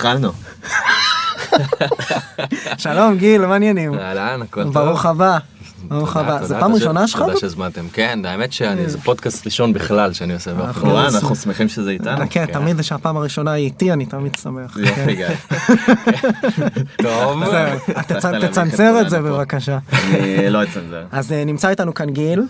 התחלנו. 0.00 0.32
שלום 2.78 3.16
גיל, 3.18 3.46
מה 3.46 3.52
העניינים? 3.52 3.94
אהלן, 3.94 4.42
הכל 4.42 4.64
טוב. 4.64 4.74
ברוך 4.74 5.06
הבא. 5.06 5.38
ברוך 5.88 6.16
הבא. 6.16 6.44
זה 6.44 6.56
פעם 6.60 6.74
ראשונה 6.74 7.06
שלך? 7.08 7.20
תודה 7.20 7.36
שהזמנתם. 7.36 7.88
כן, 7.92 8.18
האמת 8.24 8.52
שאני, 8.52 8.88
זה 8.88 9.00
פודקאסט 9.00 9.46
ראשון 9.46 9.72
בכלל 9.72 10.12
שאני 10.12 10.34
עושה 10.34 10.50
נורא. 10.84 11.08
אנחנו 11.08 11.36
שמחים 11.36 11.68
שזה 11.68 11.90
איתנו. 11.90 12.24
כן, 12.30 12.46
תמיד 12.46 12.80
שהפעם 12.82 13.16
הראשונה 13.16 13.52
היא 13.52 13.64
איתי, 13.64 13.92
אני 13.92 14.06
תמיד 14.06 14.34
שמח. 14.42 14.74
כן. 14.74 14.80
יופי 14.80 15.14
גיא. 15.16 15.26
טוב, 17.02 17.44
זהו, 17.44 17.52
תצ- 17.88 18.24
להביך 18.24 18.44
את 18.44 18.50
תצנזר 18.50 19.00
את 19.00 19.10
זה. 19.10 19.18
בבקשה. 19.20 19.78
אני 19.92 20.50
לא 20.50 20.62
אצנזר. 20.62 21.02
אז 21.12 21.32
אה, 21.32 21.44
נמצא 21.44 21.68
איתנו 21.68 21.94
כאן 21.94 22.10
גיל, 22.10 22.42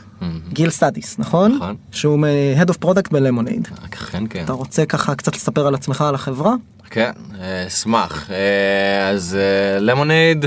גיל 0.53 0.71
סדיס, 0.71 1.19
נכון? 1.19 1.55
נכון. 1.57 1.77
שהוא 1.93 2.27
Head 2.63 2.71
of 2.71 2.85
Product 2.85 3.11
בלמונייד. 3.11 3.69
אכן 3.95 4.25
כן. 4.31 4.45
אתה 4.45 4.53
רוצה 4.53 4.87
ככה 4.87 5.15
קצת 5.15 5.35
לספר 5.37 5.67
על 5.67 5.75
עצמך, 5.75 6.01
על 6.03 6.15
החברה? 6.15 6.55
כן, 6.91 7.11
אה, 7.41 7.67
אשמח. 7.67 8.31
אה, 8.31 9.09
אז 9.09 9.37
למונייד, 9.81 10.45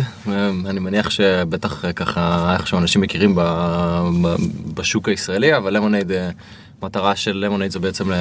אני 0.66 0.80
מניח 0.80 1.10
שבטח 1.10 1.86
אה, 1.86 1.94
ככה 1.94 2.54
איכשהו 2.54 2.78
אנשים 2.78 3.02
מכירים 3.02 3.38
בשוק 4.74 5.10
הישראלי, 5.10 5.58
אבל 5.58 5.74
למונייד, 5.78 6.12
אה, 6.12 6.30
מטרה 6.84 7.16
של 7.16 7.32
למונייד 7.38 7.72
זה 7.72 7.80
בעצם 7.80 8.12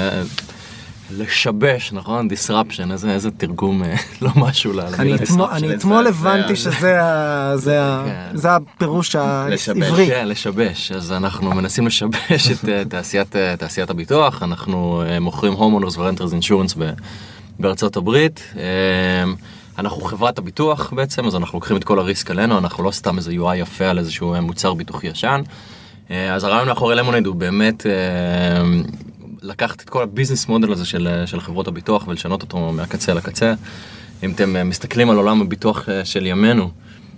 לשבש, 1.16 1.92
נכון? 1.92 2.28
disruption, 2.30 2.92
איזה 2.92 3.10
איזה 3.10 3.30
תרגום, 3.30 3.84
אה, 3.84 3.94
לא 4.22 4.30
משהו 4.36 4.72
למילה 4.72 5.16
disruption, 5.16 5.52
אני 5.52 5.74
אתמול 5.74 6.06
הבנתי 6.06 6.52
ה- 6.52 6.56
שזה 6.56 6.98
כן. 8.06 8.36
זה 8.36 8.50
הפירוש 8.56 9.16
העברי. 9.16 10.06
כן, 10.06 10.28
לשבש. 10.28 10.92
אז 10.92 11.12
אנחנו 11.12 11.50
מנסים 11.54 11.86
לשבש 11.86 12.50
את 12.52 12.68
אה, 12.68 12.82
תעשיית, 12.88 13.36
אה, 13.36 13.56
הביטוח. 13.90 14.42
אנחנו 14.42 15.02
אה, 15.06 15.20
מוכרים 15.20 15.52
ו-renters 15.98 16.20
insurance 16.42 16.74
ב- 16.78 16.90
בארצות 17.58 17.96
הברית. 17.96 18.42
אה, 18.56 19.32
אנחנו 19.78 20.00
חברת 20.02 20.38
הביטוח 20.38 20.92
בעצם, 20.92 21.26
אז 21.26 21.36
אנחנו 21.36 21.56
לוקחים 21.56 21.76
את 21.76 21.84
כל 21.84 21.98
הריסק 21.98 22.30
עלינו, 22.30 22.58
אנחנו 22.58 22.84
לא 22.84 22.90
סתם 22.90 23.16
איזה 23.16 23.30
UI 23.30 23.56
יפה 23.56 23.84
על 23.84 23.98
איזשהו 23.98 24.34
אה, 24.34 24.40
מוצר 24.40 24.74
ביטוחי 24.74 25.06
ישן. 25.06 25.40
אה, 26.10 26.34
אז 26.34 26.44
הרעיון 26.44 26.68
מאחורי 26.68 26.94
למונייד 26.94 27.26
הוא 27.26 27.34
באמת 27.34 27.86
אה, 27.86 27.92
לקחת 29.42 29.82
את 29.82 29.90
כל 29.90 30.02
הביזנס 30.02 30.48
מודל 30.48 30.72
הזה 30.72 30.86
של, 30.86 31.22
של 31.26 31.40
חברות 31.40 31.68
הביטוח 31.68 32.08
ולשנות 32.08 32.42
אותו 32.42 32.72
מהקצה 32.72 33.14
לקצה. 33.14 33.54
אם 34.22 34.30
אתם 34.30 34.68
מסתכלים 34.68 35.10
על 35.10 35.16
עולם 35.16 35.40
הביטוח 35.40 35.88
של 36.04 36.26
ימינו, 36.26 36.70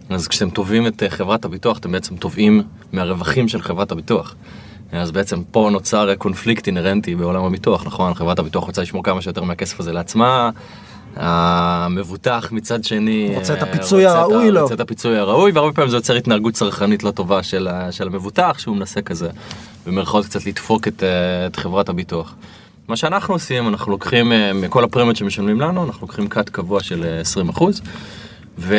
אז 0.08 0.28
כשאתם 0.28 0.50
תובעים 0.50 0.86
את 0.86 1.02
חברת 1.08 1.44
הביטוח, 1.44 1.78
אתם 1.78 1.92
בעצם 1.92 2.16
תובעים 2.16 2.62
מהרווחים 2.92 3.48
של 3.48 3.62
חברת 3.62 3.92
הביטוח. 3.92 4.34
אז 5.00 5.10
בעצם 5.10 5.42
פה 5.50 5.68
נוצר 5.72 6.14
קונפליקט 6.14 6.66
אינהרנטי 6.66 7.14
בעולם 7.14 7.44
הביטוח, 7.44 7.86
נכון? 7.86 8.14
חברת 8.14 8.38
הביטוח 8.38 8.64
רוצה 8.64 8.82
לשמור 8.82 9.04
כמה 9.04 9.22
שיותר 9.22 9.42
מהכסף 9.42 9.80
הזה 9.80 9.92
לעצמה, 9.92 10.50
המבוטח 11.16 12.48
מצד 12.52 12.84
שני... 12.84 13.32
רוצה 13.36 13.54
את 13.54 13.62
אה, 13.62 13.68
הפיצוי 13.68 14.06
רוצה 14.06 14.18
הראוי 14.18 14.50
לו. 14.50 14.62
רוצה 14.62 14.74
את 14.74 14.80
הפיצוי 14.80 15.18
הראוי, 15.18 15.52
והרבה 15.52 15.72
פעמים 15.72 15.90
זה 15.90 15.96
יוצר 15.96 16.16
התנהגות 16.16 16.54
צרכנית 16.54 17.02
לא 17.02 17.10
טובה 17.10 17.42
של, 17.42 17.68
של 17.90 18.06
המבוטח, 18.06 18.56
שהוא 18.58 18.76
מנסה 18.76 19.02
כזה, 19.02 19.28
במרכאות 19.86 20.24
קצת 20.24 20.46
לדפוק 20.46 20.88
את, 20.88 21.02
אה, 21.02 21.46
את 21.46 21.56
חברת 21.56 21.88
הביטוח. 21.88 22.34
מה 22.88 22.96
שאנחנו 22.96 23.34
עושים, 23.34 23.68
אנחנו 23.68 23.92
לוקחים 23.92 24.32
אה, 24.32 24.52
מכל 24.52 24.84
הפרמיות 24.84 25.16
שמשלמים 25.16 25.60
לנו, 25.60 25.84
אנחנו 25.84 26.06
לוקחים 26.06 26.28
קאט 26.28 26.48
קבוע 26.48 26.82
של 26.82 27.04
אה, 27.04 27.20
20 27.20 27.48
אחוז, 27.48 27.82
ו, 28.58 28.76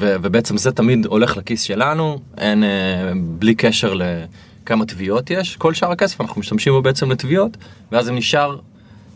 ו, 0.00 0.14
ובעצם 0.22 0.56
זה 0.56 0.72
תמיד 0.72 1.06
הולך 1.06 1.36
לכיס 1.36 1.62
שלנו, 1.62 2.20
אין, 2.38 2.64
בלי 3.14 3.54
קשר 3.54 3.94
לכמה 4.70 4.86
תביעות 4.86 5.30
יש, 5.30 5.56
כל 5.56 5.74
שאר 5.74 5.92
הכסף 5.92 6.20
אנחנו 6.20 6.40
משתמשים 6.40 6.72
בו 6.72 6.82
בעצם 6.82 7.10
לתביעות, 7.10 7.56
ואז 7.92 8.08
אם 8.08 8.16
נשאר, 8.16 8.56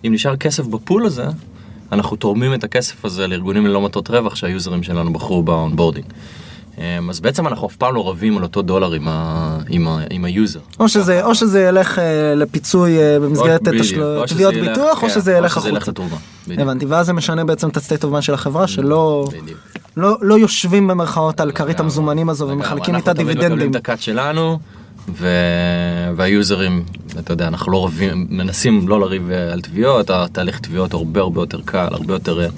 אם 0.07 0.13
נשאר 0.13 0.37
כסף 0.37 0.67
ב 0.67 0.75
pool 0.75 1.07
הזה, 1.07 1.27
אנחנו 1.93 2.17
תורמים 2.17 2.55
את 2.55 2.65
הכסף 2.65 3.05
הזה 3.05 3.27
לארגונים 3.27 3.67
ללא 3.67 3.81
מטרות 3.81 4.11
רווח 4.11 4.35
שה 4.35 4.53
users 4.53 4.83
שלנו 4.83 5.13
בחרו 5.13 5.43
ב 5.43 5.48
onboarding. 5.48 6.07
אמ, 6.79 7.11
אז 7.11 7.21
בעצם 7.21 7.47
אנחנו 7.47 7.67
אף 7.67 7.77
פעם 7.77 7.95
לא 7.95 8.09
רבים 8.09 8.37
על 8.37 8.43
אותו 8.43 8.63
דולר 8.63 8.93
עם, 8.93 9.09
ה, 9.09 9.59
עם, 9.69 9.89
ה, 9.89 9.99
עם 10.11 10.25
ה 10.25 10.31
user. 10.31 10.61
או 10.81 10.89
שזה, 10.89 11.25
או 11.25 11.35
שזה 11.35 11.63
ילך 11.63 11.99
אה, 11.99 12.35
לפיצוי 12.35 12.99
אה, 12.99 13.21
במסגרת 13.21 13.69
או 13.69 14.27
תביעות 14.27 14.55
ביטוח, 14.55 14.97
או 14.97 15.01
כן, 15.01 15.07
ילך 15.07 15.15
שזה 15.15 15.33
ילך 15.33 15.59
החוצה. 15.59 16.17
הבנתי, 16.49 16.87
ואז 16.87 17.07
זה 17.07 17.13
משנה 17.13 17.45
בעצם 17.45 17.69
את 17.69 17.77
ה-state 17.77 18.03
of 18.03 18.07
mind 18.19 18.21
של 18.21 18.35
החברה, 18.35 18.67
שלא. 18.67 19.29
לא, 19.97 20.17
לא 20.21 20.39
יושבים 20.39 20.87
במרכאות 20.87 21.41
על 21.41 21.53
כרית 21.53 21.81
המזומנים 21.81 22.29
הזו. 22.29 22.49
ומחלקים 22.49 22.95
אנחנו 22.95 23.11
איתה 23.11 23.23
תמיד 23.23 23.39
מקבלים. 23.39 23.71
את 23.71 23.77
ה 23.77 23.83
cut 23.83 24.01
שלנו, 24.01 24.59
ו... 25.09 25.29
וה 26.17 26.34
users, 26.34 26.85
אתה 27.19 27.33
יודע, 27.33 27.49
אנחנו 27.49 27.73
לא 27.73 27.85
רבים, 27.85 28.27
מנסים 28.31 28.89
לא 28.89 29.01
לריב 29.01 29.31
אה, 29.31 29.53
על 29.53 29.61
תביעות, 29.61 30.11
התהליך 30.11 30.61
תביעות 30.61 30.93
הרבה 30.93 31.21
הרבה 31.21 31.43
יותר 31.43 31.61
קל, 31.65 31.89
הרבה 31.91 32.15
יותר 32.15 32.49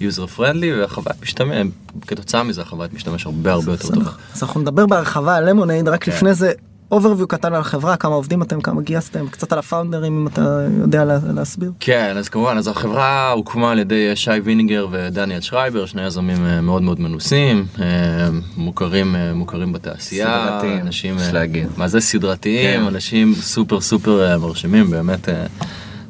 user 0.00 0.26
friendly, 0.26 0.80
והחוויית 0.80 1.22
משתמש, 1.22 1.66
כתוצאה 2.06 2.42
מזה 2.42 2.62
החוויית 2.62 2.92
משתמש 2.94 3.26
הרבה 3.26 3.52
הרבה 3.52 3.72
יותר 3.72 3.88
טובה. 3.88 4.10
אז 4.34 4.42
אנחנו 4.42 4.60
נדבר 4.60 4.86
בהרחבה 4.86 5.36
על 5.36 5.50
למונייד, 5.50 5.88
רק 5.88 6.04
כן. 6.04 6.12
לפני 6.12 6.34
זה 6.34 6.52
overview 6.94 7.26
קטן 7.28 7.54
על 7.54 7.60
החברה, 7.60 7.96
כמה 7.96 8.14
עובדים 8.14 8.42
אתם, 8.42 8.60
כמה 8.60 8.82
גייסתם, 8.82 9.28
קצת 9.28 9.52
על 9.52 9.58
ה 9.58 9.64
founders 9.64 10.12
אם 10.20 10.26
אתה 10.26 10.40
יודע 10.80 11.04
לה- 11.04 11.18
להסביר. 11.34 11.72
כן, 11.80 12.14
אז 12.18 12.28
כמובן, 12.28 12.56
אז 12.58 12.68
החברה 12.68 13.30
הוקמה 13.30 13.70
על 13.72 13.78
ידי 13.78 14.16
שי 14.16 14.30
ויניגר 14.44 14.86
ודניאל 14.90 15.40
שרייבר, 15.40 15.86
שני 15.86 16.02
יזמים 16.06 16.46
אה, 16.46 16.60
מאוד 16.60 16.82
מאוד 16.82 17.00
מנוסים, 17.00 17.66
אה, 17.80 17.84
מוכרים, 18.56 19.16
אה, 19.16 19.34
מוכרים 19.34 19.72
בתעשייה, 19.72 20.46
סדרתיים, 20.48 20.80
אנשים, 20.80 21.16
יש 21.18 21.32
להגיד. 21.32 21.66
מה 21.76 21.88
זה 21.88 22.00
סדרתיים, 22.00 22.80
כן. 22.80 22.86
אנשים 22.86 23.34
סופר 23.34 23.80
סופר 23.80 24.38
מרשימים, 24.38 24.90
באמת, 24.90 25.28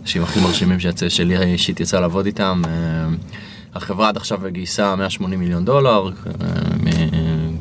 אנשים 0.02 0.22
הכי 0.22 0.40
מרשימים 0.40 0.80
שיצא, 0.80 1.08
שלי 1.08 1.38
אישית 1.38 1.80
יצא 1.80 2.00
לעבוד 2.00 2.26
איתם. 2.26 2.62
החברה 3.74 4.08
עד 4.08 4.16
עכשיו 4.16 4.38
גייסה 4.48 4.96
180 4.96 5.40
מיליון 5.40 5.64
דולר, 5.64 6.10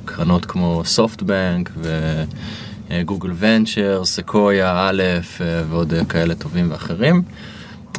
מקרנות 0.03 0.45
כמו 0.45 0.81
סופטבנק 0.85 1.71
וגוגל 2.89 3.31
ונצ'ר, 3.39 4.05
סקויה, 4.05 4.87
א' 4.89 5.03
אה, 5.41 5.63
ועוד 5.69 5.93
אה, 5.93 6.05
כאלה 6.05 6.35
טובים 6.35 6.71
ואחרים. 6.71 7.21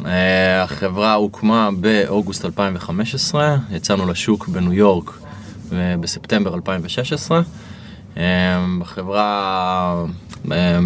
אה, 0.05 0.63
החברה 0.63 1.13
הוקמה 1.13 1.69
באוגוסט 1.79 2.45
2015, 2.45 3.57
יצאנו 3.71 4.11
לשוק 4.11 4.47
בניו 4.47 4.73
יורק 4.73 5.19
אה, 5.73 5.95
בספטמבר 5.99 6.55
2016. 6.55 7.41
אה, 8.17 8.65
בחברה 8.79 10.05
אה, 10.51 10.79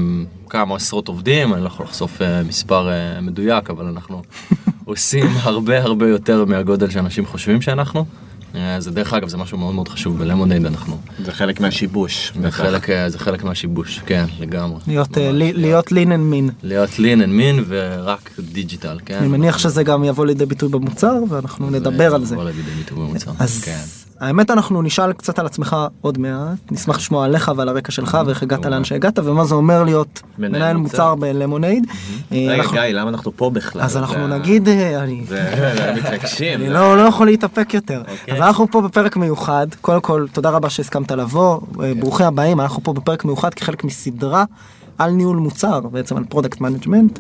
כמה 0.50 0.75
עשרות 0.75 1.08
עובדים, 1.08 1.53
אני 1.53 1.62
לא 1.62 1.68
יכול 1.68 1.85
לחשוף 1.85 2.22
אה, 2.22 2.44
מספר 2.44 2.90
אה, 2.90 3.22
מדויק, 3.22 3.70
אבל 3.70 3.85
אנחנו 3.85 4.22
עושים 4.85 5.28
הרבה 5.41 5.84
הרבה 5.84 6.09
יותר 6.09 6.46
מהגודל 6.46 6.90
שאנשים 6.90 7.25
חושבים 7.25 7.62
שאנחנו. 7.62 8.06
אה, 8.56 8.80
זה 8.81 8.91
דרך 8.91 9.14
אגב, 9.14 9.28
זה 9.30 9.38
משהו 9.38 9.58
מאוד 9.58 9.74
מאוד 9.75 9.88
חשוב 9.88 10.19
בלמונייד, 10.19 10.66
אנחנו. 10.66 10.97
זה 11.25 11.31
חלק 11.31 11.59
מהשיבוש. 11.59 12.34
זה 12.41 12.52
חלק, 12.52 12.90
אה, 12.90 13.09
זה 13.09 13.19
חלק 13.19 13.44
מהשיבוש, 13.44 14.02
כן, 14.06 14.25
לגמרי. 14.40 14.80
להיות, 14.88 15.18
אה, 15.18 15.31
לי- 15.31 15.53
להיות 15.53 15.88
lean 15.88 15.91
and 16.08 16.34
mean. 16.34 16.52
להיות 16.64 16.90
lean 16.90 17.20
and 17.23 17.29
mean 17.40 17.64
ורק 17.67 18.29
digital, 18.40 18.97
כן? 19.05 19.17
אני 19.17 19.28
מניח 19.28 19.58
שזה 19.58 19.84
גם 19.84 20.03
יבוא 20.03 20.26
לידי 20.26 20.46
ביטוי 20.46 20.70
במוצר 20.70 21.16
ואנחנו 21.29 21.70
נדבר 21.70 22.16
על 22.16 22.26
זה. 22.26 22.35
יבוא 22.35 22.46
לידי 22.46 22.61
ביטוי 22.78 22.97
במוצר, 22.97 23.32
אז 23.40 23.61
כן. 23.64 23.79
האמת 24.23 24.52
אנחנו 24.52 24.81
נשאל 24.81 25.14
קצת 25.14 25.40
על 25.40 25.46
עצמך 25.46 25.75
עוד 26.02 26.17
מעט, 26.17 26.72
נשמח 26.72 26.97
לשמוע 26.97 27.25
עליך 27.25 27.52
ועל 27.55 27.70
הרקע 27.70 27.91
שלך 27.91 28.17
ואיך 28.25 28.43
הגעת 28.43 28.66
לאן 28.66 28.84
שהגעת 28.84 29.20
ומה 29.20 29.46
זה 29.46 29.55
אומר 29.55 29.84
להיות 29.84 30.22
מנהל 30.37 30.78
מוצר. 30.78 31.16
בלמונייד. 31.16 31.87
אה, 32.31 32.46
רגע 32.49 32.64
גיא, 32.72 32.81
למה 32.81 33.09
אנחנו 33.09 33.31
פה 33.35 33.49
בכלל? 33.49 33.81
אז 33.81 33.97
אנחנו 33.97 34.28
נגיד, 34.28 34.70
אה, 34.70 35.03
אני 35.03 35.25
לא, 36.70 36.97
לא 36.97 37.02
יכול 37.02 37.28
להתאפק 37.28 37.73
יותר. 37.73 37.99
אוקיי. 37.99 38.34
אז 38.34 38.41
אנחנו 38.41 38.72
פה 38.72 38.81
בפרק 38.81 39.17
מיוחד, 39.17 39.67
קודם 39.81 40.02
כל 40.02 40.26
תודה 40.34 40.49
רבה 40.49 40.69
שהסכמת 40.69 41.11
לבוא, 41.11 41.59
אה, 41.84 41.93
ברוכים 41.99 42.26
הבאים, 42.26 42.61
אנחנו 42.61 42.84
פה 42.84 42.93
בפרק 42.93 43.26
מיוחד 43.26 43.53
כחלק 43.53 43.84
מסדרה 43.84 44.43
על 44.97 45.11
ניהול 45.11 45.37
מוצר, 45.37 45.79
בעצם 45.79 46.17
על 46.17 46.23
product 46.29 46.61
management. 46.61 47.20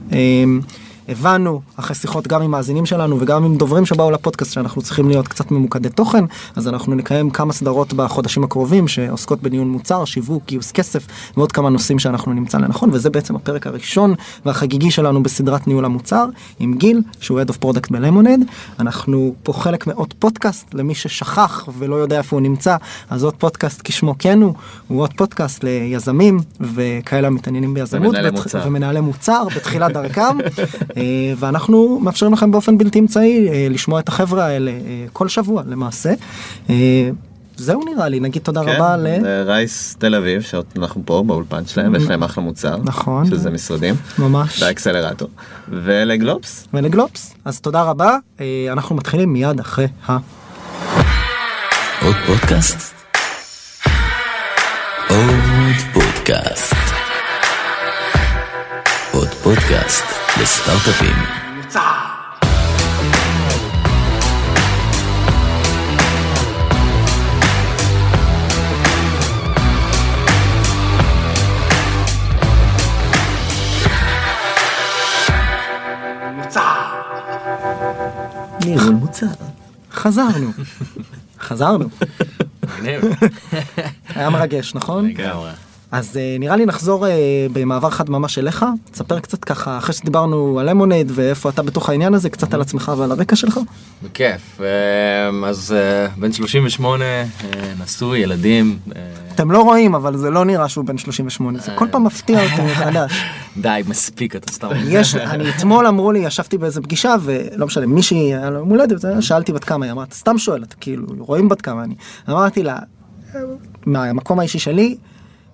הבנו 1.09 1.61
אחרי 1.75 1.95
שיחות 1.95 2.27
גם 2.27 2.41
עם 2.41 2.51
מאזינים 2.51 2.85
שלנו 2.85 3.17
וגם 3.19 3.43
עם 3.43 3.57
דוברים 3.57 3.85
שבאו 3.85 4.11
לפודקאסט 4.11 4.53
שאנחנו 4.53 4.81
צריכים 4.81 5.09
להיות 5.09 5.27
קצת 5.27 5.51
ממוקדי 5.51 5.89
תוכן 5.89 6.23
אז 6.55 6.67
אנחנו 6.67 6.95
נקיים 6.95 7.29
כמה 7.29 7.53
סדרות 7.53 7.93
בחודשים 7.93 8.43
הקרובים 8.43 8.87
שעוסקות 8.87 9.41
בניהול 9.41 9.67
מוצר 9.67 10.05
שיווק 10.05 10.43
גיוס 10.47 10.71
כסף 10.71 11.07
ועוד 11.37 11.51
כמה 11.51 11.69
נושאים 11.69 11.99
שאנחנו 11.99 12.33
נמצא 12.33 12.57
לנכון 12.57 12.89
וזה 12.93 13.09
בעצם 13.09 13.35
הפרק 13.35 13.67
הראשון 13.67 14.13
והחגיגי 14.45 14.91
שלנו 14.91 15.23
בסדרת 15.23 15.67
ניהול 15.67 15.85
המוצר 15.85 16.25
עם 16.59 16.73
גיל 16.73 17.01
שהוא 17.19 17.41
Head 17.41 17.51
of 17.51 17.65
Product 17.65 17.87
בלמונייד 17.91 18.45
אנחנו 18.79 19.35
פה 19.43 19.53
חלק 19.53 19.87
מעוד 19.87 20.13
פודקאסט 20.19 20.73
למי 20.73 20.95
ששכח 20.95 21.67
ולא 21.77 21.95
יודע 21.95 22.17
איפה 22.17 22.35
הוא 22.35 22.41
נמצא 22.41 22.75
אז 23.09 23.23
עוד 23.23 23.33
פודקאסט 23.33 23.81
כשמו 23.83 24.15
כן 24.19 24.41
הוא 24.41 24.53
הוא 24.87 25.01
עוד 25.01 25.13
פודקאסט 25.17 25.63
ליזמים 25.63 26.39
וכאלה 26.61 27.27
המתעניינים 27.27 27.73
ביזמות 27.73 28.07
ומנהלי 28.07 28.31
בת- 28.31 28.37
מוצר. 28.37 28.61
ומנהלי 28.65 29.01
מוצר 29.01 29.43
בתחילת 29.55 29.91
דרכם 29.97 30.37
ואנחנו 31.37 31.99
מאפשרים 31.99 32.33
לכם 32.33 32.51
באופן 32.51 32.77
בלתי 32.77 32.99
אמצעי 32.99 33.49
אה, 33.49 33.67
לשמוע 33.69 33.99
את 33.99 34.07
החבר'ה 34.07 34.45
האלה 34.45 34.71
אה, 34.71 35.05
כל 35.13 35.27
שבוע 35.27 35.63
למעשה. 35.67 36.13
אה, 36.69 37.09
זהו 37.57 37.81
נראה 37.85 38.07
לי 38.07 38.19
נגיד 38.19 38.41
תודה 38.41 38.61
רבה 38.61 38.97
ל... 38.97 39.07
כן, 39.21 39.43
רייס 39.45 39.95
תל 39.99 40.15
אביב 40.15 40.41
שאנחנו 40.41 41.01
פה 41.05 41.23
באולפן 41.27 41.65
שלהם 41.65 41.93
ויש 41.93 42.03
להם 42.03 42.23
אחלה 42.23 42.43
מוצר. 42.43 42.77
נכון. 42.83 43.25
שזה 43.25 43.51
משרדים. 43.51 43.95
ממש. 44.19 44.63
באקסלרטור. 44.63 45.29
ולגלובס. 45.69 46.67
ולגלובס 46.73 47.33
אז 47.45 47.59
תודה 47.59 47.81
רבה 47.81 48.17
אה, 48.39 48.67
אנחנו 48.71 48.95
מתחילים 48.95 49.33
מיד 49.33 49.59
אחרי 49.59 49.87
ה... 50.09 50.17
עוד 52.01 52.15
פודקאסט? 52.27 52.93
עוד 55.09 55.52
פודקאסט 60.53 61.01
לסטארט-אפים. 61.03 61.15
ניחא. 78.65 78.91
חזרנו. 79.91 80.51
חזרנו. 81.39 81.85
היה 84.15 84.29
מרגש 84.29 84.75
נכון? 84.75 85.05
לגמרי. 85.09 85.51
אז 85.93 86.17
אה, 86.17 86.35
נראה 86.39 86.55
לי 86.55 86.65
נחזור 86.65 87.07
אה, 87.07 87.47
במעבר 87.53 87.89
חד 87.89 88.09
ממש 88.09 88.37
אליך, 88.37 88.65
תספר 88.91 89.19
קצת 89.19 89.43
ככה, 89.43 89.77
אחרי 89.77 89.93
שדיברנו 89.93 90.59
על 90.59 90.69
למונייד 90.69 91.11
ואיפה 91.15 91.49
אתה 91.49 91.63
בתוך 91.63 91.89
העניין 91.89 92.13
הזה, 92.13 92.29
קצת 92.29 92.53
על 92.53 92.61
עצמך 92.61 92.91
ועל 92.97 93.11
הרקע 93.11 93.35
שלך. 93.35 93.59
בכיף. 94.03 94.59
אמ, 94.59 95.43
אז 95.43 95.75
אה, 95.77 96.07
בן 96.17 96.31
38, 96.31 97.05
אה, 97.05 97.23
נשוי, 97.83 98.19
ילדים. 98.19 98.79
אתם 99.35 99.51
לא 99.51 99.61
רואים, 99.61 99.95
אבל 99.95 100.17
זה 100.17 100.29
לא 100.29 100.45
נראה 100.45 100.69
שהוא 100.69 100.85
בן 100.85 100.97
38, 100.97 101.59
זה 101.59 101.71
כל 101.75 101.87
פעם 101.91 102.03
מפתיע 102.03 102.43
אותי 102.43 102.61
מחדש. 102.71 103.23
די, 103.57 103.81
מספיק, 103.87 104.35
אתה 104.35 104.53
סתם... 104.53 104.69
יש, 104.87 105.15
אני 105.15 105.49
אתמול 105.49 105.87
אמרו 105.87 106.11
לי, 106.11 106.19
ישבתי 106.19 106.57
באיזה 106.57 106.81
פגישה, 106.81 107.15
ולא 107.21 107.65
משנה, 107.65 107.85
מישהי, 107.85 108.17
היה 108.17 108.49
לו 108.49 108.57
יום 108.59 108.69
הולדת, 108.69 108.95
וזה, 108.97 109.21
שאלתי 109.21 109.53
בת 109.53 109.63
כמה 109.63 109.85
היא, 109.85 109.91
אמרת, 109.91 110.13
סתם 110.13 110.37
שואל, 110.37 110.63
אתה 110.63 110.75
כאילו, 110.75 111.07
רואים 111.19 111.49
בת 111.49 111.61
כמה 111.61 111.83
אני. 111.83 111.95
אמרתי 112.29 112.63
לה, 112.63 112.77
מהמקום 113.85 114.39
האישי 114.39 114.59
שלי, 114.59 114.97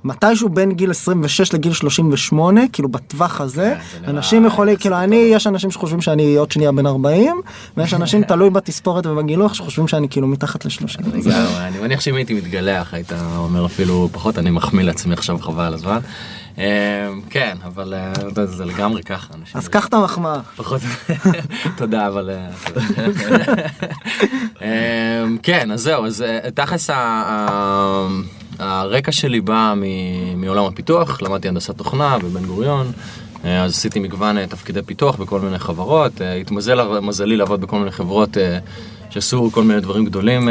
מתישהו 0.04 0.50
בין 0.50 0.72
גיל 0.72 0.92
26 0.92 1.54
לגיל 1.54 1.74
38, 1.74 2.62
כאילו 2.74 2.90
בטווח 2.90 3.42
הזה, 3.42 3.75
כן, 4.01 4.10
אנשים 4.10 4.46
יכולים, 4.46 4.75
כאילו 4.75 4.98
אני, 5.00 5.16
יש 5.16 5.48
אנשים 5.48 5.72
שחושבים 5.72 6.01
שאני 6.01 6.36
עוד 6.36 6.51
שנייה 6.51 6.72
בן 6.72 6.86
40, 6.86 7.36
ויש 7.78 7.94
אנשים 7.94 8.24
תלוי 8.24 8.50
בתספורת 8.50 9.06
ובגילוח 9.06 9.54
שחושבים 9.54 9.88
שאני 9.88 10.10
כאילו 10.10 10.28
מתחת 10.28 10.66
ל-30. 10.66 10.98
לגמרי, 11.07 11.28
אני 11.68 11.80
מניח 11.80 12.01
שאם 12.01 12.16
הייתי 12.16 12.34
מתגלח 12.34 12.94
היית 12.94 13.12
אומר 13.38 13.66
אפילו 13.66 14.10
פחות 14.12 14.38
אני 14.40 14.50
מחמיא 14.50 14.84
לעצמי 14.84 15.13
עכשיו 15.13 15.40
חבל 15.40 15.63
על 15.63 15.74
הזמן. 15.74 16.00
אמ, 16.57 16.63
כן 17.30 17.57
אבל 17.63 17.94
אה, 18.38 18.45
זה 18.45 18.66
לגמרי 18.66 19.04
ככה. 19.04 19.34
אנשים- 19.34 19.57
אז 19.57 19.68
קח 19.68 19.88
את 19.88 19.94
המחמאה. 19.94 20.40
פחות 20.56 20.81
תודה 21.78 22.07
אבל 22.07 22.30
אה. 22.30 22.50
אמ, 24.62 25.38
כן 25.44 25.72
אז 25.72 25.81
זהו 25.81 26.06
אז 26.06 26.22
אה, 26.22 26.52
תכלס 26.56 26.90
ה- 26.90 28.07
הרקע 28.60 29.12
שלי 29.12 29.42
בא 29.42 29.74
מ- 29.78 30.42
מעולם 30.42 30.64
הפיתוח 30.66 31.22
למדתי 31.22 31.48
הנדסת 31.48 31.78
תוכנה 31.78 32.18
בבן 32.20 32.46
גוריון. 32.46 32.92
אה, 33.46 33.64
אז 33.64 33.72
עשיתי 33.72 34.00
מגוון 34.00 34.38
אה, 34.38 34.48
תפקידי 34.48 34.82
פיתוח 34.82 35.16
בכל 35.16 35.40
מיני 35.40 35.60
חברות, 35.60 36.22
אה, 36.22 36.34
התמזל 36.34 37.00
מזלי 37.00 37.38
לעבוד 37.38 37.62
בכל 37.62 37.80
מיני 37.80 37.92
חברות 37.92 38.38
שעשו 39.10 39.50
כל 39.54 39.64
מיני 39.64 39.80
דברים 39.82 40.06
גדולים 40.06 40.50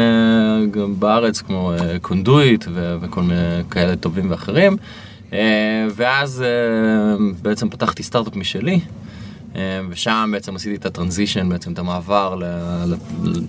בארץ, 0.99 1.41
כמו 1.41 1.71
קונדויט 2.01 2.65
ו- 2.73 2.95
וכל 3.01 3.21
מיני 3.21 3.39
כאלה 3.71 3.95
טובים 3.95 4.31
ואחרים. 4.31 4.77
ואז 5.95 6.43
בעצם 7.41 7.69
פתחתי 7.69 8.03
סטארט-אפ 8.03 8.35
משלי. 8.35 8.79
אה, 9.55 9.81
ושם 9.89 10.29
בעצם 10.33 10.55
עשיתי 10.55 10.75
את 10.75 10.85
הטרנזישן, 10.85 11.49
בעצם 11.49 11.73
את 11.73 11.79
המעבר 11.79 12.35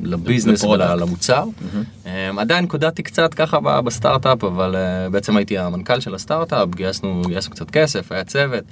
לביזנס. 0.03 0.65
ולמוצר. 0.65 1.45
אה, 2.07 2.31
עדיין 2.37 2.67
קודדתי 2.67 3.03
קצת 3.03 3.35
ככה 3.35 3.81
בסטארט-אפ, 3.81 4.45
אבל 4.45 4.77
אה, 4.77 5.11
בעצם 5.11 5.37
הייתי 5.37 5.59
המנכ"ל 5.59 6.01
של 6.01 6.15
הסטארט-אפ, 6.15 6.69
גייסנו, 6.75 7.23
גייסנו 7.27 7.55
קצת 7.55 7.71
כסף, 7.71 8.13
היה 8.13 8.25
צוות, 8.25 8.65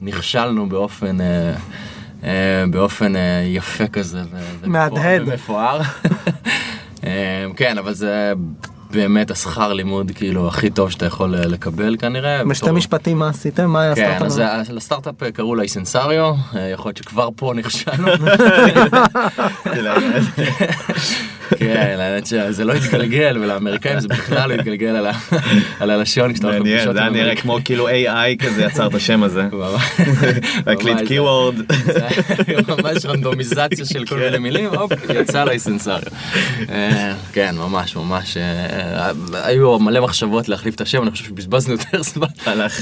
נכשלנו 0.00 0.68
באופן... 0.68 1.16
באופן 2.70 3.12
יפה 3.46 3.86
כזה 3.86 4.22
מהדהד. 4.64 5.22
ומפואר. 5.26 5.80
כן, 7.56 7.78
אבל 7.78 7.94
זה 7.94 8.32
באמת 8.90 9.30
השכר 9.30 9.72
לימוד 9.72 10.10
כאילו 10.14 10.48
הכי 10.48 10.70
טוב 10.70 10.90
שאתה 10.90 11.06
יכול 11.06 11.34
אה, 11.34 11.46
לקבל 11.46 11.96
כנראה. 11.98 12.44
בשתי 12.44 12.64
בתור- 12.66 12.76
משפטים 12.78 13.18
מה 13.18 13.28
עשיתם? 13.28 13.70
מה 13.70 13.82
היה 13.82 13.94
כן, 13.94 14.02
הסטארט-אפ? 14.02 14.26
אז 14.26 14.32
זה- 14.66 14.72
לסטארט-אפ 14.72 15.22
אה, 15.22 15.32
קראו 15.32 15.54
לייסנסריו, 15.54 16.34
אה, 16.56 16.60
יכול 16.68 16.88
להיות 16.88 16.96
שכבר 16.96 17.28
פה 17.36 17.52
נכשלנו. 17.56 18.08
כן, 21.58 21.96
האמת 21.98 22.26
שזה 22.26 22.64
לא 22.64 22.72
התגלגל, 22.72 23.38
ולאמריקאים 23.40 24.00
זה 24.00 24.08
בכלל 24.08 24.48
לא 24.48 24.54
התגלגל 24.54 25.06
על 25.80 25.90
הלשון 25.90 26.32
כשאתה 26.32 26.46
הולך 26.46 26.60
לפגישות 26.60 26.94
זה 26.94 27.00
היה 27.00 27.10
נראה. 27.10 27.36
כמו 27.36 27.58
כאילו 27.64 27.88
AI 27.88 28.36
כזה 28.38 28.64
יצר 28.64 28.86
את 28.86 28.94
השם 28.94 29.22
הזה. 29.22 29.48
להקליט 30.66 30.98
קיוורד. 31.06 31.54
ממש 32.68 33.06
רנדומיזציה 33.06 33.84
של 33.84 34.04
כל 34.04 34.18
מיני 34.18 34.38
מילים, 34.38 34.74
הופ, 34.74 34.92
יצא 35.14 35.44
לייסנסריו. 35.44 36.00
אה, 36.70 37.14
כן, 37.32 37.54
ממש 37.58 37.96
ממש, 37.96 38.36
אה, 38.36 39.10
היו 39.32 39.78
מלא 39.78 40.00
מחשבות 40.00 40.48
להחליף 40.48 40.74
את 40.74 40.80
השם, 40.80 41.02
אני 41.02 41.10
חושב 41.10 41.24
שבזבזנו 41.24 41.72
יותר 41.72 42.02
זמן 42.02 42.26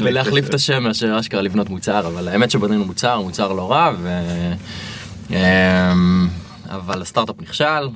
להחליף 0.01 0.49
את 0.49 0.55
השם. 0.55 0.83
מאשר 0.83 1.21
אשכרה 1.21 1.43
לבנות 1.43 1.71
מוצר, 1.71 2.07
אבל 2.07 2.29
האמת 2.29 2.51
שבנינו 2.51 2.85
מוצר, 2.85 3.21
מוצר 3.21 3.53
לא 3.53 3.71
רע, 3.73 3.93
ו... 4.03 4.21
אה, 5.33 5.93
אבל 6.71 7.03
הסטארט-אפ 7.03 7.37
נכשל, 7.41 7.89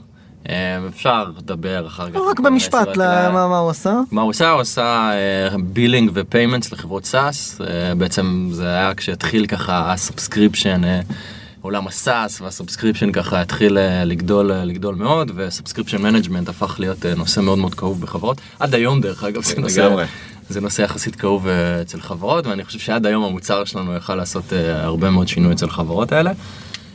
אפשר 0.89 1.25
לדבר 1.39 1.87
אחר 1.87 2.11
כך. 2.11 2.17
רק 2.31 2.41
במשפט, 2.41 2.97
מה 2.97 3.59
הוא 3.59 3.71
עשה? 3.71 4.01
מה 4.11 4.23
הוא 4.23 4.31
עשה? 4.31 4.51
הוא 4.51 4.61
עשה 4.61 5.11
billing 5.65 6.11
ו 6.15 6.21
payments 6.21 6.73
לחברות 6.73 7.05
SaaS, 7.05 7.61
בעצם 7.99 8.49
זה 8.53 8.67
היה 8.67 8.95
כשהתחיל 8.95 9.47
ככה 9.47 9.93
ה 9.93 9.99
subscription, 9.99 10.85
אה, 10.85 11.01
עולם 11.61 11.87
ה 11.87 11.97
SaaS 11.97 12.41
וה 12.41 12.51
subscription 12.51 13.13
ככה 13.13 13.41
התחיל 13.41 13.79
אה, 13.79 14.05
לגדול, 14.05 14.53
אה, 14.53 14.65
לגדול 14.65 14.95
מאוד, 14.95 15.31
ו 15.35 15.40
subscription 15.40 16.03
management 16.03 16.49
הפך 16.49 16.81
להיות 16.81 17.07
אה, 17.07 17.15
נושא 17.15 17.41
מאוד 17.41 17.59
מאוד 17.59 17.75
כאוב 17.75 18.01
בחברות. 18.01 18.41
עד 18.59 18.75
היום 18.75 19.01
דרך 19.01 19.25
אגב 19.25 19.43
זה 19.43 19.61
נושא. 19.61 20.05
זה 20.49 20.61
נושא 20.61 20.83
יחסית 20.83 21.17
כאוב 21.17 21.47
אה, 21.49 21.83
אצל 21.83 22.01
חברות, 22.01 22.47
ואני 22.47 22.65
חושב 22.65 22.79
שעד 22.79 23.07
היום 23.07 23.25
המוצר 23.25 23.65
שלנו 23.65 23.97
יכל 23.97 24.15
לעשות 24.15 24.53
אה, 24.53 24.83
הרבה 24.83 25.11
מאוד 25.11 25.29
שינוי 25.29 25.53
אצל 25.53 25.67
החברות 25.67 26.13
האלה. 26.13 26.33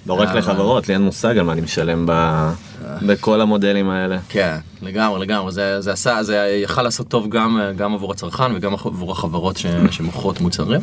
לא 0.07 0.13
רק 0.13 0.27
אה, 0.27 0.35
לחברות, 0.35 0.87
לי 0.87 0.93
אין 0.93 1.01
מושג 1.01 1.37
על 1.37 1.45
מה 1.45 1.53
אני 1.53 1.61
משלם 1.61 2.05
ב- 2.09 2.51
בכל 3.01 3.41
המודלים 3.41 3.89
האלה. 3.89 4.17
כן, 4.29 4.57
לגמרי, 4.81 5.19
לגמרי, 5.21 5.51
זה, 5.51 5.81
זה 5.81 5.91
עשה, 5.91 6.23
זה 6.23 6.35
יכל 6.63 6.81
לעשות 6.81 7.07
טוב 7.07 7.29
גם, 7.29 7.59
גם 7.77 7.93
עבור 7.93 8.11
הצרכן 8.11 8.55
וגם 8.55 8.73
עבור 8.73 9.11
החברות 9.11 9.57
ש, 9.57 9.65
שמוכרות 9.91 10.41
מוצרים. 10.41 10.81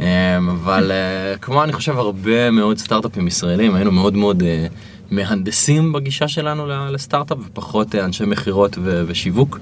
אמ, 0.00 0.04
אבל 0.48 0.90
אה, 0.92 1.36
כמו 1.38 1.64
אני 1.64 1.72
חושב 1.72 1.98
הרבה 1.98 2.50
מאוד 2.50 2.78
סטארט-אפים 2.78 3.26
ישראלים, 3.26 3.74
היינו 3.74 3.92
מאוד 3.92 4.14
מאוד 4.14 4.42
אה, 4.42 4.66
מהנדסים 5.10 5.92
בגישה 5.92 6.28
שלנו 6.28 6.66
לסטארט-אפ 6.92 7.38
ופחות 7.46 7.94
אנשי 7.94 8.24
מכירות 8.24 8.78
ו- 8.82 9.02
ושיווק 9.06 9.58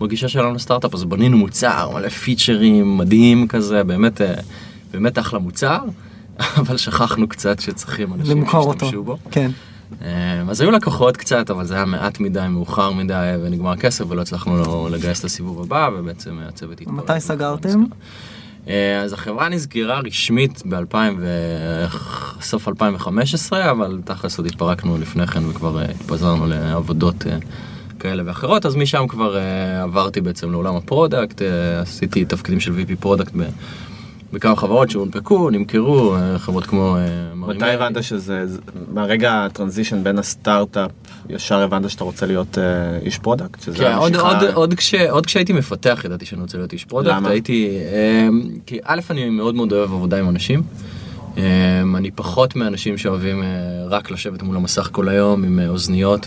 בגישה 0.00 0.28
שלנו 0.28 0.54
לסטארט-אפ, 0.54 0.94
אז 0.94 1.04
בנינו 1.04 1.38
מוצר, 1.38 1.90
מלא 1.94 2.08
פיצ'רים, 2.08 2.98
מדהים 2.98 3.48
כזה, 3.48 3.84
באמת, 3.84 4.20
באמת 4.92 5.18
אחלה 5.18 5.38
מוצר, 5.38 5.78
אבל 6.60 6.76
שכחנו 6.76 7.28
קצת 7.28 7.60
שצריכים 7.60 8.14
אנשים. 8.14 8.44
שישתמשו 8.46 9.02
בו. 9.04 9.16
כן. 9.30 9.50
אמ, 10.02 10.50
אז 10.50 10.60
היו 10.60 10.70
לקוחות 10.70 11.16
קצת, 11.16 11.50
אבל 11.50 11.64
זה 11.64 11.74
היה 11.74 11.84
מעט 11.84 12.20
מדי, 12.20 12.46
מאוחר 12.50 12.92
מדי, 12.92 13.34
ונגמר 13.42 13.70
הכסף, 13.70 14.04
ולא 14.08 14.22
הצלחנו 14.22 14.88
לגייס 14.88 15.20
את 15.20 15.24
הסיבוב 15.24 15.60
הבא, 15.60 15.90
ובעצם 15.98 16.38
הצוות 16.48 16.80
התפרק. 16.80 16.94
מתי 16.94 17.20
סגרתם? 17.20 17.84
אה, 18.68 19.00
אז 19.00 19.12
החברה 19.12 19.48
נסגרה 19.48 20.00
רשמית 20.00 20.62
ב-2000 20.66 20.96
ו... 21.18 21.26
סוף 22.40 22.68
2015, 22.68 23.70
אבל 23.70 24.00
תכלס 24.04 24.38
עוד 24.38 24.46
התפרקנו 24.46 24.98
לפני 24.98 25.26
כן 25.26 25.46
וכבר 25.46 25.78
אה, 25.78 25.84
התפזרנו 25.84 26.46
לעבודות 26.46 27.26
אה, 27.26 27.38
כאלה 28.04 28.22
ואחרות, 28.26 28.66
אז 28.66 28.76
משם 28.76 29.06
כבר 29.08 29.36
אה, 29.36 29.82
עברתי 29.82 30.20
בעצם 30.20 30.50
לעולם 30.50 30.76
ה 30.76 30.83
product, 30.83 31.42
אה, 31.42 31.80
עשיתי 31.80 32.24
תפקידים 32.24 32.60
של 32.60 32.72
VP 32.72 32.96
product 33.00 33.32
ב... 33.36 33.42
בכמה 34.34 34.56
חברות 34.56 34.90
שהונפקו, 34.90 35.50
נמכרו, 35.50 36.14
אה, 36.16 36.38
חברות 36.38 36.66
כמו... 36.66 36.96
אה, 36.96 37.34
מתי. 37.34 37.70
הבנת 37.70 38.02
שזה, 38.04 38.46
זה- 38.46 38.58
מהרגע 38.92 39.44
ה 39.44 39.50
transition 39.50 40.04
בין 40.04 40.18
הסטארט-אפ, 40.18 40.90
ישר 41.28 41.60
הבנת 41.62 41.90
שאתה 41.90 42.04
רוצה 42.04 42.26
להיות 42.26 42.58
אה, 42.58 42.62
איש 43.02 43.18
product? 43.18 43.64
כן, 43.76 43.94
עוד, 43.96 44.16
עוד, 44.16 44.36
עוד, 44.54 44.74
כש, 44.74 44.94
עוד 44.94 45.26
כשהייתי 45.26 45.52
מפתח 45.52 46.02
ידעתי 46.04 46.26
שאני 46.26 46.40
רוצה 46.42 46.58
להיות 46.58 46.72
איש 46.72 46.84
product, 46.84 47.12
למה? 47.14 47.28
הייתי, 47.28 47.68
אמ, 48.28 48.42
כי 48.66 48.78
א' 48.84 49.00
אני 49.10 49.30
מאוד 49.30 49.54
מאוד 49.54 49.72
אוהב 49.72 49.92
עבודה 49.92 50.18
עם 50.18 50.28
אנשים, 50.28 50.62
אמ, 51.36 51.42
אני 51.96 52.10
פחות 52.10 52.56
מאנשים 52.56 52.98
שאוהבים 52.98 53.42
רק 53.88 54.10
לשבת 54.10 54.42
מול 54.42 54.56
המסך 54.56 54.88
כל 54.92 55.08
היום 55.08 55.44
עם 55.44 55.60
אוזניות 55.68 56.26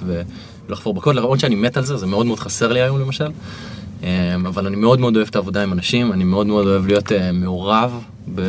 ולחפור 0.70 0.94
בקוד, 0.94 1.16
למרות 1.16 1.40
שאני 1.40 1.56
מת 1.56 1.78
על 1.78 1.84
זה, 1.84 1.98
זה 1.98 2.06
מאוד 2.06 2.26
מאוד 2.26 2.40
חסר 2.40 2.72
לי 2.74 2.82
היום 2.82 3.00
למשל, 3.00 3.28
אבל 4.48 4.68
אני 4.68 4.76
מאוד 4.76 5.00
מאוד 5.00 5.16
אוהב 5.16 5.28
את 5.28 5.36
העבודה 5.36 5.64
עם 5.64 5.74
אנשים, 5.74 6.14
אני 6.14 6.24
מאוד 6.24 6.48
מאוד 6.48 6.68
אוהב 6.68 6.86
להיות 6.88 7.12
אה, 7.12 7.32
מעורב 7.32 8.02
ב... 8.36 8.42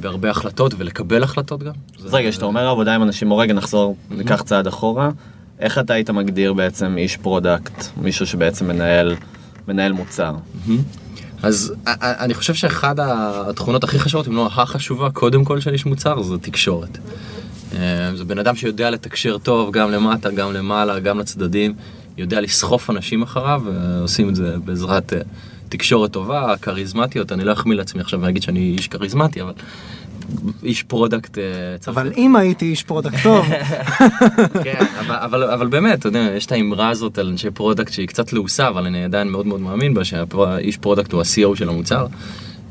בהרבה 0.00 0.30
החלטות 0.30 0.74
ולקבל 0.78 1.22
החלטות 1.22 1.62
גם. 1.62 1.72
אז 2.04 2.14
רגע, 2.14 2.30
כשאתה 2.30 2.44
אומר 2.44 2.68
עבודה 2.68 2.94
עם 2.94 3.02
אנשים, 3.02 3.28
בוא 3.28 3.42
רגע 3.42 3.54
נחזור, 3.54 3.96
ניקח 4.10 4.42
צעד 4.42 4.66
אחורה. 4.66 5.10
איך 5.60 5.78
אתה 5.78 5.94
היית 5.94 6.10
מגדיר 6.10 6.52
בעצם 6.52 6.94
איש 6.98 7.16
פרודקט, 7.16 7.84
מישהו 7.96 8.26
שבעצם 8.26 8.68
מנהל, 8.68 9.14
מנהל 9.68 9.92
מוצר? 9.92 10.34
אז 11.42 11.74
א- 11.84 11.90
א- 11.90 11.94
אני 12.24 12.34
חושב 12.34 12.54
שאחד 12.54 12.94
התכונות 13.00 13.84
הכי 13.84 13.98
חשובות, 13.98 14.28
אם 14.28 14.36
לא 14.36 14.46
החשובה, 14.46 15.10
קודם 15.10 15.44
כל 15.44 15.60
של 15.60 15.72
איש 15.72 15.86
מוצר, 15.86 16.22
זה 16.22 16.38
תקשורת. 16.38 16.98
אה, 17.76 18.10
זה 18.16 18.24
בן 18.24 18.38
אדם 18.38 18.56
שיודע 18.56 18.90
לתקשר 18.90 19.38
טוב, 19.38 19.70
גם 19.72 19.90
למטה, 19.90 20.30
גם 20.30 20.52
למעלה, 20.52 20.98
גם 21.00 21.18
לצדדים, 21.18 21.74
יודע 22.18 22.40
לסחוף 22.40 22.90
אנשים 22.90 23.22
אחריו, 23.22 23.62
ועושים 23.64 24.28
את 24.28 24.34
זה 24.34 24.56
בעזרת 24.64 25.12
אה, 25.12 25.18
תקשורת 25.68 26.12
טובה, 26.12 26.54
כריזמטיות. 26.62 27.32
אני 27.32 27.44
לא 27.44 27.52
אחמיא 27.52 27.76
לעצמי 27.76 28.00
עכשיו 28.00 28.20
ואגיד 28.20 28.42
שאני 28.42 28.74
איש 28.78 28.88
כריזמטי, 28.88 29.42
אבל 29.42 29.52
איש 30.62 30.82
פרודקט 30.82 31.38
אה, 31.38 31.44
צריך... 31.80 31.98
אבל 31.98 32.12
אם 32.16 32.36
הייתי 32.36 32.64
איש 32.64 32.82
פרודקט 32.82 33.22
טוב, 33.22 33.46
כן, 34.64 34.84
אבל, 35.00 35.14
אבל, 35.16 35.42
אבל 35.42 35.66
באמת, 35.66 35.98
אתה 35.98 36.08
יודע, 36.08 36.28
יש 36.36 36.46
את 36.46 36.52
האמרה 36.52 36.88
הזאת 36.88 37.18
על 37.18 37.28
אנשי 37.28 37.50
פרודקט 37.50 37.92
שהיא 37.92 38.08
קצת 38.08 38.32
לעוסה, 38.32 38.68
אבל 38.68 38.86
אני 38.86 39.04
עדיין 39.04 39.28
מאוד 39.28 39.46
מאוד 39.46 39.60
מאמין 39.60 39.94
בה, 39.94 40.04
שהאיש 40.04 40.76
פרודקט 40.76 41.12
הוא 41.12 41.20
ה-CEO 41.20 41.56
של 41.56 41.68
המוצר. 41.68 42.06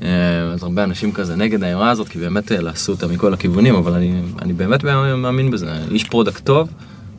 אה, 0.02 0.08
אז 0.54 0.64
הרבה 0.64 0.84
אנשים 0.84 1.12
כזה 1.12 1.36
נגד 1.36 1.64
האמרה 1.64 1.90
הזאת, 1.90 2.08
כי 2.10 2.20
באמת 2.20 2.52
לעסו 2.52 2.92
אותה 2.92 3.08
מכל 3.08 3.34
הכיוונים, 3.34 3.76
אבל 3.76 3.94
אני, 3.94 4.22
אני 4.42 4.54
באמת 4.54 4.84
מאמין 5.18 5.52
בזה. 5.52 5.72
איש 5.92 6.04
פרודקט 6.04 6.46
טוב, 6.46 6.70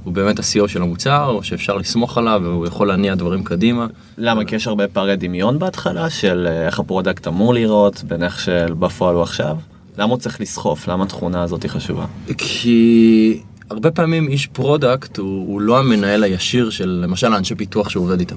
הוא 0.05 0.13
באמת 0.13 0.39
ה-CEO 0.39 0.69
של 0.69 0.83
המוצר, 0.83 1.39
שאפשר 1.43 1.77
לסמוך 1.77 2.19
עליו, 2.19 2.41
והוא 2.45 2.67
יכול 2.67 2.89
להניע 2.89 3.15
דברים 3.15 3.45
קדימה. 3.45 3.87
למה? 4.19 4.45
כי 4.45 4.57
יש 4.57 4.67
הרבה 4.67 4.89
פערי 4.89 5.17
דמיון 5.17 5.59
בהתחלה 5.59 6.11
של 6.11 6.47
אה, 6.51 6.67
איך 6.67 6.81
הפרודקט 6.81 7.29
אמור 7.29 7.55
להיראות, 7.55 8.05
בין 8.09 8.23
איך 8.23 8.41
שבפועל 8.41 9.15
הוא 9.15 9.23
עכשיו? 9.23 9.57
למה 9.99 10.11
הוא 10.11 10.19
צריך 10.19 10.41
לסחוף? 10.41 10.89
למה 10.89 11.05
התכונה 11.05 11.43
הזאת 11.43 11.63
היא 11.63 11.71
חשובה? 11.71 12.05
כי 12.39 13.41
הרבה 13.71 13.91
פעמים 13.91 14.29
איש 14.29 14.47
פרודקט 14.47 15.19
הוא, 15.19 15.47
הוא 15.49 15.61
לא 15.61 15.79
המנהל 15.79 16.25
הישיר 16.25 16.71
של 16.71 17.01
למשל 17.03 17.33
האנשי 17.33 17.55
פיתוח 17.55 17.89
שהוא 17.89 18.05
עובד 18.05 18.21
איתם. 18.21 18.37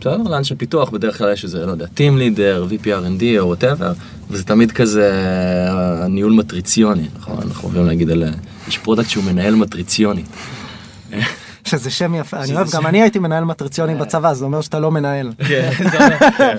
בסדר? 0.00 0.30
לאנשי 0.30 0.54
פיתוח 0.54 0.90
בדרך 0.90 1.18
כלל 1.18 1.32
יש 1.32 1.44
איזה, 1.44 1.66
לא 1.66 1.70
יודע, 1.70 1.84
Team 1.84 2.18
Leader, 2.18 2.72
VP 2.72 2.84
R&D 2.84 3.22
או 3.38 3.46
whatever, 3.46 3.92
וזה 4.30 4.44
תמיד 4.44 4.72
כזה 4.72 5.10
אה, 5.70 6.08
ניהול 6.08 6.32
מטריציוני, 6.32 7.06
נכון? 7.18 7.38
אנחנו 7.42 7.68
אוהבים 7.68 7.86
להגיד 7.86 8.10
על 8.10 8.22
אה, 8.22 8.28
איש 8.66 8.78
פרודקט 8.78 9.10
שהוא 9.10 9.24
מנהל 9.24 9.54
מטריציוני. 9.54 10.22
שזה 11.64 11.90
שם 11.90 12.14
יפה, 12.14 12.36
אני 12.36 12.56
אוהב, 12.56 12.68
גם 12.74 12.86
אני 12.86 13.02
הייתי 13.02 13.18
מנהל 13.18 13.44
מטריציוני 13.44 13.94
בצבא, 13.94 14.34
זה 14.34 14.44
אומר 14.44 14.60
שאתה 14.60 14.78
לא 14.78 14.90
מנהל. 14.90 15.32
כן, 15.48 15.70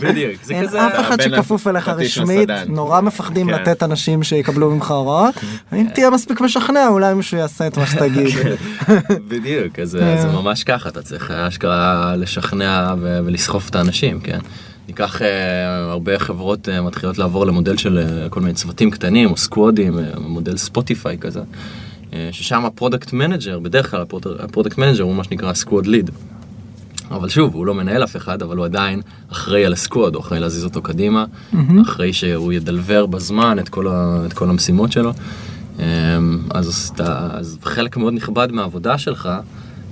בדיוק, 0.02 0.44
זה 0.44 0.54
אין 0.54 0.68
כזה... 0.68 0.88
אף 0.88 1.00
אחד 1.00 1.22
שכפוף 1.22 1.68
אליך 1.68 1.88
רשמית. 1.88 2.50
נורא 2.68 3.02
מפחדים 3.02 3.48
כן. 3.48 3.54
לתת 3.54 3.84
אנשים 3.84 4.24
שיקבלו 4.24 4.72
ממך 4.72 4.92
הוראות, 4.92 5.36
אם 5.74 5.88
תהיה 5.94 6.10
מספיק 6.10 6.42
משכנע 6.42 6.88
אולי 6.88 7.14
מישהו 7.14 7.38
יעשה 7.38 7.68
את 7.68 7.78
מה 7.78 7.88
שתגיד. 7.92 8.28
בדיוק, 9.28 9.80
אז 9.80 9.96
אה, 9.96 10.22
זה 10.22 10.28
כן. 10.28 10.34
ממש 10.34 10.64
ככה, 10.64 10.90
אתה 10.90 11.02
צריך 11.02 11.32
אה, 11.32 11.48
אשכרה 11.48 12.16
לשכנע 12.16 12.94
ולסחוף 13.02 13.70
את 13.70 13.76
האנשים, 13.76 14.20
כן? 14.20 14.40
ניקח 14.88 15.22
אה, 15.22 15.90
הרבה 15.92 16.20
חברות 16.20 16.70
אה, 16.70 16.82
מתחילות 16.82 17.18
לעבור 17.18 17.46
למודל 17.46 17.78
של 17.78 17.98
אה, 17.98 18.30
כל 18.30 18.40
מיני 18.40 18.54
צוותים 18.54 18.92
קטנים 18.92 19.32
או 19.32 19.38
סקוואדים, 19.38 20.00
אה, 20.00 20.04
מודל 20.20 20.58
ספוטיפיי 20.58 21.18
כזה, 21.18 21.40
אה, 21.40 21.46
ששם 22.32 22.66
ה 22.66 22.72
product 22.72 23.14
manager, 23.14 23.60
בדרך 23.60 23.92
כלל 23.92 24.02
הפרוד- 24.02 24.28
ה 24.40 24.44
product 24.45 24.78
manager 24.78 25.04
הוא 25.04 25.16
מה 25.16 25.24
שנקרא 25.24 25.54
squad 25.54 25.88
lead. 25.88 26.10
אבל 27.12 27.30
שוב, 27.30 27.54
הוא 27.56 27.66
לא 27.66 27.74
מנהל 27.74 28.04
אף 28.04 28.16
אחד, 28.16 28.42
אבל 28.42 28.58
הוא 28.58 28.66
עדיין 28.66 29.02
אחראי 29.32 29.66
על 29.66 29.74
ה 29.74 29.80
squad, 29.80 30.16
הוא 30.16 30.22
אחראי 30.22 30.40
להזיז 30.40 30.64
אותו 30.64 30.82
קדימה, 30.82 31.26
אחראי 31.82 32.14
שהוא 32.14 32.54
ידלוור 32.54 33.06
בזמן 33.06 33.60
את 33.60 33.70
כל, 33.70 33.88
ה, 33.88 34.22
את 34.26 34.34
כל 34.34 34.50
המשימות 34.50 34.92
שלו. 34.92 35.12
אמ, 35.80 35.84
אז, 36.50 36.92
אז 37.00 37.58
חלק 37.64 37.98
מאוד 37.98 38.14
נכבד 38.14 38.48
מהעבודה 38.52 38.98
שלך 38.98 39.30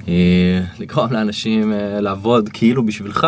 היא 0.08 0.16
לגרום 0.80 1.14
לאנשים 1.14 1.74
אה, 1.74 2.02
לעבוד 2.02 2.50
כאילו 2.54 2.86
בשבילך, 2.86 3.28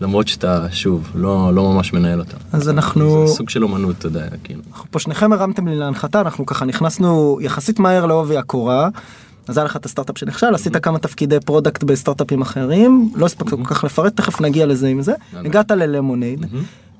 למרות 0.00 0.28
שאתה, 0.28 0.66
שוב, 0.72 1.10
לא, 1.14 1.54
לא 1.54 1.72
ממש 1.72 1.92
מנהל 1.92 2.20
אותם. 2.20 2.36
אז 2.52 2.68
אנחנו, 2.68 3.26
זה 3.28 3.34
סוג 3.34 3.50
של 3.50 3.62
אומנות, 3.62 3.98
אתה 3.98 4.06
יודע, 4.06 4.26
כאילו. 4.44 4.60
אנחנו 4.72 4.90
פה 4.90 4.98
שניכם 4.98 5.32
הרמתם 5.32 5.68
לי 5.68 5.76
להנחתה, 5.76 6.20
אנחנו 6.20 6.46
ככה 6.46 6.64
נכנסנו 6.64 7.38
יחסית 7.40 7.78
מהר 7.78 8.06
לעובי 8.06 8.36
הקורה. 8.36 8.88
אז 9.48 9.58
היה 9.58 9.64
לך 9.64 9.76
את 9.76 9.86
הסטארט-אפ 9.86 10.18
שנכשל, 10.18 10.54
עשית 10.54 10.76
כמה 10.76 10.98
תפקידי 10.98 11.40
פרודקט 11.40 11.84
בסטארט-אפים 11.84 12.42
אחרים, 12.42 13.12
לא 13.14 13.26
הספקת 13.26 13.50
כל 13.50 13.64
כך 13.64 13.84
לפרט, 13.84 14.16
תכף 14.16 14.40
נגיע 14.40 14.66
לזה 14.66 14.88
עם 14.88 15.02
זה. 15.02 15.12
הגעת 15.34 15.70
ללמונייד. 15.70 16.46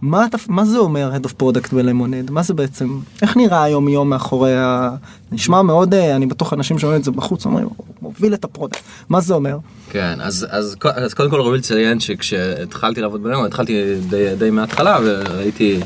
מה, 0.04 0.26
אתה- 0.26 0.38
מה 0.48 0.64
זה 0.64 0.78
אומר 0.78 1.12
Head 1.16 1.26
of 1.26 1.32
Product 1.42 1.74
בלמונייד? 1.74 2.30
מה 2.30 2.42
זה 2.42 2.54
בעצם, 2.54 2.98
איך 3.22 3.36
נראה 3.36 3.62
היום 3.62 3.88
יום 3.88 4.10
מאחורי 4.10 4.56
ה... 4.56 4.90
נשמע 5.32 5.62
מאוד, 5.62 5.94
אה, 5.94 6.16
אני 6.16 6.26
בטוח 6.26 6.52
אנשים 6.52 6.78
שאומרים 6.78 7.00
את 7.00 7.04
זה 7.04 7.10
בחוץ, 7.10 7.46
אומרים, 7.46 7.66
הוא 7.76 7.86
מוביל 8.02 8.34
את 8.34 8.44
הפרודקט. 8.44 8.80
מה 9.08 9.20
זה 9.20 9.34
אומר? 9.34 9.58
כן, 9.90 10.18
אז, 10.20 10.46
אז, 10.50 10.76
אז 10.94 11.14
קודם 11.14 11.30
כל 11.30 11.40
ראוי 11.40 11.58
לציין 11.58 12.00
שכשהתחלתי 12.00 13.00
לעבוד 13.00 13.22
בלמונייד, 13.22 13.46
התחלתי 13.46 13.72
די, 14.10 14.36
די 14.38 14.50
מההתחלה 14.50 14.98
והייתי 15.04 15.80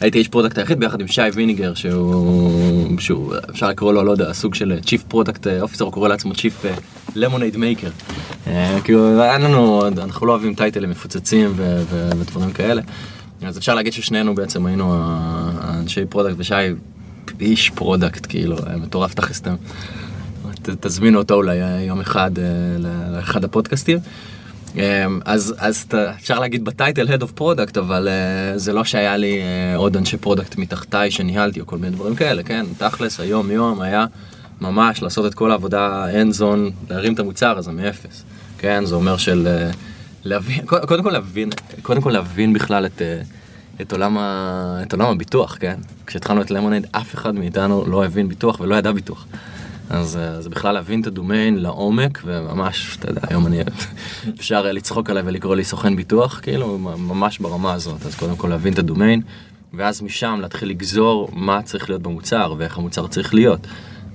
הייתי 0.00 0.18
איש 0.18 0.28
פרודקט 0.28 0.58
היחיד 0.58 0.80
ביחד 0.80 1.00
עם 1.00 1.06
שי 1.06 1.22
ויניגר 1.34 1.74
שהוא, 1.74 3.00
שהוא 3.00 3.34
אפשר 3.50 3.68
לקרוא 3.68 3.92
לו, 3.92 4.02
לא 4.04 4.10
יודע, 4.12 4.32
סוג 4.32 4.54
של 4.54 4.78
Chief 4.86 5.02
Product 5.08 5.46
Officer, 5.46 5.84
הוא 5.84 5.92
קורא 5.92 6.08
לעצמו 6.08 6.34
Chief 6.34 6.64
Lemonade 7.14 7.56
Maker. 7.56 7.88
כאילו, 8.84 9.22
אין 9.22 9.42
לנו, 9.42 9.86
אנחנו 9.88 10.26
לא 10.26 10.32
אוהבים 10.32 10.54
טייטלים 10.54 10.90
מפוצצים 10.90 11.52
ודברים 12.18 12.52
כאלה. 12.52 12.82
אז 13.42 13.58
אפשר 13.58 13.74
להגיד 13.74 13.92
ששנינו 13.92 14.34
בעצם 14.34 14.66
היינו 14.66 14.94
האנשי 15.60 16.04
פרודקט 16.06 16.34
ושי 16.38 16.54
איש 17.40 17.70
פרודקט, 17.70 18.26
כאילו, 18.28 18.56
מטורף 18.80 19.14
תכלס. 19.14 19.40
ת- 19.40 19.50
תזמינו 20.80 21.18
אותו 21.18 21.34
אולי 21.34 21.56
יום 21.86 22.00
אחד 22.00 22.30
אה, 22.38 22.44
לאחד 23.16 23.44
הפודקאסטים. 23.44 23.98
אה, 24.78 25.06
אז, 25.24 25.54
אז 25.58 25.84
אפשר 26.20 26.38
להגיד 26.38 26.64
בטייטל 26.64 27.06
Head 27.08 27.20
of 27.22 27.40
Product, 27.40 27.78
אבל 27.78 28.08
אה, 28.08 28.58
זה 28.58 28.72
לא 28.72 28.84
שהיה 28.84 29.16
לי 29.16 29.38
אה, 29.42 29.76
עוד 29.76 29.96
אנשי 29.96 30.16
פרודקט 30.16 30.56
מתחתיי 30.58 31.10
שניהלתי 31.10 31.60
או 31.60 31.66
כל 31.66 31.78
מיני 31.78 31.96
דברים 31.96 32.16
כאלה, 32.16 32.42
כן? 32.42 32.66
תכלס, 32.78 33.20
היום 33.20 33.50
יום 33.50 33.80
היה 33.80 34.06
ממש 34.60 35.02
לעשות 35.02 35.26
את 35.26 35.34
כל 35.34 35.50
העבודה 35.50 36.06
hands 36.12 36.38
on, 36.40 36.90
להרים 36.90 37.14
את 37.14 37.18
המוצר 37.18 37.58
הזה 37.58 37.72
מאפס, 37.72 38.22
כן? 38.58 38.84
זה 38.84 38.94
אומר 38.94 39.16
של 39.16 39.46
אה, 39.46 39.70
להבין, 40.26 40.66
קודם 40.66 41.02
כל 41.02 41.10
להבין, 41.10 41.50
קודם 41.82 42.00
כל 42.00 42.10
להבין 42.10 42.52
בכלל 42.52 42.86
את... 42.86 43.02
אה, 43.02 43.22
את 43.80 43.92
עולם, 43.92 44.18
ה... 44.18 44.78
את 44.82 44.92
עולם 44.92 45.06
הביטוח, 45.06 45.56
כן? 45.60 45.78
כשהתחלנו 46.06 46.42
את 46.42 46.50
למונייד, 46.50 46.86
אף 46.92 47.14
אחד 47.14 47.34
מאיתנו 47.34 47.84
לא 47.86 48.04
הבין 48.04 48.28
ביטוח 48.28 48.60
ולא 48.60 48.74
ידע 48.74 48.92
ביטוח. 48.92 49.26
אז 49.90 50.16
אה, 50.16 50.42
זה 50.42 50.50
בכלל 50.50 50.74
להבין 50.74 51.00
את 51.00 51.06
הדומיין 51.06 51.58
לעומק, 51.58 52.22
וממש, 52.24 52.96
אתה 52.98 53.10
יודע, 53.10 53.20
היום 53.28 53.46
אני, 53.46 53.60
אפשר 54.38 54.62
אה, 54.66 54.72
לצחוק 54.72 55.10
עליי 55.10 55.22
ולקרוא 55.26 55.56
לי 55.56 55.64
סוכן 55.64 55.96
ביטוח, 55.96 56.40
כאילו, 56.42 56.78
ממש 56.78 57.38
ברמה 57.38 57.72
הזאת. 57.72 58.06
אז 58.06 58.14
קודם 58.14 58.36
כל 58.36 58.48
להבין 58.48 58.72
את 58.72 58.78
הדומיין, 58.78 59.20
ואז 59.74 60.02
משם 60.02 60.38
להתחיל 60.40 60.68
לגזור 60.68 61.28
מה 61.32 61.62
צריך 61.62 61.88
להיות 61.90 62.02
במוצר, 62.02 62.54
ואיך 62.58 62.78
המוצר 62.78 63.06
צריך 63.06 63.34
להיות. 63.34 63.66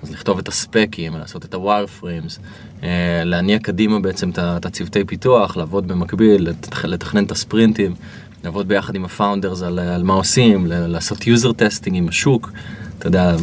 אז 0.04 0.12
לכתוב 0.12 0.40
את 0.40 0.48
הספקים, 0.48 1.16
לעשות 1.16 1.46
את 1.46 1.54
ה 1.54 1.88
wireframes, 1.88 2.40
להניע 3.26 3.60
קדימה 3.60 4.00
בעצם 4.00 4.30
את 4.36 4.66
הצוותי 4.66 5.06
פיתוח, 5.06 5.58
לעבוד 5.58 5.88
במקביל, 5.88 6.48
לתכ- 6.50 6.88
לתכנן 6.88 7.24
את 7.24 7.32
הספרינטים, 7.32 7.96
לעבוד 8.44 8.68
ביחד 8.68 8.96
עם 8.96 9.06
ה 9.06 9.12
founders 9.12 9.62
על, 9.62 9.80
על 9.80 10.04
מה 10.04 10.14
עושים, 10.14 10.66
לעשות 10.68 11.28
user 11.28 11.52
testing 11.52 11.98
עם 11.98 12.08
השוק, 12.08 12.52
אתה 13.00 13.08
יודע, 13.08 13.36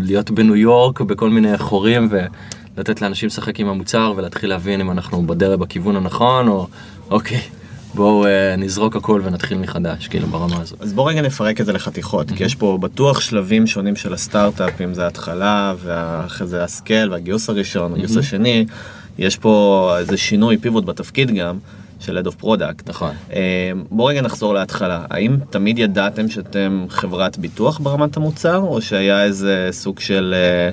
להיות 0.00 0.30
בניו 0.30 0.56
יורק 0.56 1.00
בכל 1.00 1.30
מיני 1.30 1.58
חורים 1.58 2.08
ולתת 2.76 3.02
לאנשים 3.02 3.26
לשחק 3.26 3.60
עם 3.60 3.68
המוצר 3.68 4.12
ולהתחיל 4.16 4.50
להבין 4.50 4.80
אם 4.80 4.90
אנחנו 4.90 5.26
בדרך 5.26 5.58
בכיוון 5.58 5.96
הנכון, 5.96 6.48
או 6.48 6.66
אוקיי, 7.10 7.40
בואו 7.94 8.26
אה, 8.26 8.56
נזרוק 8.56 8.96
הכל 8.96 9.20
ונתחיל 9.24 9.58
מחדש, 9.58 10.08
כאילו 10.08 10.26
ברמה 10.26 10.60
הזאת. 10.60 10.82
אז 10.82 10.92
בוא 10.92 11.10
רגע 11.10 11.22
נפרק 11.22 11.60
את 11.60 11.66
זה 11.66 11.72
לחתיכות, 11.72 12.30
כי 12.30 12.44
יש 12.44 12.54
פה 12.54 12.78
בטוח 12.80 13.20
שלבים 13.20 13.66
שונים 13.66 13.96
של 13.96 14.14
הסטארט-אפ, 14.14 14.80
אם 14.80 14.94
זה 14.94 15.04
ההתחלה, 15.04 15.74
ואחרי 15.82 16.46
זה 16.46 16.64
הסקל 16.64 17.08
והגיוס 17.12 17.48
הראשון, 17.48 17.94
הגיוס 17.94 18.16
השני, 18.16 18.66
יש 19.18 19.36
פה 19.36 19.94
איזה 19.98 20.16
שינוי 20.16 20.58
פיבוט 20.58 20.84
בתפקיד 20.84 21.30
גם, 21.34 21.58
של 22.00 22.18
Head 22.18 22.26
of 22.26 22.44
Product. 22.44 22.82
נכון. 22.86 23.10
אה, 23.32 23.72
בוא 23.90 24.10
רגע 24.10 24.22
נחזור 24.22 24.54
להתחלה, 24.54 25.04
האם 25.10 25.36
תמיד 25.50 25.78
ידעתם 25.78 26.28
שאתם 26.28 26.86
חברת 26.88 27.38
ביטוח 27.38 27.78
ברמת 27.78 28.16
המוצר, 28.16 28.58
או 28.58 28.82
שהיה 28.82 29.24
איזה 29.24 29.68
סוג 29.70 30.00
של, 30.00 30.34
אה, 30.36 30.70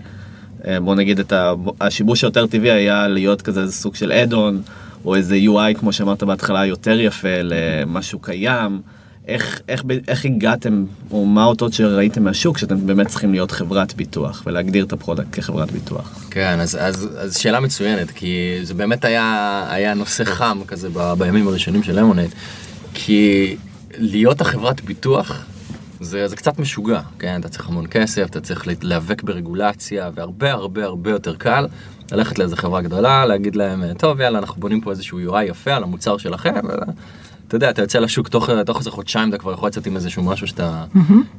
אה, 0.74 0.80
בוא 0.80 0.96
נגיד 0.96 1.20
את. 1.20 1.34
השיבוש 1.82 2.24
היותר 2.24 2.48
טבעי 2.48 2.72
היה 2.72 3.08
להיות 3.08 3.42
כזה 3.42 3.62
איזה 3.62 3.74
סוג 3.74 3.96
של 3.96 4.12
add-on, 4.12 4.62
או 5.06 5.16
איזה 5.16 5.36
UI, 5.36 5.80
כמו 5.80 5.94
שאמרת 5.94 6.24
בהתחלה, 6.24 6.66
יותר 6.66 7.00
יפה 7.00 7.42
למשהו 7.44 8.20
קיים. 8.20 8.82
איך, 9.28 9.62
איך, 9.68 9.84
איך 10.08 10.26
הגעתם, 10.26 10.86
או 11.12 11.26
מה 11.26 11.44
האותות 11.44 11.74
שראיתם 11.74 12.24
מהשוק, 12.24 12.58
שאתם 12.58 12.88
באמת 12.88 13.08
צריכים 13.08 13.32
להיות 13.32 13.52
חברת 13.52 13.94
ביטוח, 13.94 14.44
ולהגדיר 14.46 14.86
את 14.86 14.94
הפרודקט 14.94 15.28
כחברת 15.32 15.72
ביטוח? 15.72 16.28
כן, 16.32 16.60
אז, 16.60 16.78
אז, 16.82 17.10
אז 17.18 17.38
שאלה 17.38 17.60
מצוינת, 17.60 18.12
כי 18.12 18.60
זה 18.64 18.74
באמת 18.74 19.06
היה, 19.06 19.66
היה 19.70 19.94
נושא 19.94 20.24
חם 20.24 20.60
כזה 20.68 20.90
ב, 20.94 21.14
בימים 21.18 21.48
הראשונים 21.48 21.84
של 21.84 22.00
למונייד, 22.00 22.32
כי 22.94 23.56
להיות 23.98 24.42
החברת 24.42 24.82
ביטוח 24.82 25.46
זה, 26.02 26.28
זה 26.28 26.36
קצת 26.36 26.60
משוגע, 26.60 27.02
כן? 27.20 27.40
אתה 27.40 27.50
צריך 27.50 27.70
המון 27.70 27.86
כסף, 27.92 28.28
אתה 28.30 28.42
צריך 28.42 28.68
להיאבק 28.82 29.24
ברגולציה, 29.24 30.10
והרבה 30.16 30.52
הרבה 30.52 30.84
הרבה 30.84 31.12
יותר 31.12 31.36
קל 31.36 31.68
ללכת 32.12 32.40
לאיזה 32.40 32.58
חברה 32.58 32.82
גדולה, 32.82 33.26
להגיד 33.26 33.56
להם, 33.56 33.94
טוב, 33.94 34.22
יאללה, 34.22 34.40
אנחנו 34.40 34.62
בונים 34.62 34.82
פה 34.82 34.92
איזשהו 34.92 35.20
UI 35.20 35.44
יפה 35.44 35.74
על 35.74 35.84
המוצר 35.84 36.18
שלכם, 36.18 36.60
אתה 37.48 37.56
יודע, 37.56 37.70
אתה 37.70 37.82
יוצא 37.82 38.00
לשוק 38.00 38.28
תוך, 38.28 38.50
תוך 38.66 38.78
איזה 38.78 38.92
חודשיים, 38.92 39.30
אתה 39.30 39.38
כבר 39.38 39.54
יכול 39.54 39.68
לצאת 39.68 39.88
עם 39.88 39.96
איזשהו 39.96 40.24
משהו 40.24 40.48
שאתה 40.48 40.86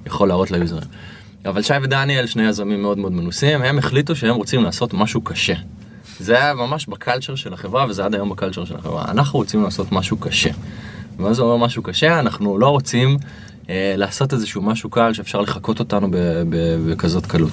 יכול 0.06 0.28
להראות 0.28 0.50
ליוזרים. 0.50 0.88
אבל 1.44 1.62
שי 1.62 1.74
ודניאל, 1.82 2.26
שני 2.26 2.48
יזמים 2.48 2.82
מאוד 2.82 2.98
מאוד 2.98 3.12
מנוסים, 3.12 3.62
הם 3.62 3.78
החליטו 3.78 4.16
שהם 4.16 4.34
רוצים 4.34 4.64
לעשות 4.64 4.94
משהו 4.94 5.20
קשה. 5.20 5.54
זה 6.20 6.34
היה 6.34 6.54
ממש 6.54 6.86
בקלצ'ר 6.86 7.34
של 7.34 7.52
החברה, 7.52 7.86
וזה 7.88 8.04
עד 8.04 8.14
היום 8.14 8.28
בקלצ'ר 8.28 8.64
של 8.64 8.76
החברה. 8.76 9.04
אנחנו 9.10 9.38
רוצים 9.38 9.62
לעשות 9.62 9.92
משהו 9.92 10.16
קשה. 10.16 10.50
ומה 11.18 11.34
זה 11.34 11.42
אומר 11.42 11.56
משהו 11.56 11.82
קשה? 11.82 12.20
אנחנו 12.20 12.58
לא 12.58 12.68
רוצים 12.68 13.10
אה, 13.10 13.16
לעשות 13.96 14.32
איזשהו 14.32 14.62
משהו 14.62 14.90
קל 14.90 15.12
שאפשר 15.12 15.40
לחקות 15.40 15.78
אותנו 15.78 16.08
בכזאת 16.86 17.26
קלות. 17.26 17.52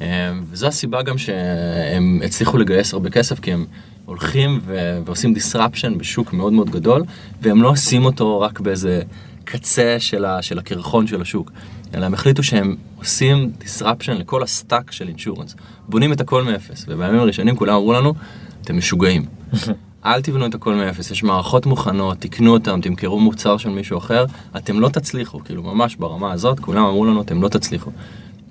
אה, 0.00 0.32
וזו 0.50 0.66
הסיבה 0.66 1.02
גם 1.02 1.18
שהם 1.18 2.20
הצליחו 2.24 2.58
לגייס 2.58 2.92
הרבה 2.92 3.10
כסף, 3.10 3.40
כי 3.40 3.52
הם 3.52 3.66
הולכים 4.04 4.60
ו- 4.66 4.98
ועושים 5.04 5.34
disruption 5.36 5.98
בשוק 5.98 6.32
מאוד 6.32 6.52
מאוד 6.52 6.70
גדול, 6.70 7.02
והם 7.42 7.62
לא 7.62 7.68
עושים 7.68 8.04
אותו 8.04 8.40
רק 8.40 8.60
באיזה 8.60 9.02
קצה 9.44 9.96
של, 9.98 10.24
ה- 10.24 10.42
של 10.42 10.58
הקרחון 10.58 11.06
של 11.06 11.22
השוק, 11.22 11.52
אלא 11.94 12.06
הם 12.06 12.14
החליטו 12.14 12.42
שהם 12.42 12.76
עושים 12.96 13.52
disruption 13.60 14.12
לכל 14.12 14.42
ה 14.42 14.50
stack 14.50 14.92
של 14.92 15.08
insurance. 15.08 15.56
בונים 15.88 16.12
את 16.12 16.20
הכל 16.20 16.44
מאפס, 16.44 16.84
ובימים 16.88 17.20
הראשונים 17.20 17.56
כולם 17.56 17.74
אמרו 17.74 17.92
לנו, 17.92 18.14
אתם 18.62 18.76
משוגעים. 18.78 19.24
אל 20.06 20.22
תבנו 20.22 20.46
את 20.46 20.54
הכל 20.54 20.74
מאפס, 20.74 21.10
יש 21.10 21.22
מערכות 21.22 21.66
מוכנות, 21.66 22.18
תקנו 22.20 22.52
אותם, 22.52 22.80
תמכרו 22.80 23.20
מוצר 23.20 23.56
של 23.56 23.68
מישהו 23.68 23.98
אחר, 23.98 24.24
אתם 24.56 24.80
לא 24.80 24.88
תצליחו, 24.88 25.40
כאילו 25.44 25.62
ממש 25.62 25.96
ברמה 25.96 26.32
הזאת, 26.32 26.60
כולם 26.60 26.84
אמרו 26.84 27.04
לנו, 27.04 27.22
אתם 27.22 27.42
לא 27.42 27.48
תצליחו. 27.48 27.90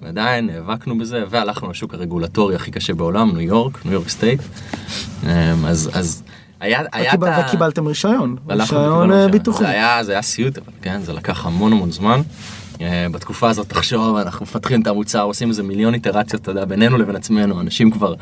ועדיין 0.01 0.47
נאבקנו 0.47 0.97
בזה, 0.97 1.23
והלכנו 1.29 1.69
לשוק 1.71 1.93
הרגולטורי 1.93 2.55
הכי 2.55 2.71
קשה 2.71 2.93
בעולם, 2.93 3.31
ניו 3.31 3.41
יורק, 3.41 3.85
New 3.85 3.93
York 3.93 4.09
State. 4.09 4.41
אז, 5.67 5.89
אז 5.93 6.23
היה, 6.59 6.81
היה 6.91 7.13
את 7.13 7.19
וקיבל- 7.19 7.27
ה... 7.29 7.45
וקיבלתם 7.47 7.87
רישיון, 7.87 8.35
אה, 8.49 8.55
רישיון. 8.55 9.31
ביטוחי. 9.31 9.63
זה 9.63 9.69
היה, 9.69 10.03
זה 10.03 10.11
היה 10.11 10.21
סיוט, 10.21 10.57
אבל 10.57 10.71
כן, 10.81 11.01
זה 11.01 11.13
לקח 11.13 11.45
המון 11.45 11.73
המון 11.73 11.91
זמן. 11.91 12.21
אה, 12.81 13.07
בתקופה 13.11 13.49
הזאת, 13.49 13.69
תחשוב, 13.69 14.15
אנחנו 14.15 14.43
מפתחים 14.43 14.81
את 14.81 14.87
המוצר, 14.87 15.21
עושים 15.21 15.49
איזה 15.49 15.63
מיליון 15.63 15.93
איטרציות, 15.93 16.41
אתה 16.41 16.51
יודע, 16.51 16.65
בינינו 16.65 16.97
לבין 16.97 17.15
עצמנו, 17.15 17.61
אנשים 17.61 17.91
כבר, 17.91 18.13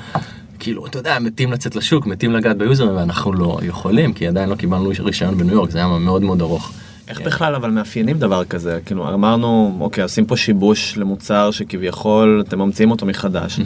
כאילו, 0.61 0.85
אתה 0.85 0.99
יודע, 0.99 1.19
מתים 1.19 1.51
לצאת 1.51 1.75
לשוק, 1.75 2.05
מתים 2.05 2.33
לגעת 2.33 2.57
ביוזרים, 2.57 2.95
ואנחנו 2.95 3.33
לא 3.33 3.59
יכולים, 3.63 4.13
כי 4.13 4.27
עדיין 4.27 4.49
לא 4.49 4.55
קיבלנו 4.55 4.91
רישיון 4.99 5.37
בניו 5.37 5.53
יורק, 5.53 5.69
זה 5.71 5.77
היה 5.77 5.87
מאוד 5.87 6.21
מאוד 6.21 6.41
ארוך. 6.41 6.71
איך 7.07 7.21
בכלל 7.21 7.55
אבל 7.55 7.69
מאפיינים 7.69 8.19
דבר 8.19 8.45
כזה? 8.45 8.79
כאילו 8.85 9.13
אמרנו, 9.13 9.77
אוקיי, 9.79 10.03
עושים 10.03 10.25
פה 10.25 10.37
שיבוש 10.37 10.97
למוצר 10.97 11.51
שכביכול 11.51 12.43
אתם 12.47 12.59
ממציאים 12.59 12.91
אותו 12.91 13.05
מחדש. 13.05 13.59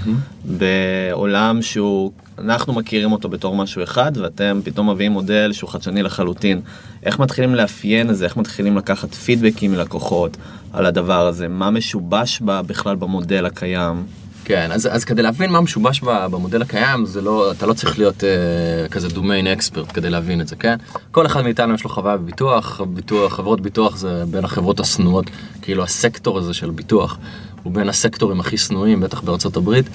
בעולם 0.45 1.61
שהוא, 1.61 2.11
אנחנו 2.39 2.73
מכירים 2.73 3.11
אותו 3.11 3.29
בתור 3.29 3.55
משהו 3.55 3.83
אחד, 3.83 4.11
ואתם 4.15 4.59
פתאום 4.63 4.89
מביאים 4.89 5.11
מודל 5.11 5.53
שהוא 5.53 5.69
חדשני 5.69 6.03
לחלוטין. 6.03 6.61
איך 7.03 7.19
מתחילים 7.19 7.55
לאפיין 7.55 8.09
את 8.09 8.15
זה? 8.15 8.25
איך 8.25 8.37
מתחילים 8.37 8.77
לקחת 8.77 9.13
פידבקים 9.13 9.71
מלקוחות 9.71 10.37
על 10.73 10.85
הדבר 10.85 11.27
הזה? 11.27 11.47
מה 11.47 11.69
משובש 11.69 12.41
בה 12.41 12.61
בכלל 12.61 12.95
במודל 12.95 13.45
הקיים? 13.45 14.03
כן, 14.45 14.71
אז, 14.71 14.89
אז 14.91 15.05
כדי 15.05 15.21
להבין 15.21 15.51
מה 15.51 15.61
משובש 15.61 16.01
במודל 16.03 16.61
הקיים, 16.61 17.05
זה 17.05 17.21
לא, 17.21 17.51
אתה 17.51 17.65
לא 17.65 17.73
צריך 17.73 17.97
להיות 17.97 18.23
אה, 18.23 18.87
כזה 18.87 19.09
דומיין 19.09 19.47
אקספרט 19.47 19.91
כדי 19.93 20.09
להבין 20.09 20.41
את 20.41 20.47
זה, 20.47 20.55
כן? 20.55 20.75
כל 21.11 21.25
אחד 21.25 21.41
מאיתנו 21.41 21.73
יש 21.73 21.83
לו 21.83 21.89
חוויה 21.89 22.17
בביטוח, 22.17 22.81
ביטוח, 22.81 23.33
חברות 23.33 23.61
ביטוח 23.61 23.97
זה 23.97 24.23
בין 24.29 24.45
החברות 24.45 24.79
השנואות, 24.79 25.25
כאילו 25.61 25.83
הסקטור 25.83 26.37
הזה 26.37 26.53
של 26.53 26.69
ביטוח, 26.69 27.17
הוא 27.63 27.73
בין 27.73 27.89
הסקטורים 27.89 28.39
הכי 28.39 28.57
שנואים, 28.57 28.99
בטח 28.99 29.21
בארצות 29.21 29.57
הברית. 29.57 29.85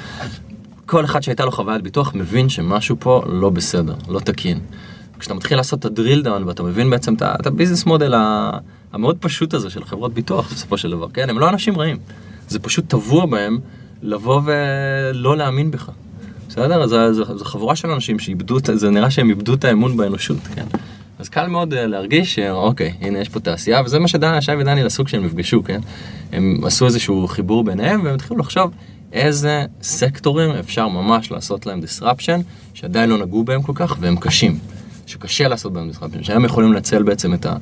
כל 0.86 1.04
אחד 1.04 1.22
שהייתה 1.22 1.44
לו 1.44 1.52
חוויית 1.52 1.82
ביטוח 1.82 2.14
מבין 2.14 2.48
שמשהו 2.48 2.96
פה 2.98 3.22
לא 3.26 3.50
בסדר, 3.50 3.94
לא 4.08 4.20
תקין. 4.20 4.58
כשאתה 5.18 5.34
מתחיל 5.34 5.56
לעשות 5.56 5.80
את 5.80 5.84
ה 5.85 5.91
drill 5.91 6.22
down 6.22 6.44
ואתה 6.44 6.62
מבין 6.62 6.90
בעצם 6.90 7.14
את 7.14 7.46
ה 7.46 7.51
business 7.51 7.87
model 7.87 8.14
המאוד 8.92 9.16
פשוט 9.20 9.54
הזה 9.54 9.70
של 9.70 9.84
חברות 9.84 10.14
ביטוח 10.14 10.52
בסופו 10.52 10.78
של 10.78 10.90
דבר, 10.90 11.06
כן, 11.14 11.30
הם 11.30 11.38
לא 11.38 11.48
אנשים 11.48 11.78
רעים, 11.78 11.96
זה 12.48 12.58
פשוט 12.58 12.88
טבוע 12.88 13.26
בהם 13.26 13.58
לבוא 14.02 14.40
ולא 14.44 15.36
להאמין 15.36 15.70
בך. 15.70 15.90
בסדר? 16.48 16.86
זו, 16.86 17.24
חבורה 17.44 17.76
של 17.76 17.90
אנשים 17.90 18.18
שאיבדו, 18.18 18.58
זה 18.74 18.90
נראה 18.90 19.10
שהם 19.10 19.28
איבדו 19.28 19.54
את 19.54 19.64
האמון 19.64 19.96
באנושות, 19.96 20.38
כן? 20.54 20.64
אז 21.18 21.28
קל 21.28 21.46
מאוד 21.46 21.74
אה, 21.74 21.86
להרגיש 21.86 22.34
שאוקיי, 22.34 22.94
הנה 23.00 23.18
יש 23.18 23.28
פה 23.28 23.40
תעשייה, 23.40 23.82
וזה 23.84 23.98
מה 23.98 24.08
ששי 24.08 24.52
ודניאל 24.58 24.86
עשו 24.86 25.04
כשהם 25.04 25.24
נפגשו, 25.24 25.64
כן? 25.64 25.80
הם 26.32 26.60
עשו 26.64 26.86
איזשהו 26.86 27.28
חיבור 27.28 27.64
ביניהם, 27.64 28.04
והם 28.04 28.14
התחילו 28.14 28.40
לחשוב 28.40 28.70
איזה 29.12 29.64
סקטורים 29.82 30.50
אפשר 30.50 30.88
ממש 30.88 31.30
לעשות 31.30 31.66
להם 31.66 31.80
disruption, 31.80 32.40
שעדיין 32.74 33.10
לא 33.10 33.18
נגעו 33.18 33.44
בהם 33.44 33.62
כל 33.62 33.72
כך, 33.74 33.96
והם 34.00 34.16
קשים. 34.16 34.58
שקשה 35.06 35.48
לעשות 35.48 35.72
בהם 35.72 35.90
disruption, 35.90 36.22
שהם 36.22 36.44
יכולים 36.44 36.72
לנצל 36.72 37.02
בעצם 37.02 37.34
את, 37.34 37.46
ה, 37.46 37.56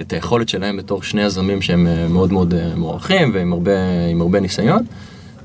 את 0.00 0.12
היכולת 0.12 0.48
שלהם 0.48 0.76
בתור 0.76 1.02
שני 1.02 1.22
יזמים 1.22 1.62
שהם 1.62 1.86
אה, 1.86 2.08
מאוד 2.08 2.32
מאוד 2.32 2.54
אה, 2.54 2.72
מוערכים 2.76 3.30
ועם 3.34 3.52
הרבה, 3.52 3.72
הרבה 4.20 4.40
ניסיון, 4.40 4.84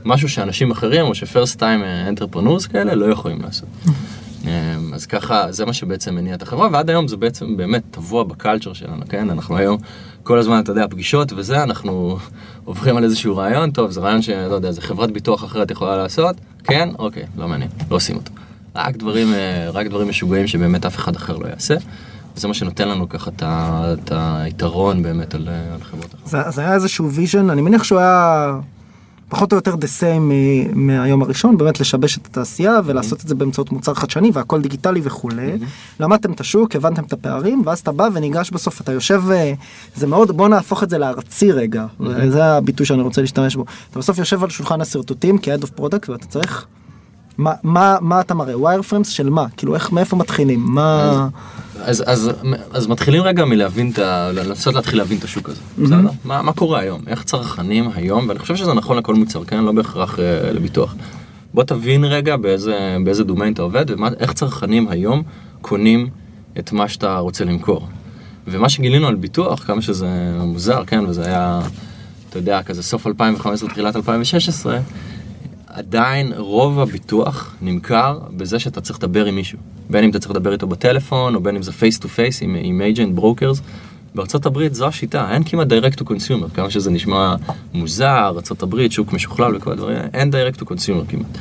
משהו 0.05 0.29
שאנשים 0.29 0.71
אחרים, 0.71 1.05
או 1.05 1.15
ש-first 1.15 1.59
time 1.59 1.81
entrepreneurs 2.13 2.67
כאלה, 2.71 2.95
לא 2.95 3.05
יכולים 3.05 3.41
לעשות. 3.41 3.69
אה, 4.47 4.75
אז 4.93 5.05
ככה, 5.05 5.51
זה 5.51 5.65
מה 5.65 5.73
שבעצם 5.73 6.15
מניע 6.15 6.35
את 6.35 6.41
החברה, 6.41 6.69
ועד 6.71 6.89
היום 6.89 7.07
זה 7.07 7.17
בעצם 7.17 7.57
באמת 7.57 7.83
טבוע 7.91 8.23
בקלצ'ר 8.23 8.73
שלנו, 8.73 9.03
כן? 9.09 9.29
אנחנו 9.29 9.57
היום, 9.57 9.77
כל 10.23 10.39
הזמן, 10.39 10.59
אתה 10.59 10.71
יודע, 10.71 10.87
פגישות 10.89 11.33
וזה, 11.35 11.63
אנחנו 11.63 12.17
עוברים 12.65 12.97
על 12.97 13.03
איזשהו 13.03 13.37
רעיון, 13.37 13.71
טוב, 13.71 13.91
זה 13.91 13.99
רעיון 13.99 14.21
שלא 14.21 14.55
יודע, 14.55 14.71
זה 14.71 14.81
חברת 14.81 15.11
ביטוח 15.11 15.43
אחרת 15.43 15.71
יכולה 15.71 15.97
לעשות, 15.97 16.35
כן? 16.63 16.89
אוקיי, 16.99 17.23
לא 17.37 17.47
מעניין, 17.47 17.69
לא 17.91 17.95
עושים 17.95 18.15
אותו. 18.15 18.31
רק 18.75 18.97
דברים, 18.97 19.33
אה, 19.33 19.69
רק 19.69 19.87
דברים 19.87 20.09
משוגעים 20.09 20.47
שבאמת 20.47 20.85
אף 20.85 20.95
אחד 20.95 21.15
אחר 21.15 21.37
לא 21.37 21.47
יעשה. 21.47 21.75
וזה 22.35 22.47
מה 22.47 22.53
שנותן 22.53 22.87
לנו 22.87 23.09
ככה 23.09 23.31
את 23.43 24.11
היתרון 24.11 25.03
באמת 25.03 25.35
על, 25.35 25.49
אה, 25.49 25.73
על 25.73 25.83
חברות 25.83 26.13
אחרות. 26.13 26.29
זה, 26.29 26.51
זה 26.51 26.61
היה 26.61 26.73
איזשהו 26.73 27.11
vision, 27.11 27.49
אני 27.49 27.61
מניח 27.61 27.83
שהוא 27.83 27.99
היה 27.99 28.51
פחות 29.29 29.51
או 29.51 29.57
יותר 29.57 29.73
the 29.73 30.01
same 30.01 30.19
מ- 30.19 30.87
מהיום 30.87 31.21
הראשון, 31.21 31.57
באמת 31.57 31.79
לשבש 31.79 32.17
את 32.17 32.25
התעשייה 32.25 32.79
ולעשות 32.85 33.21
את 33.23 33.27
זה 33.27 33.35
באמצעות 33.35 33.71
מוצר 33.71 33.93
חדשני 33.93 34.31
והכל 34.33 34.61
דיגיטלי 34.61 35.01
וכולי. 35.03 35.51
למדתם 35.99 36.31
את 36.31 36.39
השוק, 36.39 36.75
הבנתם 36.75 37.03
את 37.03 37.13
הפערים, 37.13 37.61
ואז 37.65 37.79
אתה 37.79 37.91
בא 37.91 38.07
וניגש 38.13 38.51
בסוף, 38.51 38.81
אתה 38.81 38.91
יושב, 38.91 39.21
אה, 39.31 39.53
זה 39.95 40.07
מאוד, 40.07 40.31
בוא 40.31 40.47
נהפוך 40.49 40.83
את 40.83 40.89
זה 40.89 40.97
לארצי 40.97 41.51
רגע, 41.51 41.85
זה 42.29 42.45
הביטוי 42.45 42.85
שאני 42.85 43.01
רוצה 43.01 43.21
להשתמש 43.21 43.55
בו. 43.55 43.65
אתה 43.91 43.99
בסוף 43.99 44.17
יושב 44.17 44.43
על 44.43 44.49
שולחן 44.49 44.81
השרטוטים 44.81 45.37
כ-Head 45.41 45.63
of 45.63 45.79
Product 45.79 46.11
ואתה 46.11 46.25
צריך... 46.27 46.65
מה, 47.37 47.53
מה, 47.63 47.97
מה 48.01 48.21
אתה 48.21 48.33
מראה? 48.33 48.59
wireframes 48.59 49.09
של 49.09 49.29
מה? 49.29 49.45
כאילו 49.57 49.75
איך, 49.75 49.91
מאיפה 49.91 50.15
מתחילים? 50.15 50.59
מה... 50.59 51.27
אז, 51.79 52.03
אז, 52.07 52.31
אז 52.71 52.87
מתחילים 52.87 53.23
רגע 53.23 53.45
מלהבין 53.45 53.91
את 53.91 53.99
ה... 53.99 54.31
לנסות 54.31 54.75
להתחיל 54.75 54.97
להבין 54.97 55.17
את 55.17 55.23
השוק 55.23 55.49
הזה, 55.49 55.61
בסדר? 55.77 56.09
מה, 56.25 56.41
מה 56.41 56.53
קורה 56.53 56.79
היום? 56.79 57.01
איך 57.07 57.23
צרכנים 57.23 57.89
היום, 57.95 58.27
ואני 58.27 58.39
חושב 58.39 58.55
שזה 58.55 58.73
נכון 58.73 58.97
לכל 58.97 59.15
מוצר, 59.15 59.43
כן? 59.43 59.63
לא 59.63 59.71
בהכרח 59.71 60.19
אה, 60.19 60.51
לביטוח. 60.51 60.95
בוא 61.53 61.63
תבין 61.63 62.03
רגע 62.03 62.37
באיזה, 62.37 62.97
באיזה 63.05 63.23
דומיין 63.23 63.53
אתה 63.53 63.61
עובד, 63.61 63.85
ואיך 63.91 64.33
צרכנים 64.33 64.87
היום 64.87 65.23
קונים 65.61 66.09
את 66.59 66.71
מה 66.71 66.87
שאתה 66.87 67.17
רוצה 67.17 67.45
למכור. 67.45 67.87
ומה 68.47 68.69
שגילינו 68.69 69.07
על 69.07 69.15
ביטוח, 69.15 69.63
כמה 69.63 69.81
שזה 69.81 70.07
מוזר, 70.39 70.83
כן? 70.87 71.05
וזה 71.07 71.25
היה, 71.25 71.59
אתה 72.29 72.39
יודע, 72.39 72.63
כזה 72.63 72.83
סוף 72.83 73.07
2015, 73.07 73.69
תחילת 73.69 73.95
2016, 73.95 74.79
עדיין 75.75 76.33
רוב 76.37 76.79
הביטוח 76.79 77.55
נמכר 77.61 78.19
בזה 78.37 78.59
שאתה 78.59 78.81
צריך 78.81 78.99
לדבר 78.99 79.25
עם 79.25 79.35
מישהו. 79.35 79.59
בין 79.89 80.03
אם 80.03 80.09
אתה 80.09 80.19
צריך 80.19 80.31
לדבר 80.31 80.53
איתו 80.53 80.67
בטלפון, 80.67 81.35
או 81.35 81.39
בין 81.39 81.55
אם 81.55 81.63
זה 81.63 81.71
face 81.71 81.99
to 81.99 82.09
face 82.09 82.41
עם 82.41 82.81
agent 82.93 83.19
brokers. 83.19 83.61
בארצות 84.15 84.45
הברית 84.45 84.73
זו 84.73 84.87
השיטה, 84.87 85.31
אין 85.31 85.43
כמעט 85.43 85.67
direct 85.67 86.01
to 86.01 86.03
consumer, 86.03 86.49
כמה 86.53 86.69
שזה 86.69 86.91
נשמע 86.91 87.35
מוזר, 87.73 88.31
ארצות 88.35 88.63
הברית, 88.63 88.91
שוק 88.91 89.13
משוכלל 89.13 89.55
וכל 89.55 89.71
הדברים, 89.71 89.97
אין 90.13 90.31
direct 90.31 90.57
to 90.59 90.63
consumer 90.63 91.09
כמעט. 91.09 91.37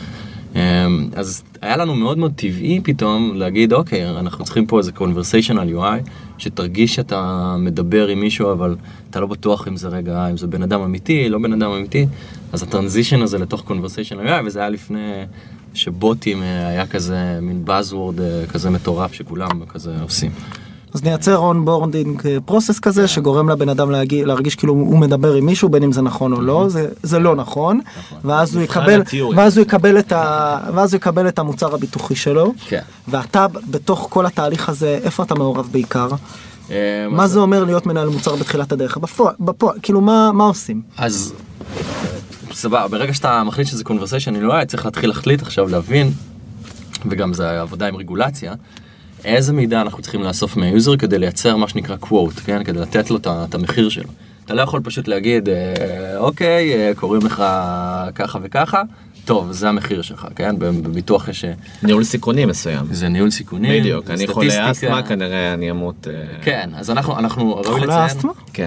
אמ, 0.54 1.08
אז 1.16 1.42
היה 1.62 1.76
לנו 1.76 1.94
מאוד 1.94 2.18
מאוד 2.18 2.32
טבעי 2.36 2.80
פתאום 2.84 3.32
להגיד, 3.34 3.72
אוקיי, 3.72 4.10
אנחנו 4.10 4.44
צריכים 4.44 4.66
פה 4.66 4.78
איזה 4.78 4.90
conversational 4.96 5.78
UI, 5.78 6.08
שתרגיש 6.38 6.94
שאתה 6.94 7.56
מדבר 7.58 8.06
עם 8.06 8.20
מישהו, 8.20 8.52
אבל 8.52 8.76
אתה 9.10 9.20
לא 9.20 9.26
בטוח 9.26 9.68
אם 9.68 9.76
זה 9.76 9.88
רגע, 9.88 10.30
אם 10.30 10.36
זה 10.36 10.46
בן 10.46 10.62
אדם 10.62 10.80
אמיתי, 10.80 11.28
לא 11.28 11.38
בן 11.38 11.52
אדם 11.52 11.70
אמיתי, 11.70 12.06
אז 12.54 12.62
ה 12.62 12.68
transition 12.68 13.22
הזה 13.22 13.38
לתוך 13.38 13.62
conversational 13.68 14.28
UI, 14.28 14.46
וזה 14.46 14.60
היה 14.60 14.68
לפני 14.68 15.24
שבוטים 15.74 16.42
אה, 16.42 16.68
היה 16.68 16.86
כזה 16.86 17.38
מין 17.42 17.64
buzzword 17.66 18.20
אה, 18.20 18.46
כזה 18.52 18.70
מטורף 18.70 19.12
שכולם 19.12 19.64
כזה 19.68 19.94
עושים. 20.02 20.30
אז 20.94 21.02
נייצר 21.02 21.36
onboarding 21.36 22.22
process 22.44 22.78
כזה 22.78 23.08
שגורם 23.08 23.48
לבן 23.48 23.68
אדם 23.68 23.90
להגיע, 23.90 24.26
להרגיש 24.26 24.54
כאילו 24.54 24.72
הוא 24.72 24.98
מדבר 24.98 25.34
עם 25.34 25.46
מישהו 25.46 25.68
בין 25.68 25.82
אם 25.82 25.92
זה 25.92 26.02
נכון 26.02 26.32
או 26.32 26.40
לא 26.40 26.68
זה 26.68 26.88
זה 27.02 27.18
לא 27.18 27.36
נכון. 27.36 27.80
ואז 28.24 28.54
הוא 28.56 28.62
יקבל. 28.62 29.02
ואז 29.36 29.56
הוא 29.58 29.62
יקבל 29.62 29.98
את 29.98 30.12
ה... 30.12 30.58
ואז 30.74 30.94
הוא 30.94 30.98
יקבל 30.98 31.28
את 31.28 31.38
המוצר 31.38 31.74
הביטוחי 31.74 32.14
שלו. 32.14 32.52
כן. 32.68 32.80
ואתה 33.08 33.46
בתוך 33.70 34.06
כל 34.10 34.26
התהליך 34.26 34.68
הזה 34.68 34.98
איפה 35.02 35.22
אתה 35.22 35.34
מעורב 35.34 35.68
בעיקר? 35.72 36.08
אה, 36.70 37.06
מה 37.10 37.26
זה 37.26 37.38
אומר 37.38 37.64
להיות 37.64 37.86
מנהל 37.86 38.08
מוצר 38.08 38.36
בתחילת 38.36 38.72
הדרך? 38.72 38.96
בפועל 38.96 39.34
בפועל 39.40 39.78
כאילו 39.82 40.00
מה 40.00 40.32
מה 40.32 40.44
עושים? 40.44 40.82
אז 40.96 41.34
סבבה, 42.54 42.88
ברגע 42.88 43.14
שאתה 43.14 43.42
מחליט 43.44 43.68
שזה 43.68 43.84
conversation, 43.86 44.28
אני 44.28 44.40
לא 44.40 44.64
צריך 44.66 44.84
להתחיל 44.84 45.08
להחליט 45.08 45.42
עכשיו 45.42 45.68
להבין, 45.68 46.10
וגם 47.06 47.34
זה 47.34 47.60
עבודה 47.60 47.86
עם 47.86 47.96
רגולציה, 47.96 48.54
איזה 49.24 49.52
מידע 49.52 49.80
אנחנו 49.80 50.02
צריכים 50.02 50.22
לאסוף 50.22 50.56
מהיוזר 50.56 50.96
כדי 50.96 51.18
לייצר 51.18 51.56
מה 51.56 51.68
שנקרא 51.68 51.96
quote, 52.02 52.40
כן? 52.44 52.64
כדי 52.64 52.78
לתת 52.78 53.10
לו 53.10 53.16
את 53.16 53.54
המחיר 53.54 53.88
שלו. 53.88 54.08
אתה 54.44 54.54
לא 54.54 54.62
יכול 54.62 54.80
פשוט 54.84 55.08
להגיד, 55.08 55.48
אה, 55.48 56.16
אוקיי, 56.16 56.74
אה, 56.74 56.92
קוראים 56.94 57.26
לך 57.26 57.44
ככה 58.14 58.38
וככה, 58.42 58.82
טוב, 59.24 59.52
זה 59.52 59.68
המחיר 59.68 60.02
שלך, 60.02 60.26
כן? 60.36 60.54
בביטוח 60.58 61.28
יש... 61.28 61.44
אה, 61.44 61.52
ניהול 61.82 62.04
סיכונים 62.04 62.48
מסוים. 62.48 62.86
זה 62.90 63.08
ניהול 63.08 63.30
סיכונים, 63.30 63.80
בדיוק, 63.80 64.10
אני 64.10 64.26
חולה. 64.26 64.70
אסתמה 64.70 65.02
כנראה 65.02 65.54
אני 65.54 65.70
אמות. 65.70 66.08
אה, 66.10 66.12
כן, 66.42 66.70
אז 66.76 66.90
אנחנו, 66.90 67.18
אנחנו, 67.18 67.52
ראוי 67.56 67.64
חולה 67.64 67.84
לציין, 67.86 68.06
אסתמה? 68.06 68.32
כן. 68.52 68.66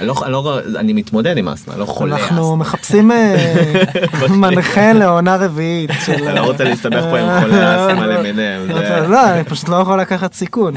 אני 0.00 0.08
לא- 0.08 0.14
אני 0.24 0.32
לא- 0.32 0.58
אני 0.76 0.92
מתמודד 0.92 1.36
עם 1.36 1.48
אסתמה, 1.48 1.76
לא 1.76 1.84
חולה 1.84 2.16
אנחנו 2.16 2.42
אסתמה. 2.42 2.56
מחפשים 2.56 3.10
אה, 3.12 3.82
מנחה 4.30 4.92
לעונה 4.92 5.36
רביעית 5.36 5.90
של 6.06 6.12
אני 6.12 6.34
לא 6.36 6.40
רוצה 6.40 6.64
להסתבך 6.64 7.02
פה 7.10 7.18
עם 7.18 7.40
חולי 7.40 7.52
אסתמה 7.76 8.06
למיניהם. 8.06 8.66
זה- 8.66 9.06
לא 9.08 9.30
אני 9.34 9.44
פשוט 9.44 9.68
לא 9.68 9.76
יכול 9.76 10.00
לקחת 10.00 10.32
סיכון. 10.34 10.74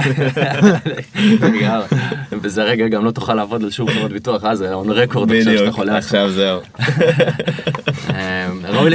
בזה 2.42 2.64
רגע 2.64 2.88
גם 2.88 3.06
לא 3.06 3.12
תוכל 3.12 3.34
לעבוד 3.34 3.64
על 3.64 3.72
שום 3.72 3.90
חברת 3.92 4.12
ביטוח, 4.12 4.44
אה, 4.46 4.56
זה 4.56 4.74
on 4.74 4.86
record 4.88 4.94
עכשיו 4.94 5.42
שאתה 5.44 5.52
בדיוק, 5.52 5.76
חולה. 5.76 5.98
עכשיו 5.98 6.32
זהו. 6.32 6.60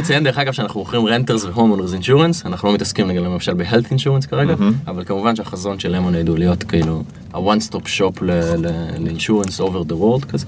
לציין 0.09 0.25
דרך 0.25 0.38
אגב 0.38 0.53
שאנחנו 0.53 0.81
מוכרים 0.81 1.07
רנטרס 1.07 1.44
והומונרס 1.44 1.92
אינשורנס, 1.92 2.47
אנחנו 2.47 2.68
לא 2.68 2.75
מתעסקים 2.75 3.09
נגיד 3.09 3.23
למשל 3.23 3.55
ב-health 3.55 3.92
insurance 3.92 4.27
כרגע, 4.29 4.55
אבל 4.87 5.05
כמובן 5.05 5.37
שהחזון 5.37 5.79
של 5.79 5.97
למונייד 5.97 6.29
הוא 6.29 6.38
להיות 6.38 6.62
כאילו 6.62 7.03
ה-one 7.33 7.71
stop 7.71 7.85
shop 7.99 8.25
ל-insurance 8.25 9.61
over 9.61 9.90
the 9.90 9.92
world 9.92 10.27
כזה. 10.29 10.47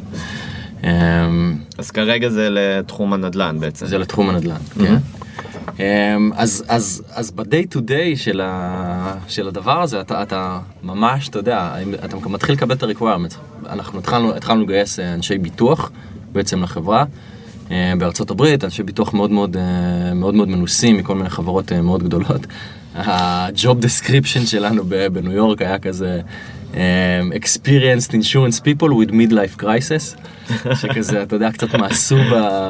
אה, 0.84 0.90
אז 1.78 1.90
כרגע 1.90 2.28
זה 2.28 2.48
לתחום 2.50 3.12
הנדל"ן 3.12 3.56
בעצם. 3.60 3.86
זה 3.86 3.98
לתחום 3.98 4.30
הנדל"ן, 4.30 4.56
כן. 4.78 4.96
אמ, 5.78 6.30
אז, 6.34 6.64
אז, 6.68 7.02
אז 7.12 7.30
ב-day 7.30 7.74
to 7.74 7.78
day 7.78 8.16
של, 8.16 8.40
ה, 8.44 9.14
של 9.28 9.48
הדבר 9.48 9.82
הזה, 9.82 10.00
אתה, 10.00 10.22
אתה 10.22 10.58
ממש, 10.82 11.28
אתה 11.28 11.38
יודע, 11.38 11.74
אתה 12.04 12.16
מתחיל 12.16 12.54
לקבל 12.54 12.74
את 12.74 12.82
ה-requirements. 12.82 13.66
אנחנו 13.68 13.98
התחלנו, 13.98 14.34
התחלנו 14.34 14.62
לגייס 14.62 15.00
אה, 15.00 15.14
אנשי 15.14 15.38
ביטוח 15.38 15.90
בעצם 16.32 16.62
לחברה. 16.62 17.04
אה, 17.70 17.92
בארצות 17.98 18.30
הברית, 18.30 18.64
אנשי 18.64 18.82
ביטוח 18.82 19.14
מאוד 19.14 19.30
מאוד, 19.30 19.56
אה, 19.56 20.14
מאוד 20.14 20.34
מאוד 20.34 20.48
מנוסים 20.48 20.96
מכל 20.96 21.14
מיני 21.14 21.30
חברות 21.30 21.72
אה, 21.72 21.82
מאוד 21.82 22.02
גדולות. 22.02 22.46
ה-job 22.94 23.84
description 23.84 24.46
שלנו 24.46 24.84
בניו 25.12 25.32
יורק 25.32 25.62
היה 25.62 25.78
כזה 25.78 26.20
experienced 27.32 28.10
insurance 28.12 28.60
people 28.60 28.88
with 28.88 29.10
midlife 29.10 29.62
crisis, 29.62 30.18
שכזה, 30.74 31.22
אתה 31.22 31.36
יודע, 31.36 31.52
קצת 31.52 31.74
מאסו 31.74 32.16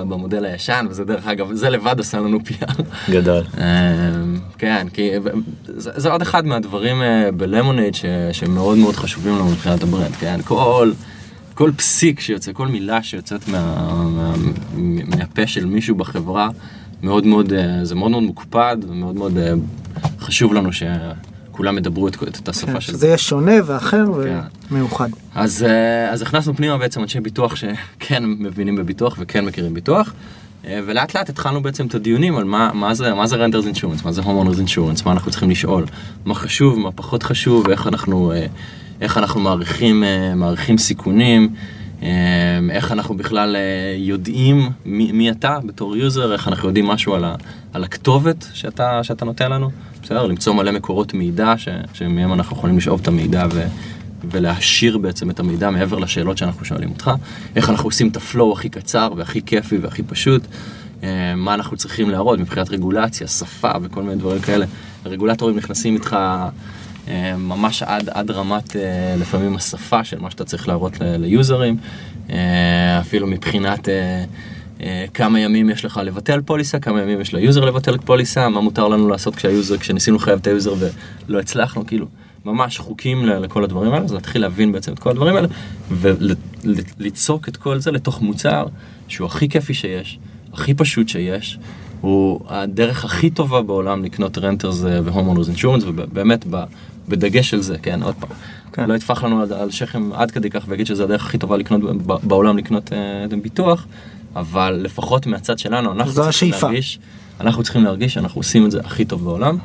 במודל 0.08 0.44
הישן, 0.44 0.86
וזה 0.90 1.04
דרך 1.04 1.26
אגב, 1.26 1.52
זה 1.52 1.70
לבד 1.70 2.00
עשה 2.00 2.18
לנו 2.18 2.38
PR. 2.38 2.82
גדול. 3.10 3.42
כן, 4.58 4.86
כי 4.92 5.10
זה, 5.64 5.90
זה 5.96 6.10
עוד 6.12 6.22
אחד 6.22 6.46
מהדברים 6.46 7.02
בלמונייד 7.36 7.96
שמאוד 8.32 8.78
מאוד 8.78 8.96
חשובים 8.96 9.34
לנו 9.34 9.50
מבחינת 9.50 9.82
ה 9.82 9.87
brand, 9.87 10.14
כן? 10.14 10.40
כל, 10.44 10.92
כל 11.60 11.72
פסיק 11.76 12.20
שיוצא, 12.20 12.52
כל 12.52 12.68
מילה 12.68 13.02
שיוצאת 13.02 13.48
מה, 13.48 13.92
מה, 14.04 14.34
מהפה 15.06 15.46
של 15.46 15.66
מישהו 15.66 15.94
בחברה, 15.94 16.48
מאוד 17.02 17.26
מאוד, 17.26 17.52
אה, 17.52 17.84
זה 17.84 17.94
מאוד 17.94 18.10
מאוד 18.10 18.22
מוקפד, 18.22 18.76
ומאוד 18.88 19.16
מאוד 19.16 19.38
אה, 19.38 19.52
חשוב 20.20 20.54
לנו 20.54 20.70
שכולם 20.72 21.78
ידברו 21.78 22.08
את, 22.08 22.16
את 22.22 22.48
השפה 22.48 22.80
של 22.80 22.92
שזה 22.92 23.06
יהיה 23.06 23.18
שונה 23.18 23.52
ואחר 23.66 24.06
כן. 24.24 24.38
ומיוחד. 24.70 25.08
אז, 25.34 25.62
אה, 25.62 26.10
אז 26.10 26.22
הכנסנו 26.22 26.56
פנימה 26.56 26.78
בעצם 26.78 27.02
אנשי 27.02 27.20
ביטוח 27.20 27.56
שכן 27.56 28.22
מבינים 28.26 28.76
בביטוח 28.76 29.16
וכן 29.18 29.44
מכירים 29.44 29.74
ביטוח. 29.74 30.14
ולאט 30.64 31.16
לאט 31.16 31.28
התחלנו 31.28 31.62
בעצם 31.62 31.86
את 31.86 31.94
הדיונים 31.94 32.36
על 32.36 32.44
מה, 32.44 32.70
מה 32.74 32.94
זה, 32.94 33.14
מה 33.14 33.26
זה 33.26 33.36
רנדרס 33.36 33.66
אינשורנס, 33.66 34.04
מה 34.04 34.12
זה 34.12 34.22
הומונרס 34.22 34.58
אינשורנס, 34.58 35.04
מה 35.04 35.12
אנחנו 35.12 35.30
צריכים 35.30 35.50
לשאול, 35.50 35.84
מה 36.24 36.34
חשוב, 36.34 36.78
מה 36.78 36.92
פחות 36.92 37.22
חשוב, 37.22 37.70
איך 37.70 37.86
אנחנו, 37.86 38.32
איך 39.00 39.18
אנחנו 39.18 39.40
מעריכים, 39.40 40.04
אה, 40.04 40.34
מעריכים 40.34 40.78
סיכונים, 40.78 41.54
אה, 42.02 42.08
איך 42.70 42.92
אנחנו 42.92 43.16
בכלל 43.16 43.56
אה, 43.56 43.94
יודעים 43.96 44.70
מי, 44.84 45.12
מי 45.12 45.30
אתה 45.30 45.58
בתור 45.64 45.96
user, 45.96 46.32
איך 46.32 46.48
אנחנו 46.48 46.68
יודעים 46.68 46.86
משהו 46.86 47.14
על, 47.14 47.24
ה, 47.24 47.34
על 47.72 47.84
הכתובת 47.84 48.46
שאתה, 48.54 49.04
שאתה 49.04 49.24
נותן 49.24 49.52
לנו, 49.52 49.70
בסדר? 50.02 50.26
למצוא 50.26 50.54
מלא 50.54 50.72
מקורות 50.72 51.14
מידע 51.14 51.54
ש, 51.56 51.68
שמהם 51.92 52.32
אנחנו 52.32 52.56
יכולים 52.56 52.78
לשאוב 52.78 53.00
את 53.00 53.08
המידע 53.08 53.46
ו, 53.52 53.66
ולהעשיר 54.30 54.98
בעצם 54.98 55.30
את 55.30 55.40
המידע 55.40 55.70
מעבר 55.70 55.98
לשאלות 55.98 56.38
שאנחנו 56.38 56.64
שואלים 56.64 56.90
אותך, 56.90 57.10
איך 57.56 57.70
אנחנו 57.70 57.84
עושים 57.84 58.08
את 58.08 58.16
ה 58.16 58.24
flow 58.24 58.52
הכי 58.52 58.68
קצר 58.68 59.12
והכי 59.16 59.42
כיפי 59.46 59.76
והכי 59.76 60.02
פשוט, 60.02 60.46
מה 61.36 61.54
אנחנו 61.54 61.76
צריכים 61.76 62.10
להראות 62.10 62.38
מבחינת 62.38 62.70
רגולציה, 62.70 63.26
שפה 63.26 63.70
וכל 63.82 64.02
מיני 64.02 64.16
דברים 64.16 64.40
כאלה. 64.40 64.66
הרגולטורים 65.04 65.56
נכנסים 65.56 65.94
איתך 65.94 66.16
ממש 67.38 67.82
עד, 67.82 68.08
עד 68.08 68.30
רמת 68.30 68.76
אה, 68.76 69.14
לפעמים 69.20 69.56
השפה 69.56 70.04
של 70.04 70.18
מה 70.18 70.30
שאתה 70.30 70.44
צריך 70.44 70.68
להראות 70.68 70.92
ל 71.00 71.10
userים, 71.10 71.76
אה, 72.30 73.00
אפילו 73.00 73.26
מבחינת... 73.26 73.88
אה, 73.88 74.24
אה, 74.82 75.04
כמה 75.14 75.40
ימים 75.40 75.70
יש 75.70 75.84
לך 75.84 76.00
לבטל 76.04 76.40
פוליסה, 76.40 76.78
כמה 76.78 77.02
ימים 77.02 77.20
יש 77.20 77.34
ל 77.34 77.40
user 77.40 77.64
לבטל 77.64 77.98
פוליסה, 77.98 78.48
מה 78.48 78.60
מותר 78.60 78.88
לנו 78.88 79.08
לעשות 79.08 79.36
כשה 79.36 79.56
user, 79.56 79.76
כשניסינו 79.76 80.16
לחייב 80.16 80.38
את 80.38 80.46
ה 80.46 80.52
user 80.52 80.74
ולא 81.28 81.38
הצלחנו, 81.38 81.86
כאילו, 81.86 82.06
ממש 82.44 82.78
חוקים 82.78 83.26
לכל 83.26 83.64
הדברים 83.64 83.92
האלה, 83.92 84.04
אז 84.04 84.12
להתחיל 84.12 84.42
להבין 84.42 84.72
בעצם 84.72 84.92
את 84.92 84.98
כל 84.98 85.10
הדברים 85.10 85.36
האלה, 85.36 85.48
וליצוק 85.90 87.48
את 87.48 87.56
כל 87.56 87.78
זה 87.78 87.90
לתוך 87.90 88.22
מוצר 88.22 88.66
שהוא 89.08 89.26
הכי 89.26 89.48
כיפי 89.48 89.74
שיש, 89.74 90.18
הכי 90.52 90.74
פשוט 90.74 91.08
שיש, 91.08 91.58
הוא 92.00 92.40
הדרך 92.48 93.04
הכי 93.04 93.30
טובה 93.30 93.62
בעולם 93.62 94.04
לקנות 94.04 94.38
renters 94.38 94.80
ו 94.82 94.88
homeowners 94.88 95.48
insurance, 95.48 95.82
ובאמת 95.86 96.46
בדגש 97.10 97.54
על 97.54 97.60
זה, 97.60 97.78
כן, 97.78 98.02
עוד 98.02 98.14
פעם. 98.20 98.30
כן. 98.72 98.88
לא 98.88 98.94
נטפח 98.94 99.24
לנו 99.24 99.42
על, 99.42 99.52
על 99.52 99.70
שכם 99.70 100.12
עד 100.12 100.30
כדי 100.30 100.50
כך 100.50 100.64
ונגיד 100.68 100.86
שזה 100.86 101.04
הדרך 101.04 101.26
הכי 101.26 101.38
טובה 101.38 101.56
לקנות 101.56 101.80
בעולם 102.22 102.58
לקנות 102.58 102.92
אה, 102.92 103.36
ביטוח, 103.42 103.86
אבל 104.36 104.80
לפחות 104.82 105.26
מהצד 105.26 105.58
שלנו, 105.58 105.92
אנחנו 105.92 106.12
צריכים 106.12 106.28
השאיפה. 106.28 106.66
להרגיש, 106.66 106.98
אנחנו 107.40 107.62
צריכים 107.62 107.84
להרגיש 107.84 108.14
שאנחנו 108.14 108.38
עושים 108.38 108.66
את 108.66 108.70
זה 108.70 108.80
הכי 108.84 109.04
טוב 109.04 109.24
בעולם. 109.24 109.58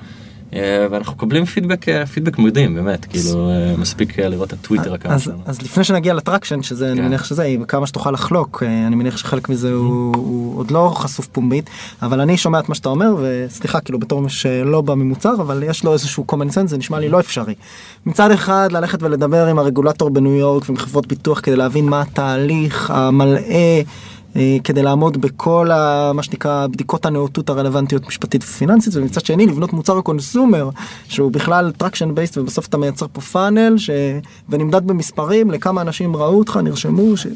אה, 0.55 0.87
ואנחנו 0.91 1.13
מקבלים 1.13 1.45
פידבק, 1.45 1.89
אה, 1.89 2.05
פידבק 2.05 2.37
מדהים, 2.37 2.75
באמת, 2.75 3.05
כאילו, 3.05 3.49
אה, 3.49 3.73
מספיק 3.77 4.19
לראות 4.19 4.47
את 4.47 4.53
הטוויטר 4.53 4.95
אז, 5.03 5.23
שלנו. 5.23 5.37
אז 5.45 5.61
לפני 5.61 5.83
שנגיע 5.83 6.13
ל 6.13 6.19
traction 6.19 6.61
שזה 6.61 6.91
אני 6.91 6.97
כן. 6.97 7.05
מניח 7.05 7.23
שזה 7.23 7.55
כמה 7.67 7.87
שתוכל 7.87 8.11
לחלוק 8.11 8.63
אני 8.87 8.95
מניח 8.95 9.17
שחלק 9.17 9.49
מזה 9.49 9.73
הוא 9.73 10.57
עוד 10.59 10.71
לא 10.71 10.91
חשוף 10.95 11.27
פומבית 11.27 11.69
אבל 12.01 12.21
אני 12.21 12.37
שומע 12.37 12.59
את 12.59 12.69
מה 12.69 12.75
שאתה 12.75 12.89
אומר 12.89 13.15
וסליחה 13.21 13.79
כאילו 13.79 13.99
בתור 13.99 14.21
מי 14.21 14.29
שלא 14.29 14.81
בא 14.81 14.95
ממוצר 14.95 15.33
אבל 15.39 15.63
יש 15.67 15.83
לו 15.83 15.93
איזשהו 15.93 16.25
common 16.31 16.49
sense 16.53 16.67
זה 16.67 16.77
נשמע 16.77 16.99
לי 16.99 17.09
לא 17.09 17.19
אפשרי. 17.19 17.55
מצד 18.05 18.31
אחד 18.31 18.69
ללכת 18.71 19.03
ולדבר 19.03 19.47
עם 19.47 19.59
הרגולטור 19.59 20.09
בניו 20.09 20.35
יורק 20.35 20.63
ועם 20.69 20.77
חברות 20.77 21.07
ביטוח 21.07 21.39
כדי 21.39 21.55
להבין 21.55 21.85
מה 21.85 22.01
התהליך 22.01 22.91
המלאה. 22.91 23.81
אה, 24.35 24.57
כדי 24.63 24.83
לעמוד 24.83 25.17
בכל 25.21 25.71
ה, 25.71 26.11
מה 26.13 26.23
שנקרא 26.23 26.67
בדיקות 26.67 27.05
הנאותות 27.05 27.49
הרלוונטיות 27.49 28.07
משפטית 28.07 28.43
ופיננסית 28.43 28.95
ומצד 28.95 29.25
שני 29.25 29.45
לבנות 29.45 29.73
מוצר 29.73 30.01
consumer 30.01 30.69
שהוא 31.09 31.31
בכלל 31.31 31.71
traction 31.71 32.15
based 32.15 32.37
ובסוף 32.37 32.67
אתה 32.67 32.77
מייצר 32.77 33.05
פה 33.13 33.21
funnel 33.21 33.77
ש... 33.77 33.89
ונמדד 34.49 34.87
במספרים 34.87 35.51
לכמה 35.51 35.81
אנשים 35.81 36.15
ראו 36.15 36.37
אותך 36.39 36.59
נרשמו 36.63 37.17
ש... 37.17 37.27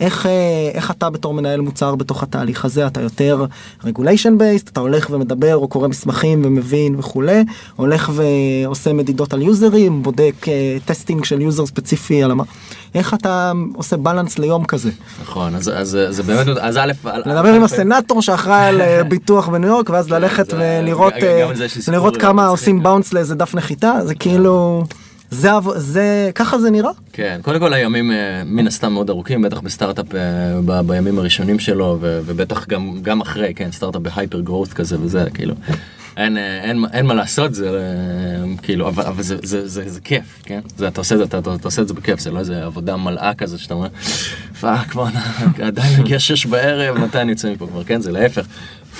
איך, 0.00 0.26
אה, 0.26 0.30
איך 0.74 0.90
אתה 0.90 1.10
בתור 1.10 1.34
מנהל 1.34 1.60
מוצר 1.60 1.94
בתוך 1.94 2.22
התהליך 2.22 2.64
הזה, 2.64 2.86
אתה 2.86 3.00
יותר 3.00 3.46
regulation 3.82 4.38
based, 4.38 4.68
אתה 4.72 4.80
הולך 4.80 5.06
ומדבר 5.10 5.56
או 5.56 5.68
קורא 5.68 5.88
מסמכים 5.88 6.42
ומבין 6.44 6.94
וכולי, 6.98 7.44
הולך 7.76 8.12
ועושה 8.14 8.92
מדידות 8.92 9.32
על 9.32 9.42
userים, 9.42 10.02
בודק 10.02 10.34
אה, 10.48 10.52
testing 10.84 11.24
של 11.24 11.40
user 11.40 11.66
ספציפי 11.66 12.22
על 12.22 12.32
מה, 12.32 12.44
איך 12.94 13.14
אתה 13.14 13.52
עושה 13.74 13.96
balance 13.96 14.38
ליום 14.38 14.64
כזה? 14.64 14.90
נכון, 15.22 15.54
אז, 15.54 15.68
אז, 15.68 15.74
אז 16.08 16.16
זה 16.16 16.22
באמת, 16.22 16.46
אז 16.60 16.76
א', 16.76 16.92
לדבר 17.26 17.54
עם 17.54 17.64
הסנאטור 17.64 18.22
שאחראי 18.22 18.66
על 18.66 18.80
אה, 18.80 19.04
ביטוח 19.04 19.48
בניו 19.48 19.68
יורק 19.68 19.90
ואז 19.90 20.10
ללכת 20.10 20.50
זה- 20.50 20.56
ולראות 20.82 21.12
אה, 21.22 21.50
לראות 21.88 22.16
כמה 22.16 22.32
מצחיק. 22.42 22.50
עושים 22.50 22.82
bounce 22.82 23.12
לאיזה 23.12 23.34
דף 23.34 23.54
נחיתה, 23.54 23.92
זה 24.04 24.14
כאילו, 24.14 24.84
זה, 25.34 25.50
זה, 25.76 26.30
ככה 26.34 26.58
זה 26.58 26.70
נראה? 26.70 26.90
כן, 27.12 27.40
קודם 27.42 27.60
כל 27.60 27.72
הימים 27.74 28.10
אה, 28.12 28.16
מן 28.44 28.66
הסתם 28.66 28.92
מאוד 28.92 29.10
ארוכים, 29.10 29.42
בטח 29.42 29.60
בסטארט-אפ 29.60 30.14
אה, 30.14 30.20
ב- 30.64 30.80
בימים 30.86 31.18
הראשונים 31.18 31.58
שלו, 31.58 31.98
ו- 32.00 32.20
ובטח 32.26 32.66
גם, 32.66 32.98
גם 33.02 33.20
אחרי, 33.20 33.52
כן, 33.54 33.68
סטארט-אפ 33.72 34.02
ב 34.02 34.08
hyper 34.08 34.40
growth 34.40 34.72
כזה 34.72 34.96
וזה, 35.00 35.24
כאילו, 35.34 35.54
אין, 36.16 36.36
אה, 36.36 36.60
אין, 36.64 36.84
אין 36.92 37.06
מה 37.06 37.14
לעשות, 37.14 37.54
זה 37.54 37.70
כאילו, 38.62 38.88
אבל, 38.88 39.02
אבל 39.04 39.22
זה, 39.22 39.36
זה, 39.42 39.68
זה, 39.68 39.88
זה 39.90 40.00
כיף, 40.00 40.42
כן? 40.44 40.60
זה, 40.76 40.88
אתה, 40.88 41.00
עושה, 41.00 41.14
את 41.14 41.18
זה- 41.18 41.24
אתה, 41.24 41.38
אתה 41.38 41.68
עושה 41.68 41.82
את 41.82 41.88
זה 41.88 41.94
בכיף, 41.94 42.20
זה 42.20 42.30
לא 42.30 42.38
איזה 42.38 42.64
עבודה 42.64 42.96
מלאה 42.96 43.34
כזה 43.34 43.58
שאתה 43.58 43.74
אומר, 43.74 43.88
fuck, 44.60 44.94
בואנה, 44.94 45.20
עדיין 45.62 46.00
מגיע 46.00 46.18
שש 46.18 46.46
בערב, 46.46 46.98
מתי 46.98 47.20
אני 47.20 47.30
יוצא 47.32 47.52
מפה 47.52 47.66
כבר, 47.66 47.84
כן? 47.84 48.00
זה 48.00 48.12
להפך, 48.12 48.46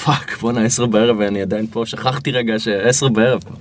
fuck, 0.04 0.36
בואנה, 0.40 0.60
עשר 0.64 0.86
בערב 0.86 1.16
ואני 1.18 1.42
עדיין 1.42 1.66
פה, 1.70 1.82
שכחתי 1.86 2.30
רגע 2.30 2.58
שעשר 2.58 3.08
בערב 3.08 3.40
פה. 3.44 3.54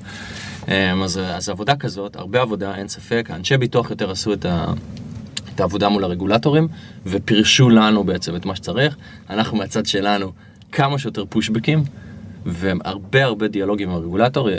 אמ, 0.67 1.03
אז, 1.03 1.19
אז 1.23 1.49
עבודה 1.49 1.75
כזאת, 1.75 2.15
הרבה 2.15 2.41
עבודה, 2.41 2.75
אין 2.75 2.87
ספק. 2.87 3.29
אנשי 3.33 3.57
ביטוח 3.57 3.89
יותר 3.89 4.11
עשו 4.11 4.33
את, 4.33 4.45
ה, 4.45 4.65
את 5.55 5.59
העבודה 5.59 5.89
מול 5.89 6.03
הרגולטורים, 6.03 6.67
ופירשו 7.05 7.69
לנו 7.69 8.03
בעצם 8.03 8.35
את 8.35 8.45
מה 8.45 8.55
שצריך. 8.55 8.97
אנחנו 9.29 9.57
מהצד 9.57 9.85
שלנו 9.85 10.31
כמה 10.71 10.99
שיותר 10.99 11.25
פושבקים, 11.29 11.83
והרבה 12.45 13.23
הרבה 13.23 13.47
דיאלוגים 13.47 13.89
עם 13.89 13.95
הרגולטור. 13.95 14.49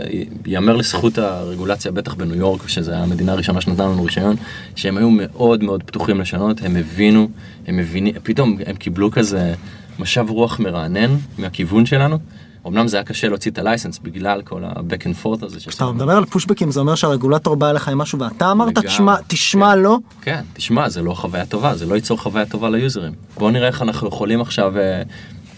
ייאמר 0.46 0.76
לזכות 0.76 1.18
הרגולציה, 1.18 1.92
בטח 1.92 2.14
בניו 2.14 2.36
יורק, 2.36 2.68
שזו 2.68 2.92
המדינה 2.92 3.32
הראשונה 3.32 3.60
שנתנה 3.60 3.84
לנו 3.84 4.04
רישיון, 4.04 4.36
שהם 4.76 4.96
היו 4.96 5.10
מאוד 5.10 5.64
מאוד 5.64 5.82
פתוחים 5.82 6.20
לשנות, 6.20 6.62
הם 6.62 6.76
הבינו, 6.76 7.28
הם 7.66 7.76
מבינים, 7.76 8.14
פתאום 8.22 8.58
הם 8.66 8.76
קיבלו 8.76 9.10
כזה 9.10 9.54
משב 9.98 10.26
רוח 10.28 10.60
מרענן 10.60 11.16
מהכיוון 11.38 11.86
שלנו. 11.86 12.18
אמנם 12.66 12.88
זה 12.88 12.96
היה 12.96 13.05
קשה 13.05 13.29
להוציא 13.29 13.50
את 13.50 13.59
הלייסנס 13.59 13.98
בגלל 13.98 14.42
כל 14.42 14.64
ה-back 14.64 15.03
and 15.03 15.24
forth 15.24 15.44
הזה. 15.46 15.59
כשאתה. 15.59 15.92
מדבר 15.92 16.12
על 16.12 16.24
פושבקים 16.24 16.70
זה 16.70 16.81
אומר 16.81 16.94
שהרגולטור 16.94 17.57
בא 17.57 17.70
אליך 17.70 17.88
עם 17.88 17.98
משהו 17.98 18.18
ואתה 18.18 18.53
אמרת. 18.53 18.79
תשמע 18.79 19.16
תשמע 19.27 19.72
כן. 19.72 19.79
לא 19.79 19.98
כן, 20.22 20.42
תשמע, 20.53 20.88
זה 20.88 21.03
לא 21.03 21.14
חוויה 21.14 21.46
טובה, 21.46 21.77
זה 21.77 21.87
לא 21.87 21.94
ייצור 21.94 22.18
חוויה 22.18 22.46
טובה 22.46 22.70
ליוזרים. 22.70 23.12
בואו 23.38 23.50
נראה 23.50 23.66
איך 23.66 23.83
אנחנו 23.83 24.09
יכולים 24.09 24.40
עכשיו 24.40 24.79
אה, 24.79 25.03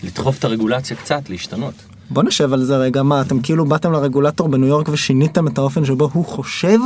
לדחוף 0.05 0.39
את 0.39 0.45
הרגולציה 0.45 0.97
קצת, 0.97 1.31
להשתנות. 1.31 1.75
בוא 2.11 2.23
נשב 2.23 2.53
על 2.53 2.65
זה 2.65 2.77
רגע 2.77 3.03
מה 3.03 3.21
אתם 3.21 3.41
כאילו 3.41 3.65
באתם 3.65 3.93
לרגולטור 3.93 4.49
בניו 4.49 4.69
יורק 4.69 4.89
ושיניתם 4.89 5.49
את 5.49 5.59
האופן 5.59 5.85
שבו 5.85 6.11
הוא 6.13 6.25
חושב 6.25 6.79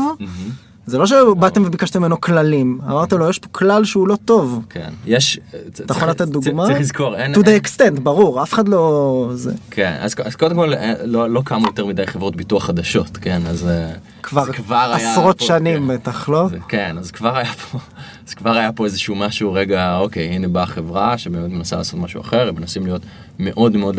זה 0.90 0.98
לא 0.98 1.06
שבאתם 1.06 1.62
וביקשתם 1.66 2.00
ממנו 2.00 2.20
כללים 2.20 2.78
אמרתם 2.84 3.18
לו 3.18 3.30
יש 3.30 3.38
פה 3.38 3.48
כלל 3.52 3.84
שהוא 3.84 4.08
לא 4.08 4.16
טוב. 4.24 4.64
כן, 4.70 4.90
יש... 5.06 5.40
אתה 5.66 5.92
יכול 5.92 6.08
לתת 6.08 6.28
דוגמה? 6.28 6.66
צריך 6.66 6.80
לזכור, 6.80 7.16
אין... 7.16 7.34
to 7.34 7.38
the 7.38 7.64
extent 7.64 8.00
ברור 8.00 8.42
אף 8.42 8.52
אחד 8.52 8.68
לא 8.68 9.30
זה 9.34 9.52
כן, 9.70 9.96
אז, 10.00 10.14
קודם 10.38 10.56
כל 10.56 10.74
אה, 10.74 10.92
לא, 11.04 11.30
לא 11.30 11.42
קמו 11.44 11.66
יותר 11.66 11.86
מדי 11.86 12.06
חברות 12.06 12.36
ביטוח 12.36 12.64
חדשות, 12.64 13.16
כן, 13.16 13.42
אז 13.46 13.68
אה, 13.68 13.90
כבר 14.22 14.44
עשרות 14.92 15.40
שנים 15.40 15.86
כן. 15.86 15.94
בטח 15.94 16.28
לא. 16.28 16.48
כן, 16.68 16.96
אז 16.98 17.10
כבר 17.10 17.36
היה 17.36 17.52
פה, 17.52 17.78
אז 18.28 18.34
כבר 18.34 18.56
היה 18.56 18.72
פה 18.72 18.84
איזשהו 18.84 19.14
משהו, 19.14 19.52
רגע, 19.52 19.96
אוקיי, 19.96 20.28
הנה 20.28 20.48
באה 20.48 20.66
חברה 20.66 21.18
שבאמת 21.18 21.50
מנסה 21.50 21.76
לעשות 21.76 22.00
משהו 22.00 22.20
אחר, 22.20 22.48
הם 22.48 22.54
מנסים 22.54 22.86
להיות 22.86 23.02
מאוד 23.38 23.76
מאוד 23.76 23.96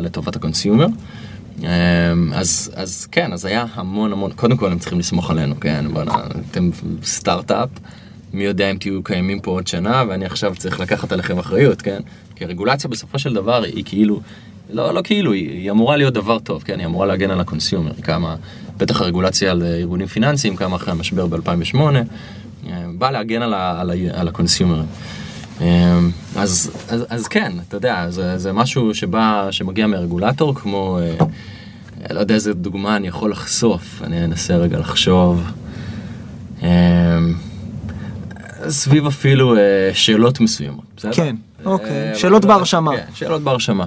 לטובת 0.00 0.36
ה 0.36 0.41
consumer. 0.41 0.86
אמ, 1.62 1.66
אז, 2.32 2.70
אז 2.74 3.06
כן, 3.12 3.32
אז 3.32 3.44
היה 3.44 3.64
המון 3.74 4.12
המון, 4.12 4.32
קודם 4.32 4.56
כל 4.56 4.72
הם 4.72 4.78
צריכים 4.78 4.98
לסמוך 4.98 5.30
עלינו, 5.30 5.60
כן, 5.60 5.84
בואנה, 5.92 6.14
אתם 6.50 6.70
סטארט-אפ, 7.04 7.68
מי 8.32 8.44
יודע 8.44 8.70
אם 8.70 8.76
תהיו 8.76 9.02
קיימים 9.02 9.40
פה 9.40 9.50
עוד 9.50 9.66
שנה, 9.66 10.04
ואני 10.08 10.24
עכשיו 10.24 10.54
צריך 10.58 10.80
לקחת 10.80 11.12
עליכם 11.12 11.38
אחריות, 11.38 11.82
כן? 11.82 12.00
כי 12.36 12.44
הרגולציה 12.44 12.90
בסופו 12.90 13.18
של 13.18 13.34
דבר 13.34 13.62
היא 13.62 13.84
כאילו, 13.86 14.20
לא, 14.70 14.94
לא 14.94 15.00
כאילו, 15.04 15.32
היא, 15.32 15.50
היא 15.50 15.70
אמורה 15.70 15.96
להיות 15.96 16.14
דבר 16.14 16.38
טוב, 16.38 16.62
כן? 16.62 16.78
היא 16.78 16.86
אמורה 16.86 17.06
להגן 17.06 17.30
על 17.30 17.40
ה 17.40 17.45
consumer, 17.45 17.92
קמה, 18.00 18.36
בטח 18.76 19.00
הרגולציה 19.00 19.50
על 19.50 19.62
ארגונים 19.62 20.06
פיננסיים, 20.06 20.56
קמה 20.56 20.76
אחרי 20.76 20.92
המשבר 20.92 21.26
ב-2008, 21.26 21.78
באה 22.98 23.10
להגן 23.10 23.42
על, 23.42 23.54
ה, 23.54 23.80
על, 23.80 23.90
ה, 23.90 23.94
על 24.20 24.28
ה 24.28 24.33
consumer 24.33 24.72
ים. 24.72 24.86
אמ, 25.60 26.10
אז, 26.36 26.70
אז, 26.88 27.04
אז 27.08 27.28
כן, 27.28 27.52
אתה 27.68 27.76
יודע, 27.76 28.10
זה, 28.10 28.38
זה 28.38 28.52
משהו 28.52 28.94
שבא, 28.94 29.48
שמגיע 29.50 29.86
מהרגולטור, 29.86 30.54
כמו, 30.54 30.98
אה, 31.00 31.26
לא 32.14 32.20
יודע 32.20 32.34
איזה 32.34 32.54
דוגמה 32.54 32.96
אני 32.96 33.08
יכול 33.08 33.30
לחשוף, 33.30 34.02
אני 34.04 34.24
אנסה 34.24 34.56
רגע 34.56 34.78
לחשוב. 34.78 35.42
אמ, 36.62 36.68
סביב 38.68 39.06
אפילו 39.06 39.56
אה, 39.56 39.60
שאלות 39.92 40.40
מסוימות, 40.40 40.84
בסדר? 40.96 41.12
כן, 41.12 41.36
אוקיי. 41.64 42.10
אה, 42.10 42.14
שאלות 42.14 42.44
בהרשמה. 42.44 42.96
כן, 42.96 43.04
שאלות 43.14 43.42
בהרשמה. 43.42 43.86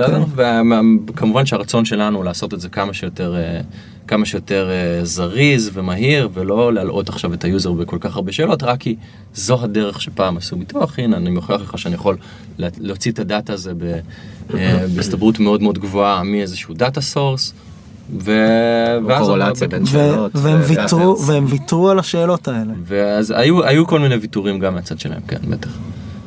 אוקיי. 0.00 0.20
בסדר? 0.20 0.80
וכמובן 1.08 1.46
שהרצון 1.46 1.84
שלנו 1.84 2.16
הוא 2.16 2.24
לעשות 2.24 2.54
את 2.54 2.60
זה 2.60 2.68
כמה 2.68 2.94
שיותר, 2.94 3.36
אה, 3.36 3.60
כמה 4.08 4.26
שיותר 4.26 4.70
אה, 4.70 5.04
זריז 5.04 5.70
ומהיר, 5.74 6.28
ולא 6.34 6.72
להלאות 6.72 7.08
עכשיו 7.08 7.34
את 7.34 7.44
ה 7.44 7.50
user 7.50 7.72
בכל 7.72 7.96
כך 8.00 8.16
הרבה 8.16 8.32
שאלות, 8.32 8.62
רק 8.62 8.80
כי 8.80 8.96
זו 9.34 9.58
הדרך 9.62 10.00
שפעם 10.00 10.36
עשו 10.36 10.56
ביטוח, 10.56 10.98
הנה 10.98 11.16
אני 11.16 11.30
מוכיח 11.30 11.60
לך 11.60 11.78
שאני 11.78 11.94
יכול 11.94 12.16
לה- 12.58 12.68
להוציא 12.78 13.12
את 13.12 13.18
ה 13.18 13.25
data 13.25 13.52
הזה 13.52 13.72
אה, 14.54 14.86
בהסתברות 14.96 15.38
מאוד 15.40 15.62
מאוד 15.62 15.78
גבוהה 15.78 16.22
מאיזשהו 16.22 16.74
data 16.74 17.00
source. 17.00 17.52
ו... 18.20 18.32
ואז 19.06 19.26
קורלציה 19.26 19.68
בין 19.68 19.86
שאלות. 19.86 20.32
והם 20.34 20.60
ויתרו. 20.66 21.18
והם 21.26 21.44
ויתרו 21.48 21.90
על 21.90 21.98
השאלות 21.98 22.48
האלה. 22.48 22.72
ואז 22.84 23.32
היו, 23.36 23.64
היו 23.64 23.86
כל 23.86 24.00
מיני 24.00 24.14
ויתורים 24.14 24.58
גם 24.58 24.74
מהצד 24.74 24.98
שלהם, 24.98 25.20
כן, 25.28 25.36
בטח. 25.48 25.70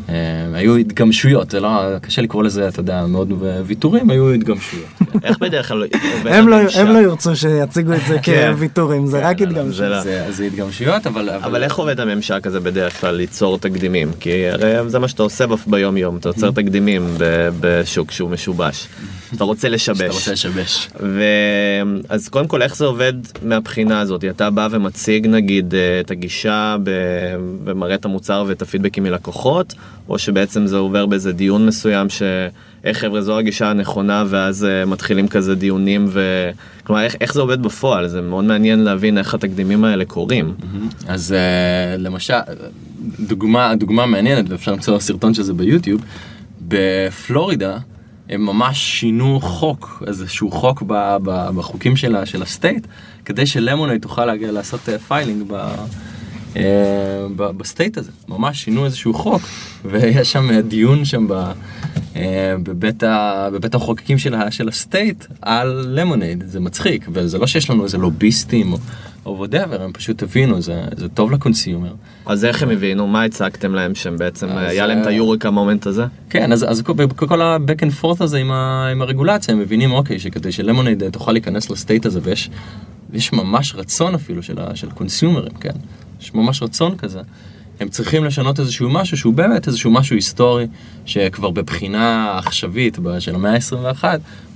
אה, 0.10 0.13
היו 0.54 0.76
התגמשויות, 0.76 1.52
זה 1.52 1.60
לא, 1.60 1.98
קשה 2.02 2.22
לקרוא 2.22 2.43
לזה, 2.43 2.67
אתה 2.67 2.80
יודע, 2.80 3.06
מאוד 3.06 3.34
ויתורים, 3.65 4.10
היו 4.10 4.32
התגמשויות. 4.34 4.88
איך 5.24 5.39
בדרך 5.39 5.67
כלל 5.67 5.88
הם 6.26 6.48
לא? 6.48 6.58
הם 6.76 6.88
לא 6.88 6.98
ירצו 6.98 7.36
שיציגו 7.36 7.93
את 7.93 8.02
זה 8.08 8.17
כן. 8.24 8.52
כוויתורים 8.54 9.08
זה 9.08 9.30
רק 9.30 9.38
כן, 9.38 9.48
התגמשות. 9.48 9.76
זה 9.76 9.89
לא. 9.89 10.02
זה, 10.32 10.43
התגמשויות, 10.43 11.08
אבל... 11.08 11.30
אבל 11.30 11.63
איך 11.63 11.76
עובד 11.76 12.00
הממשק 12.00 12.48
הזה 12.48 12.60
בדרך 12.60 13.02
כלל 13.02 13.15
ליצור 13.15 13.58
תקדימים? 13.58 14.12
כי 14.20 14.50
הרי 14.50 14.89
זה 14.89 15.00
מה 15.00 15.08
שאתה 15.08 15.24
עושה 15.24 15.48
ב- 15.48 15.56
ביום 15.67 15.98
יום, 15.98 16.17
אתה 16.17 16.30
יוצר 16.30 16.52
תקדימים 16.52 17.08
ב- 17.17 17.50
בשוק 17.60 18.12
שהוא 18.12 18.30
משובש. 18.30 18.88
אתה 19.36 19.43
רוצה 19.43 19.70
לשבש. 19.70 20.02
אתה 20.02 20.13
רוצה 20.13 20.32
לשבש. 20.32 20.89
ו... 21.00 21.24
אז 22.10 22.28
קודם 22.28 22.48
כל 22.48 22.62
איך 22.62 22.76
זה 22.76 22.86
עובד 22.86 23.13
מהבחינה 23.43 24.00
הזאת? 24.00 24.26
אתה 24.26 24.50
בא 24.50 24.67
ומציג 24.72 25.28
נגיד 25.28 25.76
אה, 25.76 26.00
את 26.00 26.12
הגישה 26.12 26.76
ב... 26.84 26.91
ומראה 27.65 27.96
את 27.96 28.06
המוצר 28.06 28.46
ואת 28.48 28.62
הפידבקים 28.62 29.04
מלקוחות, 29.04 29.74
או 30.10 30.20
שבעצם 30.20 30.67
זה 30.67 30.78
עובר 30.78 31.06
באיזה 31.06 31.32
דיון 31.32 31.65
מסוים 31.65 32.10
ש... 32.10 32.22
איך 32.84 32.98
חבר'ה 32.98 33.22
זו 33.22 33.38
הגישה 33.38 33.70
הנכונה 33.70 34.24
ואז 34.28 34.65
אה, 34.65 34.86
מתחילים 34.86 35.28
כזה 35.28 35.56
דיונים 35.56 36.06
ו... 36.10 36.50
כלומר 36.84 37.02
איך, 37.02 37.15
איך 37.22 37.34
זה 37.34 37.41
עובד 37.41 37.62
בפועל? 37.63 38.08
זה 38.08 38.22
מאוד 38.22 38.46
מעניין 38.46 38.80
להבין 38.80 39.17
איך 39.17 39.34
התקדימים 39.34 39.84
האלה 39.84 40.06
קורים. 40.06 40.54
אז 41.08 41.34
אה, 41.34 41.98
למשל, 41.98 42.34
דוגמה, 43.20 43.76
דוגמה 43.76 44.06
מעניינת, 44.06 44.50
ואפשר 44.50 44.72
למצוא 44.72 45.00
סרטון 45.00 45.34
של 45.34 45.43
זה 45.43 45.54
ביוטיוב, 45.54 46.02
בפלורידה 46.67 47.78
הם 48.30 48.46
ממש 48.46 49.00
שינו 49.00 49.39
חוק, 49.41 50.04
איזשהו 50.08 50.52
חוק 50.52 50.84
ב, 50.88 51.17
ב, 51.24 51.50
בחוקים 51.56 51.96
של, 51.96 52.15
ה- 52.15 52.26
של 52.26 52.41
ה 52.42 52.48
state, 52.48 52.88
כדי 53.26 53.46
ש 53.46 53.57
Lemonade 53.57 54.02
תוכל 54.02 54.26
להגיע 54.26 54.52
לעשות 54.52 54.80
filing 55.08 55.44
ב... 55.48 55.70
אה, 56.58 57.52
ב 57.58 57.64
state 57.64 57.98
הזה, 57.98 58.12
ממש 58.28 58.63
שינו 58.63 58.86
איזשהו 58.86 59.13
חוק, 59.13 59.41
ויש 59.86 60.32
שם 60.32 60.60
דיון 60.60 61.06
שם 61.06 61.28
ב, 61.28 61.34
אה, 62.15 62.56
בבית, 62.63 63.04
ה, 63.04 63.50
בבית 63.54 63.74
המחוקקים 63.74 64.17
של, 64.17 64.36
ה- 64.36 64.52
של 64.52 64.67
ה 64.68 64.77
state 64.77 65.26
על 65.41 65.86
Lemonade, 65.90 66.44
זה 66.48 66.60
מצחיק, 66.60 67.08
וזה 67.13 67.38
לא 67.38 67.48
שיש 67.48 67.70
לנו 67.70 67.84
איזה 67.84 67.98
לוביסטים 67.98 68.74
או, 69.26 69.46
whatever, 69.46 69.82
הם 69.82 69.91
פשוט 69.93 70.24
הבינו, 70.24 70.62
זה, 70.62 70.84
זה 70.98 71.10
טוב 71.10 71.32
ל 71.32 71.38
consumer. 71.38 71.94
אז 72.26 72.46
איך 72.46 72.63
הם 72.63 72.70
הבינו? 72.70 73.08
מה 73.08 73.24
הצגתם 73.24 73.74
להם 73.74 73.96
שהם 73.96 74.17
בעצם, 74.17 74.48
היה 74.58 74.88
להם 74.88 75.02
את 75.02 75.06
אה, 75.06 75.12
ה 75.12 75.17
eureka 75.17 75.50
moment 75.52 75.86
הזה? 75.86 76.06
כן, 76.30 76.52
אז, 76.52 76.65
אז 76.70 76.82
כל, 77.15 77.41
ה-back 77.41 77.82
and 77.82 78.04
forth 78.04 78.24
הזה 78.24 78.38
עם, 78.38 78.52
ה, 78.52 78.88
עם 78.91 79.02
הרגולציה, 79.02 79.54
הם 79.54 79.60
מבינים, 79.60 79.91
אוקיי, 79.91 80.20
שכדי 80.20 80.52
שלמונייד 80.52 81.10
תוכל 81.10 81.32
להיכנס 81.32 81.70
לסטייט 81.70 82.06
הזה, 82.06 82.20
ויש 82.24 82.50
יש 83.13 83.34
ממש 83.34 83.74
רצון 83.76 84.15
אפילו 84.15 84.43
של, 84.43 84.60
ה, 84.60 84.76
של 84.76 84.91
קונסיומרים, 84.91 85.54
כן? 85.54 85.72
יש 86.22 86.34
ממש 86.34 86.64
רצון 86.64 86.98
כזה. 86.98 87.20
הם 87.80 87.90
צריכים 87.90 88.26
לשנות 88.26 88.60
איזשהו 88.60 88.90
משהו 88.90 89.18
שהוא 89.18 89.34
באמת 89.34 89.68
איזשהו 89.68 89.92
משהו 89.92 90.16
היסטורי, 90.16 90.68
שכבר 91.06 91.50
בבחינה 91.50 92.32
עכשווית 92.38 93.00
ב- 93.00 93.20
של 93.20 93.36
המאה 93.36 93.54
ה-21, 93.54 94.04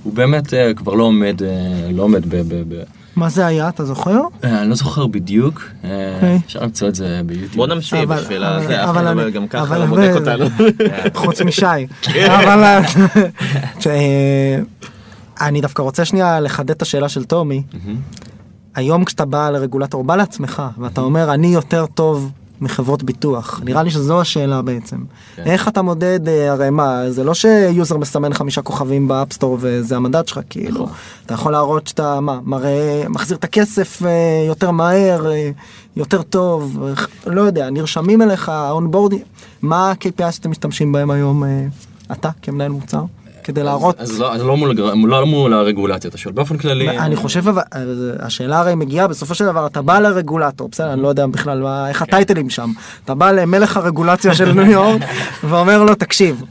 הוא 0.02 0.12
באמת 0.14 0.54
אה, 0.54 0.74
כבר 0.74 0.94
לא 0.94 1.04
עומד, 1.04 1.42
אה, 1.42 1.48
לא 1.92 2.02
עומד 2.02 2.26
ב... 2.26 2.36
ב, 2.36 2.74
ב 2.74 2.82
מה 3.16 3.28
זה 3.28 3.46
היה, 3.46 3.68
אתה 3.68 3.84
זוכר? 3.84 4.20
אה, 4.44 4.60
אני 4.62 4.68
לא 4.68 4.74
זוכר 4.74 5.06
בדיוק, 5.06 5.64
אה, 5.84 6.14
אוקיי. 6.14 6.40
אפשר 6.46 6.62
למצוא 6.62 6.88
את 6.88 6.94
זה 6.94 7.20
ביוטיוב. 7.26 7.56
בוא 7.56 7.66
נמשיך 7.66 7.98
אבל- 8.02 8.20
בשביל 8.20 8.44
אבל- 8.44 8.62
הזה, 8.62 8.84
אף 8.84 8.88
אבל 8.88 8.98
אחד 8.98 9.06
אני- 9.06 9.24
לא 9.24 9.30
גם 9.30 9.48
ככה 9.48 9.62
אבל 9.62 9.78
לא 9.78 9.86
בודק 9.86 10.10
אותנו. 10.14 10.44
חוץ 11.24 11.40
משי. 11.42 11.64
אבל 12.26 12.62
אה, 12.64 12.80
ש- 13.80 13.86
אה, 13.86 14.58
אני 15.40 15.60
דווקא 15.60 15.82
רוצה 15.82 16.04
שנייה 16.04 16.40
לחדד 16.40 16.70
את 16.70 16.82
השאלה 16.82 17.08
של 17.08 17.24
טומי. 17.24 17.62
היום 18.74 19.04
כשאתה 19.04 19.24
בא 19.24 19.50
לרגולטור, 19.50 20.04
בא 20.04 20.16
לעצמך, 20.16 20.62
ואתה 20.78 21.00
אומר 21.00 21.34
אני 21.34 21.46
יותר 21.46 21.86
טוב 21.86 22.30
מחברות 22.60 23.02
ביטוח, 23.02 23.60
נראה 23.64 23.82
לי 23.82 23.90
שזו 23.90 24.20
השאלה 24.20 24.62
בעצם. 24.62 24.96
כן. 25.36 25.42
איך 25.46 25.68
אתה 25.68 25.82
מודד, 25.82 26.28
אה, 26.28 26.52
הרי 26.52 26.70
מה, 26.70 27.10
זה 27.10 27.24
לא 27.24 27.34
ש 27.34 27.55
user 27.55 27.96
מסמן 27.96 28.34
חמישה 28.34 28.62
כוכבים 28.62 29.08
ב 29.08 29.14
App 29.14 29.30
Store 29.30 29.58
וזה 29.60 29.96
המדד 29.96 30.28
שלך, 30.28 30.40
כאילו. 30.50 30.82
נכון. 30.84 30.96
אתה 31.26 31.34
יכול 31.34 31.52
להראות 31.52 31.86
שאתה, 31.86 32.20
מה, 32.20 32.40
מראה, 32.44 33.04
מחזיר 33.08 33.36
את 33.36 33.44
הכסף 33.44 34.02
אה, 34.02 34.44
יותר 34.48 34.70
מהר, 34.70 35.30
אה, 35.32 35.50
יותר 35.96 36.22
טוב, 36.22 36.78
לא 37.26 37.40
יודע, 37.40 37.70
נרשמים 37.70 38.22
אליך, 38.22 38.52
אונבורדי, 38.70 39.22
מה 39.62 39.90
ה-KPI 39.90 40.32
שאתם 40.32 40.50
משתמשים 40.50 40.92
בהם 40.92 41.10
היום, 41.10 41.42
אתה 42.12 42.30
כמנהל 42.42 42.70
מוצר? 42.70 43.04
כדי 43.44 43.62
להראות 43.62 44.00
אז 44.00 44.18
לא- 44.20 44.34
אז 44.34 44.42
לא 44.42 44.56
מול 44.56 44.70
הגר- 44.70 44.94
לא 44.94 45.26
מול 45.26 45.52
הרגולציה, 45.52 46.08
אתה 46.08 46.18
שואל 46.18 46.34
באופן 46.34 46.56
כללי. 46.58 46.98
אני 46.98 47.16
חושב 47.16 47.48
אבל 47.48 47.62
אז 47.72 47.88
השאלה 48.18 48.58
הרי 48.58 48.74
מגיעה 48.74 49.08
בסופו 49.08 49.34
של 49.34 49.44
דבר 49.44 49.66
אתה 49.66 49.82
בא 49.82 49.98
לרגולטור 49.98 50.68
בסדר 50.68 50.92
אני 50.92 51.02
לא 51.02 51.08
יודע 51.08 51.26
בכלל 51.26 51.66
איך 51.88 52.02
הטייטלים 52.02 52.50
שם 52.50 52.70
אתה 53.04 53.14
בא 53.14 53.30
למלך 53.30 53.76
הרגולציה 53.76 54.34
של 54.34 54.52
ניו 54.52 54.70
יורק 54.70 55.02
ואומר 55.48 55.82
לו 55.84 55.94
תקשיב. 55.94 56.42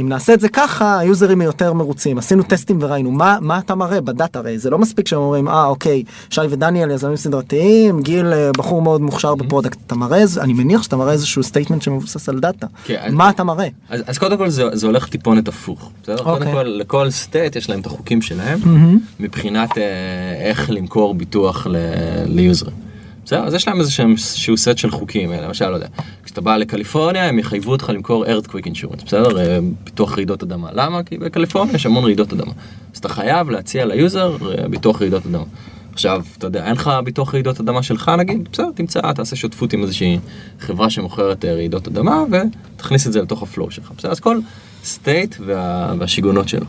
אם 0.00 0.08
נעשה 0.08 0.34
את 0.34 0.40
זה 0.40 0.48
ככה 0.48 0.98
היוזרים 0.98 1.40
יותר 1.42 1.72
מרוצים 1.72 2.18
עשינו 2.18 2.42
טסטים 2.42 2.78
וראינו 2.80 3.10
מה 3.10 3.38
מה 3.40 3.58
אתה 3.58 3.74
מראה 3.74 4.00
בדאטה 4.00 4.38
הרי 4.38 4.58
זה 4.58 4.70
לא 4.70 4.78
מספיק 4.78 5.08
שהם 5.08 5.18
אומרים 5.18 5.48
אה 5.48 5.66
אוקיי 5.66 6.02
שי 6.30 6.40
ודניאל 6.50 6.90
יזמים 6.90 7.16
סדרתיים 7.16 8.02
גיל 8.02 8.26
אה, 8.32 8.50
בחור 8.58 8.82
מאוד 8.82 9.00
מוכשר 9.00 9.34
ב 9.34 9.39
product 9.39 9.78
אתה 9.86 9.94
מראה 9.94 10.22
אני 10.40 10.52
מניח 10.52 10.82
שאתה 10.82 10.96
מראה 10.96 11.12
איזשהו 11.12 11.42
statement 11.42 11.82
שמבוסס 11.82 12.28
על 12.28 12.40
data 12.40 12.66
כן, 12.84 12.96
אז- 13.00 13.14
מה 13.14 13.30
אתה 13.30 13.44
מראה. 13.44 13.68
אז, 13.88 14.02
אז 14.06 14.18
קודם 14.18 14.36
כל 14.38 14.48
זה, 14.48 14.64
זה 14.72 14.86
הולך 14.86 15.08
טיפונת 15.08 15.48
הפוך. 15.48 15.90
בסדר? 16.02 16.16
קודם 16.22 16.28
אוקיי. 16.36 16.52
כל 16.52 16.62
לכל 16.62 17.10
state 17.10 17.56
יש 17.56 17.70
להם 17.70 17.80
את 17.80 17.86
החוקים 17.86 18.22
שלהם 18.22 18.58
מהמם. 18.64 18.98
מבחינת 19.20 19.78
אה, 19.78 19.82
איך 20.48 20.70
למכור 20.70 21.14
ביטוח 21.14 21.66
ל- 21.66 21.76
ל 22.26 22.33
user 22.33 22.63
ים. 22.63 22.85
בסדר? 23.26 23.44
אז 23.44 23.54
יש 23.54 23.68
להם 23.68 23.80
איזשהו 23.80 24.56
סט 24.56 24.78
של 24.78 24.90
חוקים, 24.90 25.32
אה, 25.32 25.40
למשל, 25.40 25.68
לא 25.68 25.74
יודע, 25.74 25.86
כשאתה 26.24 26.40
בא 26.40 26.56
לקליפורניה 26.56 27.28
הם 27.28 27.38
יחייבו 27.38 27.72
אותך 27.72 27.90
למכור 27.94 28.24
earthquake 28.26 28.66
insurance, 28.66 29.04
בסדר? 29.06 29.38
אה, 29.38 29.58
ביטוח 29.84 30.14
רעידות 30.14 30.42
אדמה. 30.42 30.68
למה? 30.72 31.02
כי 31.02 31.18
בקליפורניה 31.18 31.74
יש 31.74 31.86
המון 31.86 32.04
רעידות 32.04 32.32
אדמה. 32.32 32.52
אז 32.92 32.98
אתה 32.98 33.08
חייב 33.08 33.50
להציע 33.50 33.84
ל 33.84 33.94
user 33.94 34.36
אה, 34.58 34.68
ביטוח 34.68 35.02
רעידות 35.02 35.26
אדמה. 35.26 35.44
עכשיו, 35.92 36.22
אתה 36.38 36.46
יודע, 36.46 36.64
אין 36.66 36.72
לך 36.72 36.90
ביטוח 37.04 37.34
רעידות 37.34 37.60
אדמה 37.60 37.82
שלך 37.82 38.10
נגיד, 38.18 38.48
בסדר, 38.52 38.70
תמצא, 38.74 39.12
תעשה 39.12 39.36
שותפות 39.36 39.72
עם 39.72 39.82
איזושהי 39.82 40.18
חברה 40.60 40.90
שמוכרת 40.90 41.44
אה, 41.44 41.54
רעידות 41.54 41.88
אדמה 41.88 42.24
ותכניס 42.76 43.06
את 43.06 43.12
זה 43.12 43.22
לתוך 43.22 43.42
ה 43.42 43.48
flow 43.48 43.70
שלך. 43.70 43.92
בסדר, 43.98 44.10
אז 44.10 44.20
כל 44.20 44.38
state 44.84 45.36
וה, 45.46 45.94
והשיגעונות 45.98 46.48
שלו. 46.48 46.66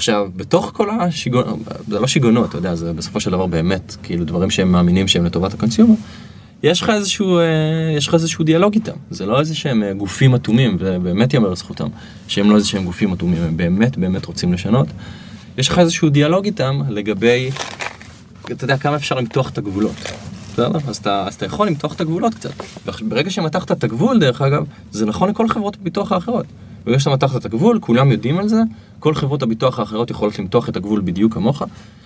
עכשיו, 0.00 0.28
בתוך 0.36 0.70
כל 0.74 0.90
השיגעונות, 0.90 1.58
זה 1.88 2.00
לא 2.00 2.06
שיגעונות, 2.06 2.48
אתה 2.48 2.58
יודע, 2.58 2.74
זה 2.74 2.92
בסופו 2.92 3.20
של 3.20 3.30
דבר 3.30 3.46
באמת, 3.46 3.96
כאילו 4.02 4.24
דברים 4.24 4.50
שהם 4.50 4.72
מאמינים 4.72 5.08
שהם 5.08 5.24
לטובת 5.24 5.54
ה 5.54 5.58
consumer. 5.58 5.94
יש 6.62 6.80
לך 6.80 6.90
איזשהו, 6.90 7.38
אה, 7.38 7.44
יש 7.96 8.08
לך 8.08 8.14
איזשהו 8.14 8.44
דיאלוג 8.44 8.74
איתם, 8.74 8.92
זה 9.10 9.26
לא 9.26 9.40
איזה 9.40 9.54
שהם 9.54 9.82
אה, 9.82 9.92
גופים 9.92 10.34
אטומים, 10.34 10.76
ובאמת 10.78 11.32
ייאמר 11.34 11.50
לזכותם, 11.50 11.86
שהם 12.28 12.50
לא 12.50 12.56
איזה 12.56 12.68
שהם 12.68 12.84
גופים 12.84 13.12
אטומים, 13.12 13.42
הם 13.42 13.56
באמת 13.56 13.96
באמת 13.96 14.24
רוצים 14.24 14.52
לשנות. 14.52 14.88
יש 15.58 15.68
לך 15.68 15.78
איזשהו 15.78 16.08
דיאלוג 16.08 16.44
איתם 16.44 16.80
לגבי, 16.88 17.50
אתה 18.52 18.64
יודע, 18.64 18.76
כמה 18.76 18.96
אפשר 18.96 19.14
למתוח 19.14 19.50
את 19.50 19.58
הגבולות. 19.58 19.96
אז 20.88 20.96
אתה, 20.96 21.24
אז 21.26 21.34
אתה 21.34 21.46
יכול 21.46 21.66
למתוח 21.66 21.94
את 21.94 22.00
הגבולות 22.00 22.34
קצת. 22.34 22.52
וברגע 22.86 23.30
שמתחת 23.30 23.72
את 23.72 23.84
הגבול, 23.84 24.18
דרך 24.18 24.42
אגב, 24.42 24.64
זה 24.92 25.06
נכון 25.06 25.28
לכל 25.28 25.48
חברות 25.48 25.76
הביטוח 25.80 26.12
האחרות. 26.12 26.46
ברגע 26.84 26.98
שאתה 26.98 27.10
מתחת 27.10 27.40
את 27.40 27.44
הגבול, 27.44 27.78
כולם 27.80 28.10
יודעים 28.12 28.38
על 28.38 28.48
זה, 28.48 28.62
כל 28.98 29.14
חברות 29.14 29.42
הביטוח 29.42 29.78
האחרות 29.78 30.10
יכולות 30.10 30.38
למתוח 30.38 30.68
את 30.68 30.76
הגבול 30.76 31.00
בדיוק 31.00 31.34
כמוך. 31.34 31.62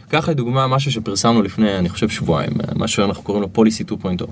קח 0.09 0.29
לדוגמה 0.29 0.67
משהו 0.67 0.93
שפרסמנו 0.93 1.43
לפני, 1.43 1.79
אני 1.79 1.89
חושב, 1.89 2.09
שבועיים, 2.09 2.53
מה 2.75 2.89
שאנחנו 2.89 3.23
קוראים 3.23 3.43
לו 3.43 3.53
פוליסי 3.53 3.85
2.0. 3.85 4.25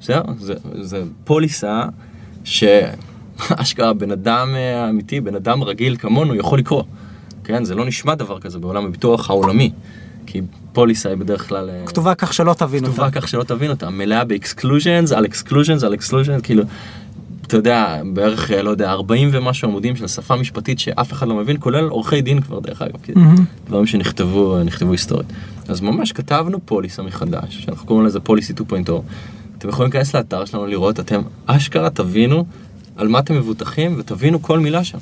בסדר? 0.00 0.22
זה, 0.38 0.54
זה 0.80 1.02
פוליסה 1.24 1.82
שאשכרה 2.44 3.92
בן 3.92 4.10
אדם 4.10 4.48
אה, 4.54 4.88
אמיתי, 4.90 5.20
בן 5.20 5.34
אדם 5.34 5.62
רגיל 5.62 5.96
כמונו 5.96 6.34
יכול 6.34 6.58
לקרוא. 6.58 6.82
כן, 7.44 7.64
זה 7.64 7.74
לא 7.74 7.86
נשמע 7.86 8.14
דבר 8.14 8.40
כזה 8.40 8.58
בעולם 8.58 8.84
הביטוח 8.84 9.30
העולמי. 9.30 9.70
כי 10.26 10.40
פוליסה 10.72 11.08
היא 11.08 11.16
בדרך 11.18 11.48
כלל... 11.48 11.70
אה, 11.70 11.86
כתובה 11.86 12.14
כך 12.14 12.34
שלא 12.34 12.54
תבין 12.54 12.84
כתובה 12.84 13.06
אותה. 13.06 13.20
כך 13.20 13.28
שלא 13.28 13.42
תבין 13.42 13.70
אותה, 13.70 13.90
מלאה 13.90 14.24
ב 14.24 14.31
exclusions, 14.31 15.12
על 15.12 15.24
exclusions, 15.24 15.84
על 15.84 15.94
exclusions, 15.94 16.42
כאילו, 16.42 16.62
אתה 17.46 17.56
יודע, 17.56 18.02
בערך, 18.12 18.50
אה, 18.50 18.62
לא 18.62 18.70
יודע, 18.70 18.90
40 18.90 19.28
ומשהו 19.32 19.68
עמודים 19.68 19.96
של 19.96 20.06
שפה 20.06 20.36
משפטית 20.36 20.78
שאף 20.78 21.12
אחד 21.12 21.28
לא 21.28 21.34
מבין, 21.34 21.56
כולל 21.60 21.84
עורכי 21.84 22.22
דין 22.22 22.40
כבר, 22.40 22.60
דרך 22.60 22.82
אגב, 22.82 22.94
מהמם. 23.14 23.44
דברים 23.66 23.86
שנכתבו, 23.86 24.58
נכתבו 24.64 24.92
היסטורית. 24.92 25.26
אז 25.68 25.80
ממש 25.80 26.12
כתבנו 26.12 26.58
פוליסה 26.64 27.02
מחדש, 27.02 27.58
שאנחנו 27.64 27.86
קוראים 27.86 28.06
לזה 28.06 28.20
policy 28.20 28.52
2.0. 28.52 28.90
אתם 29.58 29.68
יכולים 29.68 29.92
להיכנס 29.92 30.14
לאתר 30.14 30.44
שלנו 30.44 30.66
לראות, 30.66 31.00
אתם 31.00 31.20
אשכרה 31.46 31.90
תבינו 31.90 32.44
על 32.96 33.08
מה 33.08 33.18
אתם 33.18 33.34
מבוטחים 33.34 33.96
ותבינו 33.98 34.42
כל 34.42 34.58
מילה 34.58 34.84
שם. 34.84 34.98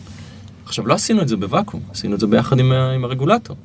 עכשיו, 0.64 0.86
לא 0.86 0.94
עשינו 0.94 1.22
את 1.22 1.28
זה 1.28 1.36
בוואקום, 1.36 1.80
עשינו 1.90 2.14
את 2.14 2.20
זה 2.20 2.26
ביחד 2.26 2.58
עם, 2.58 2.72
עם 2.72 3.04
הרגולטור. 3.04 3.56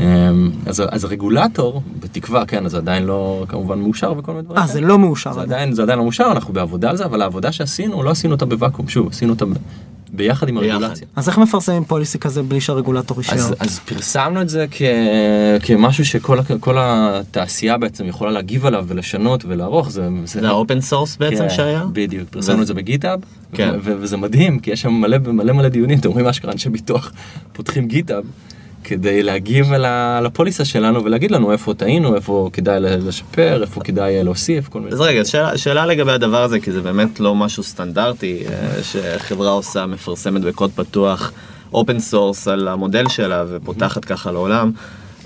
אמ, 0.00 0.50
אז, 0.66 0.82
אז 0.90 1.04
הרגולטור, 1.04 1.82
בתקווה, 2.00 2.46
כן, 2.46 2.64
אז 2.66 2.70
זה 2.70 2.76
עדיין 2.78 3.02
לא 3.04 3.44
כמובן 3.48 3.78
מאושר 3.78 4.12
וכל 4.18 4.32
מיני 4.32 4.44
דברים. 4.44 4.58
אה 4.58 4.66
כאלה. 4.66 4.74
זה 4.74 4.80
לא 4.80 4.98
מאושר. 4.98 5.32
זה 5.32 5.40
עדיין. 5.40 5.72
זה 5.72 5.82
עדיין 5.82 5.98
לא 5.98 6.04
מאושר, 6.04 6.28
אנחנו 6.32 6.54
בעבודה 6.54 6.90
על 6.90 6.96
זה, 6.96 7.04
אבל 7.04 7.22
העבודה 7.22 7.52
שעשינו, 7.52 8.02
לא 8.02 8.10
עשינו 8.10 8.34
אותה 8.34 8.44
בוואקום, 8.46 8.88
שוב, 8.88 9.08
עשינו 9.10 9.32
אותה 9.32 9.46
ב- 9.46 9.48
ביחד 10.12 10.48
עם. 10.48 10.56
הרגולציה. 10.58 11.06
אז 11.16 11.28
איך 11.28 11.38
מפרסמים 11.38 11.84
פוליסי 11.84 12.18
כזה 12.18 12.42
בלי 12.42 12.60
שהרגולטור 12.60 13.18
אישר? 13.18 13.34
אז, 13.34 13.54
אז 13.60 13.78
פרסמנו 13.78 14.42
את 14.42 14.48
זה 14.48 14.66
כ, 14.70 14.82
כמשהו 15.62 16.04
שכל 16.04 16.76
התעשייה 16.78 17.78
בעצם 17.78 18.06
יכולה 18.06 18.30
להגיב 18.30 18.66
עליו 18.66 18.84
ולשנות 18.88 19.44
ולערוך, 19.44 19.90
זה... 19.90 20.08
זה 20.24 20.48
ה 20.48 20.54
open 20.54 20.80
source 20.80 21.16
בעצם 21.16 21.36
כן, 21.48 21.50
שהיה? 21.50 21.84
בדיוק, 21.92 22.28
פרסמנו 22.28 22.58
ו- 22.58 22.62
את 22.62 22.66
זה 22.66 22.74
ב 22.74 22.80
GitHub, 22.80 23.20
כן. 23.52 23.70
ו- 23.74 23.78
ו- 23.84 23.96
וזה 24.00 24.16
מדהים, 24.16 24.58
כי 24.58 24.70
יש 24.70 24.82
שם 24.82 24.92
מלא 24.92 25.18
מלא 25.18 25.52
מלא 25.52 25.68
דיונים, 25.68 25.98
אתם 25.98 26.10
רואים 26.10 26.26
אשכרה 26.26 26.52
אנשי 26.52 26.68
ביטוח 26.68 27.12
פותחים 27.52 27.88
GitHub. 27.88 28.24
כדי 28.84 29.22
להגיב 29.22 29.72
על 29.72 30.26
הפוליסה 30.26 30.64
שלנו 30.64 31.04
ולהגיד 31.04 31.30
לנו 31.30 31.52
איפה 31.52 31.74
טעינו, 31.74 32.16
איפה 32.16 32.50
כדאי 32.52 32.80
לשפר, 32.80 33.62
איפה 33.62 33.80
כדאי 33.80 34.24
להוסיף, 34.24 34.68
כל 34.68 34.80
מיני. 34.80 34.92
אז 34.92 35.00
רגע, 35.00 35.24
שאלה, 35.24 35.58
שאלה 35.58 35.86
לגבי 35.86 36.12
הדבר 36.12 36.42
הזה, 36.42 36.60
כי 36.60 36.72
זה 36.72 36.80
באמת 36.80 37.20
לא 37.20 37.34
משהו 37.34 37.62
סטנדרטי 37.62 38.42
אה, 38.46 38.82
שחברה 38.82 39.50
עושה, 39.50 39.86
מפרסמת 39.86 40.42
בקוד 40.42 40.70
פתוח, 40.74 41.32
open 41.72 41.98
source 41.98 42.48
על 42.48 42.68
המודל 42.68 43.08
שלה 43.08 43.44
ופותחת 43.48 44.04
ככה 44.04 44.32
לעולם, 44.32 44.72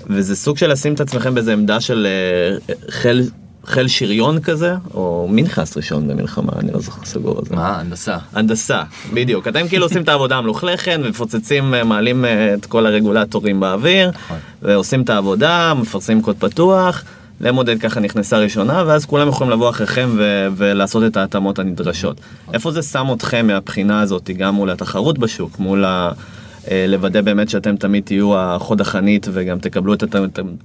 וזה 0.09 0.35
סוג 0.35 0.57
של 0.57 0.71
לשים 0.71 0.93
את 0.93 0.99
עצמכם 0.99 1.33
באיזה 1.33 1.53
עמדה 1.53 1.81
של 1.81 2.07
אה, 2.07 2.75
חיל, 2.89 3.29
חיל 3.67 3.87
שריון 3.87 4.39
כזה, 4.39 4.75
או 4.93 5.27
מי 5.31 5.41
נכנס 5.41 5.77
ראשון 5.77 6.07
במלחמה, 6.07 6.51
אני 6.59 6.71
לא 6.71 6.79
זוכר 6.79 7.05
סגור 7.05 7.37
על 7.39 7.45
זה. 7.45 7.55
מה, 7.55 7.79
הנדסה. 7.79 8.17
הנדסה, 8.33 8.83
בדיוק. 9.13 9.47
אתם 9.47 9.67
כאילו 9.67 9.85
עושים 9.85 10.01
את 10.01 10.09
העבודה 10.09 10.37
המלוכלכת 10.37 10.99
ומפוצצים, 11.03 11.73
אה, 11.73 11.83
מעלים 11.83 12.25
אה, 12.25 12.53
את 12.53 12.65
כל 12.65 12.85
הרגולטורים 12.85 13.59
באוויר, 13.59 14.09
נכון. 14.09 14.37
ועושים 14.61 15.01
את 15.01 15.09
העבודה, 15.09 15.73
מפרסמים 15.73 16.21
קוד 16.21 16.35
פתוח, 16.39 17.03
Lemonade 17.41 17.79
ככה 17.79 17.99
נכנסה 17.99 18.37
ראשונה, 18.37 18.83
ואז 18.87 19.05
כולם 19.05 19.27
יכולים 19.27 19.53
לבוא 19.53 19.69
אחריכם 19.69 20.09
ו- 20.17 20.47
ולעשות 20.57 21.03
את 21.03 21.17
ההתאמות 21.17 21.59
הנדרשות. 21.59 22.17
איפה 22.53 22.71
זה 22.71 22.81
שם 22.81 23.07
אתכם 23.13 23.47
מהבחינה 23.47 24.01
הזאת, 24.01 24.29
גם 24.37 24.55
מול 24.55 24.69
התחרות 24.69 25.17
בשוק, 25.17 25.59
מול 25.59 25.85
ה... 25.85 26.11
אה, 26.71 26.85
לוודא 26.87 27.21
באמת 27.21 27.49
שאתם 27.49 27.75
תמיד 27.75 28.03
תהיו 28.03 28.37
החוד 28.39 28.81
החנית 28.81 29.27
וגם 29.33 29.59
תקבלו 29.59 29.93
את 29.93 30.03
הת- 30.03 30.15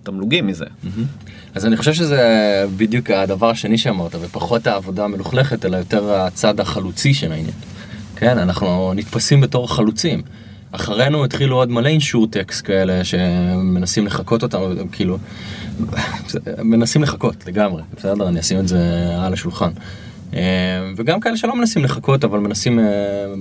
התמלוגים 0.02 0.46
מזה. 0.46 0.64
אז 1.54 1.66
אני 1.66 1.76
חושב 1.76 1.92
שזה 1.92 2.20
בדיוק 2.76 3.10
הדבר 3.10 3.50
השני 3.50 3.78
שאמרת, 3.78 4.14
ופחות 4.20 4.66
העבודה 4.66 5.04
המלוכלכת, 5.04 5.64
אלא 5.64 5.76
יותר 5.76 6.12
הצד 6.12 6.60
החלוצי 6.60 7.14
של 7.14 7.32
העניין. 7.32 7.54
כן, 8.16 8.38
אנחנו 8.38 8.92
נתפסים 8.94 9.40
בתור 9.40 9.74
חלוצים. 9.74 10.22
אחרינו 10.72 11.24
התחילו 11.24 11.56
עוד 11.56 11.70
מלא 11.70 11.88
אינשורטקס 11.88 12.60
כאלה 12.60 13.04
שמנסים 13.04 14.06
לחקות 14.06 14.42
אותנו, 14.42 14.68
כאילו, 14.92 15.18
מנסים 16.64 17.02
לחקות 17.02 17.46
לגמרי, 17.46 17.82
בסדר? 17.96 18.28
אני 18.28 18.40
אשים 18.40 18.58
את 18.58 18.68
זה 18.68 18.78
על 19.18 19.32
השולחן. 19.32 19.70
אה, 20.34 20.40
וגם 20.96 21.20
כאלה 21.20 21.36
שלא 21.36 21.56
מנסים 21.56 21.84
לחכות, 21.84 22.24
אבל 22.24 22.38
מנסים 22.38 22.78
אה, 22.78 22.84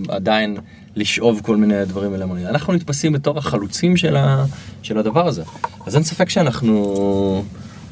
עדיין 0.10 0.58
לשאוב 0.96 1.42
כל 1.44 1.58
מיני 1.58 1.86
דברים 1.86 2.14
אליהם. 2.16 2.32
אנחנו 2.48 2.74
נתפסים 2.74 3.14
בתור 3.14 3.38
החלוצים 3.38 3.98
של, 3.98 4.16
ה, 4.16 4.46
של 4.82 4.98
הדבר 4.98 5.28
הזה. 5.28 5.44
אז 5.86 5.96
אין 5.96 6.04
ספק 6.04 6.30
שאנחנו, 6.30 7.44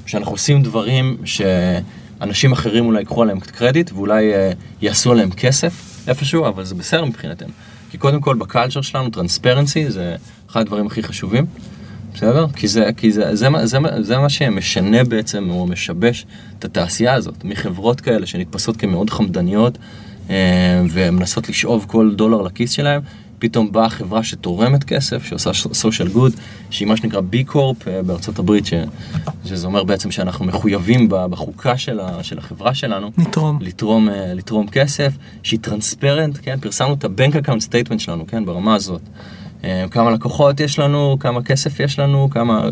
שאנחנו 0.05 0.31
עושים 0.31 0.63
דברים 0.63 1.17
שאנשים 1.25 2.51
אחרים 2.51 2.85
אולי 2.85 2.99
ייקחו 2.99 3.21
עליהם 3.23 3.39
קרדיט, 3.39 3.91
ואולי 3.91 4.33
אה, 4.33 4.51
יעשו 4.81 5.11
עליהם 5.11 5.31
כסף 5.31 5.73
איפשהו, 6.07 6.47
אבל 6.47 6.65
זה 6.65 6.75
בסדר 6.75 7.05
מבחינתנו. 7.05 7.49
כי 7.91 7.97
קודם 7.97 8.21
כל 8.21 8.35
בקלצ'ר 8.35 8.81
שלנו, 8.81 9.09
טרנספרנסי 9.09 9.91
זה 9.91 10.15
אחד 10.49 10.61
הדברים 10.61 10.87
הכי 10.87 11.03
חשובים. 11.03 11.45
בסדר? 12.13 12.47
כי 12.55 12.67
זה, 12.67 12.89
כי 12.97 13.11
זה, 13.11 13.35
זה, 13.35 13.47
זה, 13.63 13.79
מה- 13.79 14.01
זה 14.01 14.17
מה 14.17 14.29
שמשנה 14.29 15.03
בעצם, 15.03 15.49
או 15.49 15.67
משבש 15.67 16.25
את 16.59 16.65
התעשייה 16.65 17.13
הזאת, 17.13 17.43
מחברות 17.43 18.01
כאלה 18.01 18.25
שנתפסות 18.25 18.77
כמאוד 18.77 19.09
חמדניות 19.09 19.77
ומנסות 20.89 21.49
לשאוב 21.49 21.85
כל 21.87 22.13
דולר 22.15 22.41
לכיס 22.41 22.71
שלהם, 22.71 23.01
פתאום 23.39 23.71
באה 23.71 23.89
חברה 23.89 24.23
שתורמת 24.23 24.83
כסף, 24.83 25.25
שעושה 25.25 25.51
social 25.71 26.15
good, 26.15 26.39
שהיא 26.69 26.87
מה 26.87 26.97
שנקרא 26.97 27.21
B 27.31 27.51
Corp 27.51 27.87
אה, 27.87 28.01
בארצות 28.01 28.39
הברית, 28.39 28.65
ש, 28.65 28.73
שזה 29.45 29.67
אומר 29.67 29.83
בעצם 29.83 30.11
שאנחנו 30.11 30.45
מחויבים 30.45 31.07
בחוקה 31.09 31.77
של, 31.77 31.99
ה, 31.99 32.23
של 32.23 32.37
החברה 32.37 32.73
שלנו. 32.73 33.11
נתרום. 33.17 33.59
לתרום, 33.61 34.09
אה, 34.09 34.33
לתרום 34.33 34.67
כסף, 34.67 35.13
שהיא 35.43 35.59
transparent, 35.59 36.37
כן? 36.41 36.59
פרסמנו 36.59 36.93
את 36.93 37.03
ה 37.03 37.10
bank 37.10 37.35
account 37.35 37.61
statement 37.61 37.99
שלנו, 37.99 38.27
כן? 38.27 38.45
ברמה 38.45 38.75
הזאת. 38.75 39.01
אה, 39.63 39.85
כמה 39.91 40.11
לקוחות 40.11 40.59
יש 40.59 40.79
לנו, 40.79 41.17
כמה 41.19 41.43
כסף 41.43 41.79
יש 41.79 41.99
לנו, 41.99 42.29
כמה... 42.31 42.69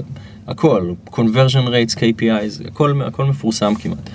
הכל, 0.47 0.91
conversion 1.10 1.68
rates, 1.68 1.95
KPIs, 1.95 2.68
הכל, 2.68 3.01
הכל 3.05 3.26
מפורסם 3.26 3.76
כמעט. 3.76 4.10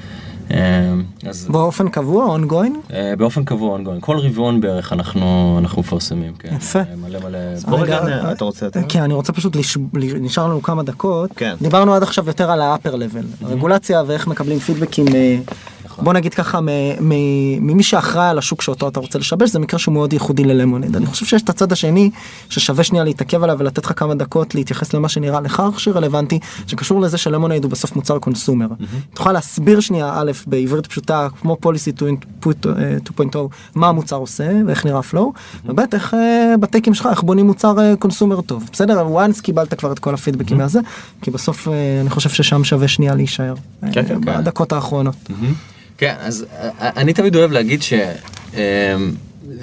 אה, 0.51 0.95
אז 1.28 1.49
באופן 1.51 1.88
קבוע, 1.88 2.36
ongoing? 2.36 2.93
אה, 2.95 3.14
באופן 3.18 3.45
קבוע, 3.45 3.78
ongoing. 3.78 4.01
כל 4.01 4.18
רבעון 4.18 4.61
בערך 4.61 4.93
אנחנו, 4.93 5.57
אנחנו 5.59 5.82
מפרסמים, 5.82 6.32
כן. 6.38 6.55
יפה. 6.57 6.78
אה, 6.78 6.84
מלא 6.97 7.18
מלא... 7.20 7.38
בוא 7.68 7.78
רגע, 7.78 8.32
אתה 8.32 8.45
רוצה 8.45 8.66
יותר? 8.66 8.80
כן, 8.88 9.03
אני 9.03 9.14
רוצה 9.14 9.32
פשוט. 9.32 9.57
נשאר 10.20 10.47
לנו 10.47 10.62
כמה 10.62 10.82
דקות. 10.82 11.30
כן. 11.36 11.55
דיברנו 11.62 11.95
עד 11.95 12.03
עכשיו 12.03 12.26
יותר 12.26 12.51
על 12.51 12.61
ה-upper 12.61 12.93
level, 12.93 13.47
רגולציה 13.47 14.03
ואיך 14.07 14.26
מקבלים 14.26 14.59
פידבקים, 14.59 15.07
נכון. 15.93 16.05
בוא 16.05 16.12
נגיד 16.12 16.34
ככה, 16.34 16.61
ממי 17.01 17.82
שאחראי 17.82 18.28
על 18.28 18.38
השוק 18.38 18.62
שאותו 18.62 18.88
אתה 18.88 19.01
רוצה 19.01 19.18
לשבש, 19.18 19.51
זה 19.51 19.59
מקרה 19.59 19.78
שהוא 19.78 19.95
מאוד 19.95 20.12
ייחודי 20.12 20.45
ללמונד. 20.45 20.97
אני 20.97 21.07
חושב 21.07 21.26
שיש 21.26 21.43
את 21.43 21.51
הצד 21.51 21.72
השני, 21.72 22.11
ששווה 22.49 22.84
שנייה 22.84 23.05
להתעכב 23.05 23.43
עליו 23.43 23.57
ולתת 23.59 23.84
לך 23.84 23.93
כמה 23.97 24.14
דקות 24.14 24.55
להתייחס 24.55 24.95
למה 24.95 25.09
שנראה 25.09 25.40
לך 25.40 25.62
שרלוונטי, 25.76 26.38
שקשור 26.66 27.01
לזה 27.01 27.18
שלמונד 27.18 27.64
הוא 27.64 27.70
בסוף 27.70 27.97
מוצר 27.97 28.18
קונסומר. 28.18 28.66
תוכל 29.14 29.32
להסביר 29.32 29.80
שנייה, 29.80 30.12
א', 30.14 30.32
בעברית 30.47 30.86
פשוטה, 30.86 31.28
כמו 31.40 31.57
פוליסי 31.61 31.93
2.0, 32.43 32.47
מה 33.74 33.88
המוצר 33.88 34.16
עושה 34.16 34.51
ואיך 34.66 34.86
נראה 34.86 34.99
הפלואו, 34.99 35.32
וב', 35.64 35.80
איך 35.93 36.14
אה, 36.14 36.55
בטייקים 36.61 36.95
שלך, 36.95 37.09
איך 37.11 37.22
בונים 37.22 37.47
מוצר 37.47 37.95
קונסומר 37.99 38.40
טוב. 38.40 38.68
בסדר, 38.72 39.07
once 39.07 39.43
קיבלת 39.43 39.74
כבר 39.74 39.93
את 39.93 39.99
כל 39.99 40.14
הפידבקים 40.14 40.59
מהזה, 40.59 40.80
כי 41.22 41.30
בסוף 41.30 41.68
אה, 41.68 42.01
אני 42.01 42.11
חושב 42.11 42.30
ששם 42.30 42.64
שווה 42.64 42.88
שנייה 42.88 43.14
להישאר. 43.14 43.55
אה, 43.84 43.88
כן, 43.93 44.09
כן. 44.09 44.20
בדקות 44.20 44.72
האחרונות. 44.72 45.16
כן, 45.99 46.14
אז 46.18 46.47
אה, 46.53 46.70
אני 46.97 47.12
תמיד 47.12 47.36
אוהב 47.36 47.53
להגיד 47.53 47.82
ש... 47.82 47.93
אה, 48.55 48.97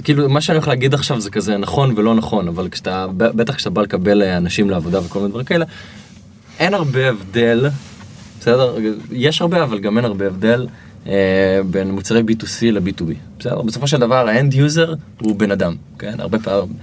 כאילו, 0.04 0.30
מה 0.30 0.42
שאני 0.42 0.56
הולך 0.56 0.68
להגיד 0.68 0.94
עכשיו 0.94 1.22
זה 1.22 1.30
כזה 1.32 1.58
נכון 1.58 1.94
ולא 1.96 2.16
נכון, 2.16 2.48
אבל 2.48 2.70
כשאתה, 2.70 3.08
בטח 3.18 3.56
כשאתה 3.56 3.70
בא 3.70 3.82
לקבל 3.82 4.22
אה, 4.24 4.38
אנשים 4.38 4.70
לעבודה 4.70 5.06
וכל 5.06 5.20
מיני 5.20 5.30
דברים 5.30 5.46
כאלה, 5.46 5.66
אין 6.60 6.74
הרבה 6.74 7.10
הבדל, 7.10 7.70
בסדר? 8.40 8.76
יש 9.12 9.42
הרבה, 9.42 9.64
אבל 9.64 9.80
גם 9.80 9.98
אין 9.98 10.06
הרבה 10.06 10.28
הבדל 10.28 10.68
אה, 11.08 11.62
בין 11.72 11.92
מוצרי 11.92 12.22
B2C 12.22 12.72
ל-B2B, 12.72 13.14
בסדר? 13.40 13.62
בסופו 13.62 13.88
של 13.88 13.98
דבר, 13.98 14.28
ה 14.28 14.34
end 14.34 14.54
user 14.54 14.94
הוא 15.22 15.36
בן 15.36 15.52
אדם, 15.52 15.76
כן? 16.00 16.20
הרבה 16.20 16.40
פעמים, 16.40 16.74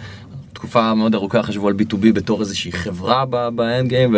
תקופה 0.53 0.95
מאוד 0.95 1.15
ארוכה 1.15 1.43
חשבו 1.43 1.69
על 1.69 1.75
B2B 1.75 2.13
בתור 2.15 2.41
איזושהי 2.41 2.73
חברה 2.73 3.25
ב 3.51 3.60
end 3.60 3.89
game, 3.89 4.17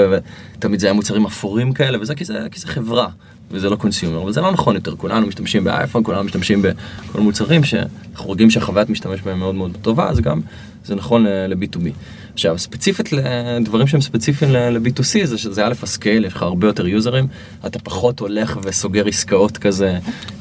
ותמיד 0.57 0.81
זה 0.81 0.87
היה 0.87 0.95
מוצרים 0.95 1.27
אפורים 1.27 1.73
כאלה, 1.73 2.01
וזה 2.01 2.15
כי 2.15 2.25
זה, 2.25 2.39
כי 2.51 2.61
זה 2.61 2.67
חברה. 2.67 3.09
וזה 3.51 3.71
לא 3.71 3.77
consumer, 3.77 4.23
אבל 4.23 4.33
זה 4.33 4.41
לא 4.41 4.53
נכון 4.53 4.75
יותר, 4.75 4.97
כולנו 4.97 5.27
משתמשים 5.27 5.65
באייפון, 5.65 6.05
כולנו 6.05 6.25
משתמשים 6.25 6.63
בכל 6.63 7.21
מוצרים 7.21 7.65
שאנחנו 7.65 8.27
רואים 8.27 8.51
שהחוויית 8.51 8.91
משתמש 8.91 9.21
בהם 9.21 9.39
מאוד 9.39 9.55
מאוד 9.55 9.77
טובה, 9.83 10.09
אז 10.09 10.21
גם 10.21 10.41
זה 10.85 10.95
נכון 10.95 11.27
ל-B2B. 11.27 11.89
עכשיו, 12.33 12.59
ספציפית 12.59 13.13
לדברים 13.13 13.87
שהם 13.87 14.01
ספציפיים 14.01 14.53
ל-B2C, 14.53 15.25
זה 15.25 15.39
שזה 15.39 15.67
א' 15.67 15.73
ה 15.83 15.89
scale, 15.89 16.25
יש 16.25 16.33
לך 16.33 16.43
הרבה 16.43 16.67
יותר 16.67 16.89
user 16.89 17.10
ים, 17.10 17.27
אתה 17.67 17.79
פחות 17.79 18.21
הולך 18.21 18.59
וסוגר 18.63 19.09
עסקאות 19.09 19.59
כזה 19.59 19.99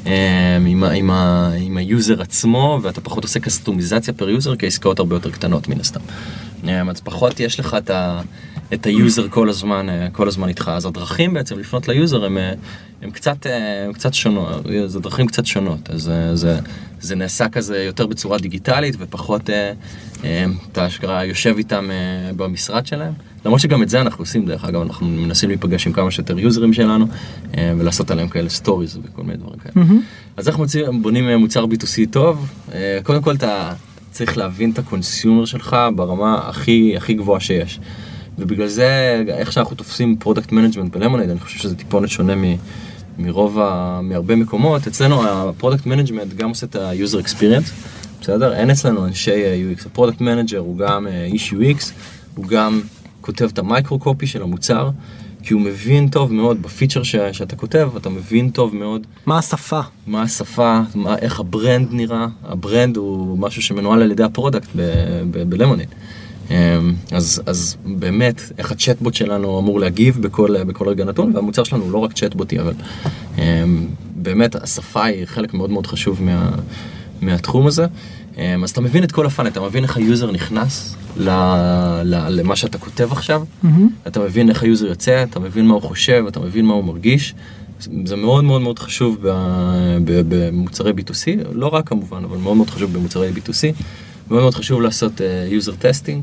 אה, 0.07 0.57
עם, 0.67 0.83
עם, 0.83 1.11
עם 1.61 1.77
ה 1.77 1.86
user 1.86 2.21
עצמו, 2.21 2.79
ואתה 2.83 3.01
פחות 3.01 3.23
עושה 3.23 3.39
קסטומיזציה 3.39 4.13
per 4.13 4.29
user, 4.29 4.55
כי 4.55 4.65
העסקאות 4.65 4.99
הרבה 4.99 5.15
יותר 5.15 5.31
קטנות 5.31 5.67
מן 5.67 5.79
הסתם. 5.79 5.99
אה, 6.67 6.81
אז 6.89 7.01
פחות 7.01 7.39
יש 7.39 7.59
לך 7.59 7.77
את 7.77 7.89
ה... 7.89 8.21
את 8.73 8.85
ה 8.85 8.94
user 8.94 9.27
כל 9.29 9.49
הזמן, 9.49 9.89
אה, 9.89 10.07
כל 10.11 10.27
הזמן 10.27 10.47
איתך. 10.47 10.71
אז 10.73 10.85
הדרכים 10.85 11.33
בעצם 11.33 11.59
לפנות 11.59 11.87
ל 11.87 11.95
user 11.95 12.25
הם, 12.25 12.37
אה, 12.37 12.53
הם 13.01 13.11
קצת, 13.11 13.47
אה, 13.47 13.85
הם 13.85 13.93
קצת 13.93 14.13
שונות, 14.13 14.65
זה 14.85 14.99
דרכים 14.99 15.27
קצת 15.27 15.45
שונות. 15.45 15.89
אז 15.89 16.09
אה, 16.09 16.35
זה, 16.35 16.59
זה 16.99 17.15
נעשה 17.15 17.49
כזה 17.49 17.83
יותר 17.83 18.07
בצורה 18.07 18.37
דיגיטלית 18.37 18.95
ופחות 18.99 19.49
אתה 20.71 20.87
אשכרה 20.87 21.25
יושב 21.25 21.55
איתם 21.57 21.89
במשרד 22.35 22.85
שלהם. 22.85 23.13
למרות 23.45 23.61
שגם 23.61 23.83
את 23.83 23.89
זה 23.89 24.01
אנחנו 24.01 24.21
עושים, 24.21 24.45
דרך 24.45 24.65
אגב, 24.65 24.81
אנחנו 24.81 25.07
מנסים 25.07 25.49
להיפגש 25.49 25.87
עם 25.87 25.93
כמה 25.93 26.11
שיותר 26.11 26.39
users 26.39 26.73
שלנו 26.73 27.05
ולעשות 27.57 28.11
עליהם 28.11 28.27
כאלה 28.27 28.49
stories 28.49 28.99
וכל 29.03 29.23
מיני 29.23 29.37
דברים 29.37 29.59
כאלה. 29.59 29.85
אז 30.37 30.47
איך 30.47 30.57
מוצאים, 30.57 31.01
בונים 31.01 31.39
מוצר 31.39 31.65
B2C 31.65 32.11
טוב? 32.11 32.51
קודם 33.03 33.21
כל 33.21 33.35
אתה 33.35 33.73
צריך 34.11 34.37
להבין 34.37 34.71
את 34.71 34.79
ה 34.79 34.87
consumer 34.87 35.45
שלך 35.45 35.77
ברמה 35.95 36.49
הכי, 36.49 36.93
הכי 36.97 37.13
גבוהה 37.13 37.39
שיש. 37.39 37.79
ובגלל 38.37 38.67
זה, 38.67 39.23
איך 39.27 39.51
שאנחנו 39.51 39.75
תופסים 39.75 40.15
product 40.19 40.51
management 40.51 40.95
בלמונייד, 40.95 41.29
אני 41.29 41.39
חושב 41.39 41.59
שזה 41.59 41.75
טיפונת 41.75 42.09
שונה 42.09 42.35
מ, 42.35 42.43
מרוב, 43.17 43.59
ה, 43.59 43.99
מהרבה 44.03 44.35
מקומות. 44.35 44.87
אצלנו 44.87 45.27
ה 45.27 45.34
product 45.35 45.85
management 45.85 46.33
גם 46.33 46.49
עושה 46.49 46.65
את 46.65 46.75
ה-user 46.75 47.25
experience, 47.25 47.71
בסדר? 48.21 48.53
אין 48.53 48.71
אצלנו 48.71 49.05
אנשי 49.05 49.31
אה, 49.31 49.57
UX. 49.73 49.85
ה 49.85 49.90
product 49.90 50.21
manager 50.21 50.57
הוא 50.57 50.77
גם 50.77 51.07
אה, 51.07 51.25
איש 51.25 51.53
UX, 51.53 51.83
הוא 52.35 52.45
גם 52.45 52.81
כותב 53.21 53.45
את 53.53 53.59
ה 53.59 53.66
micro 53.66 53.99
copy 53.99 54.27
של 54.27 54.41
המוצר, 54.41 54.89
כי 55.43 55.53
הוא 55.53 55.61
מבין 55.61 56.09
טוב 56.09 56.33
מאוד 56.33 56.61
ב 56.61 56.66
feature 56.66 57.03
ש, 57.03 57.15
שאתה 57.15 57.55
כותב, 57.55 57.89
אתה 57.97 58.09
מבין 58.09 58.49
טוב 58.49 58.75
מאוד 58.75 59.07
מה 59.25 59.37
השפה? 59.37 59.79
מה 60.07 60.21
השפה, 60.21 60.79
מה, 60.95 61.17
איך 61.17 61.39
ה 61.39 61.47
brand 61.47 61.87
נראה, 61.91 62.27
ה 62.43 62.52
brand 62.52 62.97
הוא 62.97 63.37
משהו 63.37 63.61
שמנוהל 63.61 64.01
על 64.01 64.11
ידי 64.11 64.23
ה 64.23 64.29
product 64.29 64.67
בלמונייד. 65.31 65.89
אז, 67.11 67.41
אז 67.45 67.77
באמת, 67.85 68.41
איך 68.57 68.71
הצ'טבוט 68.71 69.13
שלנו 69.13 69.59
אמור 69.59 69.79
להגיב 69.79 70.17
בכל, 70.21 70.63
בכל 70.63 70.87
רגע 70.89 71.05
נתון, 71.05 71.31
והמוצר 71.35 71.63
שלנו 71.63 71.83
הוא 71.83 71.91
לא 71.91 71.97
רק 71.97 72.13
צ'טבוטי, 72.13 72.59
אבל 72.59 72.73
אמ, 73.37 73.87
באמת 74.15 74.55
השפה 74.55 75.03
היא 75.05 75.25
חלק 75.25 75.53
מאוד 75.53 75.69
מאוד 75.69 75.87
חשוב 75.87 76.23
מה, 76.23 76.51
מהתחום 77.21 77.67
הזה. 77.67 77.85
אמ, 78.37 78.63
אז 78.63 78.69
אתה 78.69 78.81
מבין 78.81 79.03
את 79.03 79.11
כל 79.11 79.25
ה 79.25 79.28
funnel, 79.28 79.47
אתה 79.47 79.61
מבין 79.61 79.83
איך 79.83 79.97
ה 79.97 80.04
user 80.04 80.31
נכנס 80.31 80.95
ל, 81.17 81.29
ל, 82.03 82.27
למה 82.29 82.55
שאתה 82.55 82.77
כותב 82.77 83.11
עכשיו, 83.11 83.43
אתה 84.07 84.19
מבין 84.19 84.49
איך 84.49 84.63
ה 84.63 84.68
user 84.68 84.85
יוצא, 84.87 85.23
אתה 85.23 85.39
מבין 85.39 85.67
מה 85.67 85.73
הוא 85.73 85.81
חושב, 85.81 86.25
אתה 86.27 86.39
מבין 86.39 86.65
מה 86.65 86.73
הוא 86.73 86.83
מרגיש. 86.83 87.33
זה 88.05 88.15
מאוד 88.15 88.43
מאוד 88.43 88.61
מאוד 88.61 88.79
חשוב 88.79 89.17
ב- 89.21 89.97
ב- 90.05 90.21
במוצרי 90.29 90.91
B2C, 90.91 91.25
לא 91.53 91.67
רק 91.67 91.87
כמובן, 91.89 92.23
אבל 92.23 92.37
מאוד 92.37 92.57
מאוד 92.57 92.69
חשוב 92.69 92.93
במוצרי 92.93 93.29
B2C. 93.35 93.73
מאוד 94.29 94.41
מאוד 94.41 94.53
חשוב 94.53 94.81
לעשות 94.81 95.11
uh, 95.21 95.21
user 95.63 95.71
testing 95.83 96.21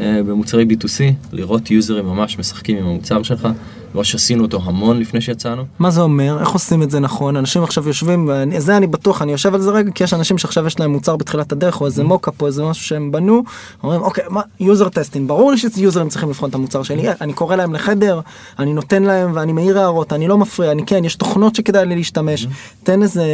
במוצרי 0.00 0.64
B2C, 0.70 1.02
לראות 1.32 1.70
users 1.70 2.06
ממש 2.06 2.38
משחקים 2.38 2.76
עם 2.78 2.86
המוצר 2.86 3.22
שלך, 3.22 3.48
מה 3.96 4.04
שעשינו 4.04 4.42
אותו 4.44 4.60
המון 4.64 5.00
לפני 5.00 5.20
שיצאנו. 5.20 5.64
מה 5.78 5.90
זה 5.90 6.00
אומר? 6.00 6.40
איך 6.40 6.48
עושים 6.48 6.82
את 6.82 6.90
זה 6.90 7.00
נכון? 7.00 7.36
אנשים 7.36 7.62
עכשיו 7.62 7.88
יושבים, 7.88 8.30
זה 8.58 8.76
אני 8.76 8.86
בטוח, 8.86 9.22
אני 9.22 9.32
יושב 9.32 9.54
על 9.54 9.60
זה 9.60 9.70
רגע, 9.70 9.90
כי 9.90 10.04
יש 10.04 10.14
אנשים 10.14 10.38
שעכשיו 10.38 10.66
יש 10.66 10.80
להם 10.80 10.90
מוצר 10.90 11.16
בתחילת 11.16 11.52
הדרך, 11.52 11.80
או 11.80 11.86
איזה 11.86 12.04
mockup, 12.04 12.42
או 12.42 12.46
איזה 12.46 12.64
משהו 12.64 12.84
שהם 12.84 13.12
בנו, 13.12 13.42
אומרים, 13.82 14.02
אוקיי, 14.02 14.24
מה, 14.28 14.40
user 14.60 14.88
testing, 14.88 15.28
ברור 15.28 15.52
לי 15.52 15.58
ש 15.58 15.72
users 15.72 16.08
צריכים 16.08 16.28
לבחון 16.28 16.50
את 16.50 16.54
המוצר 16.54 16.82
שלי, 16.82 17.02
אני 17.20 17.32
קורא 17.32 17.56
להם 17.56 17.74
לחדר, 17.74 18.20
אני 18.58 18.72
נותן 18.72 19.02
להם 19.02 19.32
ואני 19.34 19.52
מעיר 19.52 19.78
הערות, 19.78 20.12
אני 20.12 20.28
לא 20.28 20.38
מפריע, 20.38 20.72
אני 20.72 20.86
כן, 20.86 21.04
יש 21.04 21.14
תוכנות 21.14 21.54
שכדאי 21.54 21.86
לי 21.86 21.96
להשתמש, 21.96 22.46
תן 22.82 23.02
איזה, 23.02 23.24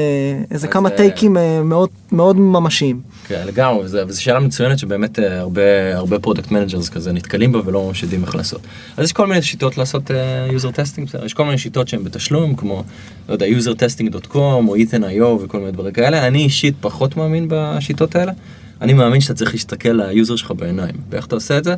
איזה 0.51 0.69
כמה 0.69 0.89
אה, 0.89 0.97
takes 0.97 1.37
אה, 1.37 1.63
מאוד 1.63 1.89
מאוד 2.13 2.37
ממשיים. 2.37 3.01
כן, 3.27 3.43
לגמרי, 3.47 3.85
וזו 3.85 4.23
שאלה 4.23 4.41
מצוינת 4.41 4.79
שבאמת 4.79 5.19
אה, 5.19 5.41
הרבה, 5.41 5.97
הרבה 5.97 6.19
product 6.19 6.51
managers 6.51 6.89
כזה 6.89 7.13
נתקלים 7.13 7.53
בה 7.53 7.61
ולא 7.65 7.87
ממש 7.87 8.03
יודעים 8.03 8.25
איך 8.25 8.35
לעשות. 8.35 8.61
אז 8.97 9.05
יש 9.05 9.13
כל 9.13 9.27
מיני 9.27 9.43
שיטות 9.43 9.79
לעשות 9.79 10.11
user 10.53 10.71
testing, 10.71 11.09
יש 11.25 11.35
כל 11.35 11.45
מיני 11.45 11.59
שיטות 11.59 11.89
שהן 11.89 12.05
בתשלום, 12.05 12.55
כמו, 12.57 12.85
לא 13.29 13.33
יודע, 13.33 13.47
usertesting.com 13.47 14.37
או 14.37 14.77
ethan.io 14.77 15.25
וכל 15.25 15.59
מיני 15.59 15.73
דברים 15.73 15.93
כאלה. 15.93 16.27
אני 16.27 16.39
אישית 16.39 16.75
פחות 16.81 17.17
מאמין 17.17 17.47
בשיטות 17.51 18.17
האלה. 18.17 18.33
אני 18.81 18.93
מאמין 18.93 19.21
שאתה 19.21 19.35
צריך 19.35 19.53
להסתכל 19.53 19.89
ל 19.89 19.98
user 19.98 20.37
שלך 20.37 20.51
בעיניים. 20.51 20.95
ואיך 21.11 21.27
אתה 21.27 21.35
עושה 21.35 21.59
את 21.59 21.65
זה? 21.65 21.75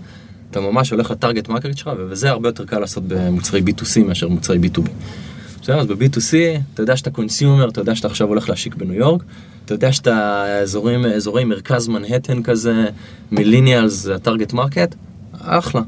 אתה 0.50 0.60
ממש 0.60 0.90
הולך 0.90 1.10
ל 1.10 1.16
target 1.16 1.48
market 1.48 1.76
שלך, 1.76 1.90
וזה 2.08 2.30
הרבה 2.30 2.48
יותר 2.48 2.64
קל 2.64 2.78
לעשות 2.78 3.04
במוצרי 3.08 3.60
B2C 3.60 4.04
מאשר 4.06 4.28
מוצרי 4.28 4.58
B2B. 4.58 4.88
בסדר, 5.62 5.80
אז 5.80 5.86
ב-B2C, 5.86 6.60
אתה 6.74 6.82
יודע 6.82 6.96
שאתה 6.96 7.10
consumer, 7.10 7.68
אתה 7.68 7.80
יודע 7.80 7.94
שאתה 7.94 8.08
עכשיו 8.08 8.28
הולך 8.28 8.48
להשיק 8.48 8.74
בניו 8.74 8.94
יורק, 8.94 9.22
אתה 9.64 9.74
יודע 9.74 9.92
שאתה 9.92 10.44
אזורי 10.62 11.44
מרכז 11.44 11.88
מנהטן 11.88 12.42
כזה, 12.42 12.86
millennials 13.32 13.92
זה 13.92 14.14
ה 14.14 14.20
target 14.20 14.52
market, 14.52 14.94
אחלה. 15.40 15.80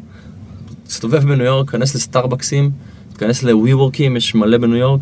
תסתובב 0.86 1.18
בניו 1.18 1.46
יורק, 1.46 1.70
כנס 1.70 1.94
לסטארבקסים, 1.94 2.70
תיכנס 3.12 3.42
ל 3.42 3.74
WeWorkים, 3.74 4.16
יש 4.16 4.34
מלא 4.34 4.58
בניו 4.58 4.76
יורק, 4.76 5.00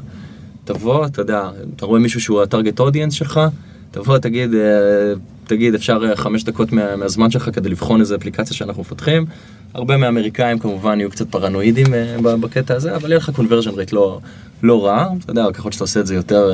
תבוא, 0.65 1.07
אתה 1.07 1.21
יודע, 1.21 1.51
אתה 1.77 1.87
רואה 1.87 2.01
מישהו 2.01 2.21
שהוא 2.21 2.43
ה 2.43 2.48
target 2.48 2.81
audience 2.81 3.15
שלך, 3.15 3.41
תבוא, 3.91 4.19
תגיד, 4.19 4.55
אה, 4.55 5.13
תגיד, 5.47 5.75
אפשר 5.75 6.01
אה, 6.09 6.17
חמש 6.17 6.45
דקות 6.45 6.73
מה, 6.73 6.97
מהזמן 6.97 7.31
שלך 7.31 7.51
כדי 7.53 7.69
לבחון 7.69 8.01
איזה 8.01 8.17
אפליקציה 8.17 8.57
שאנחנו 8.57 8.83
מפתחים. 8.83 9.27
הרבה 9.75 9.97
מהאמריקאים 9.97 10.59
כמובן 10.59 11.01
יהיו 11.01 11.11
קצת 11.11 11.29
פרנואידים 11.31 11.95
אה, 11.95 12.37
בקטע 12.37 12.75
הזה, 12.75 12.97
אבל 12.97 13.09
יהיה 13.09 13.19
לך 13.19 13.29
conversion 13.29 13.73
rate 13.73 13.93
לא, 13.93 14.21
לא 14.63 14.87
רע, 14.87 15.07
אתה 15.25 15.31
יודע, 15.31 15.47
ככל 15.53 15.73
שאתה 15.73 15.85
עושה 15.85 16.01
את 16.01 16.07
זה 16.07 16.15
יותר, 16.15 16.51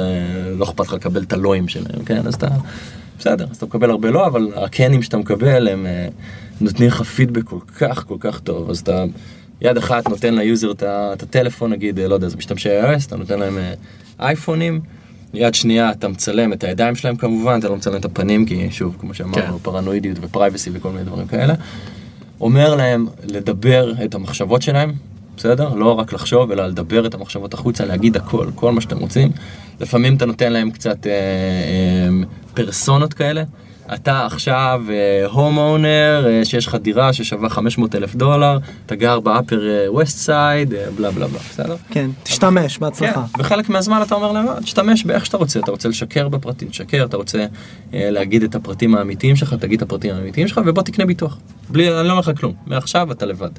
לא 0.57 0.64
אכפת 0.64 0.87
לך 0.87 0.93
לקבל 0.93 1.22
את 1.22 1.33
הלאוים 1.33 1.68
שלהם, 1.68 2.05
כן? 2.07 2.26
אז 2.26 2.35
אתה, 2.35 2.49
בסדר, 3.18 3.47
אז 3.51 3.57
אתה 3.57 3.66
מקבל 3.66 3.91
הרבה 3.91 4.11
לא, 4.11 4.26
אבל 4.26 4.49
הכנים 4.57 5.03
שאתה 5.03 5.16
מקבל 5.16 5.68
הם 5.68 5.87
נותנים 6.61 6.89
לך 6.89 7.03
פידבק 7.03 7.45
כל 7.45 7.59
כך 7.79 8.05
כל 8.07 8.17
כך 8.21 8.41
טוב, 8.41 8.71
אז 8.71 8.79
אתה 8.79 9.05
יד 9.61 9.77
אחת 9.77 10.09
נותן 10.09 10.35
ל 10.35 10.42
user 10.42 10.72
את 10.73 11.23
הטלפון, 11.23 11.73
נגיד, 11.73 11.99
אה, 11.99 12.09
לא 12.09 12.15
יודע, 12.15 12.29
זה 12.29 12.37
משתמשי 12.37 12.69
iOS, 12.69 13.07
אתה 13.07 13.17
נותן 13.17 13.39
להם 13.39 13.59
אה, 13.59 13.75
אייפונים. 14.21 14.81
יד 15.35 15.55
שנייה 15.55 15.91
אתה 15.91 16.09
מצלם 16.09 16.53
את 16.53 16.65
הידיים 16.65 16.95
שלהם 16.95 17.17
כמובן, 17.17 17.59
אתה 17.59 17.69
לא 17.69 17.77
מצלם 17.77 17.97
את 17.97 18.05
הפנים, 18.05 18.47
כי 18.47 18.71
שוב, 18.71 18.97
כמו 19.01 19.15
שאמרנו, 19.15 19.53
כן. 19.53 19.63
פרנואידיות 19.63 20.19
ו 20.20 20.27
privacy 20.27 20.70
וכל 20.73 20.91
מיני 20.91 21.05
דברים 21.05 21.27
כאלה. 21.27 21.55
אומר 22.41 22.75
להם 22.75 23.07
לדבר 23.25 23.93
את 24.05 24.15
המחשבות 24.15 24.63
שלהם, 24.63 24.93
בסדר? 25.37 25.75
לא 25.75 25.93
רק 25.93 26.13
לחשוב, 26.13 26.51
אלא 26.51 26.67
לדבר 26.67 27.07
את 27.07 27.15
המחשבות 27.15 27.55
החוצה, 27.55 27.85
להגיד 27.85 28.17
הכל, 28.17 28.47
כל 28.55 28.73
מה 28.73 28.81
שאתם 28.81 28.99
רוצים. 28.99 29.31
לפעמים 29.81 30.17
אתה 30.17 30.27
נותן 30.27 30.53
להם 30.53 30.71
קצת 30.71 31.07
אה, 31.07 31.13
אה, 31.13 32.09
פרסונות 32.55 33.15
כאלה. 33.15 33.45
אתה 33.95 34.26
עכשיו 34.26 34.82
home 35.31 35.57
uh, 35.57 35.61
owner, 35.61 36.26
uh, 36.43 36.45
שיש 36.45 36.66
לך 36.66 36.74
דירה 36.74 37.12
ששווה 37.12 37.49
500 37.49 37.95
אלף 37.95 38.14
דולר, 38.14 38.59
אתה 38.86 38.95
גר 38.95 39.20
ב 39.20 39.27
Upper 39.27 39.61
ווסט 39.88 40.18
סייד, 40.18 40.74
בלה 40.97 41.11
בלה 41.11 41.26
בלה, 41.26 41.38
בסדר? 41.51 41.76
כן, 41.91 42.11
תשתמש, 42.22 42.78
בהצלחה. 42.78 43.24
כן, 43.34 43.41
וחלק 43.41 43.68
מהזמן 43.68 44.03
אתה 44.03 44.14
אומר 44.14 44.32
להם, 44.32 44.49
"אה, 44.49 44.61
תשתמש 44.61 45.05
באיך 45.05 45.26
שאתה 45.26 45.36
רוצה, 45.36 45.59
אתה 45.61 45.70
רוצה 45.70 45.88
לשקר 45.88 46.28
בפרטים, 46.28 46.68
תשקר, 46.68 47.05
אתה 47.05 47.16
רוצה 47.16 47.47
אה, 47.95 48.11
להגיד 48.11 48.43
את 48.43 48.55
הפרטים 48.55 48.95
האמיתיים 48.95 49.36
שלך, 49.36 49.55
תגיד 49.55 49.76
את 49.76 49.82
הפרטים 49.82 50.14
האמיתיים 50.14 50.49
שלך, 50.49 50.61
ובוא 50.66 50.82
תקנה 50.82 51.07
ביטוח. 51.07 51.38
בלי, 51.68 51.99
אני 51.99 52.07
לא 52.07 52.12
אומר 52.12 52.20
לך 52.20 52.30
כלום, 52.38 52.53
מעכשיו 52.66 53.12
אתה 53.12 53.26
לבד, 53.26 53.51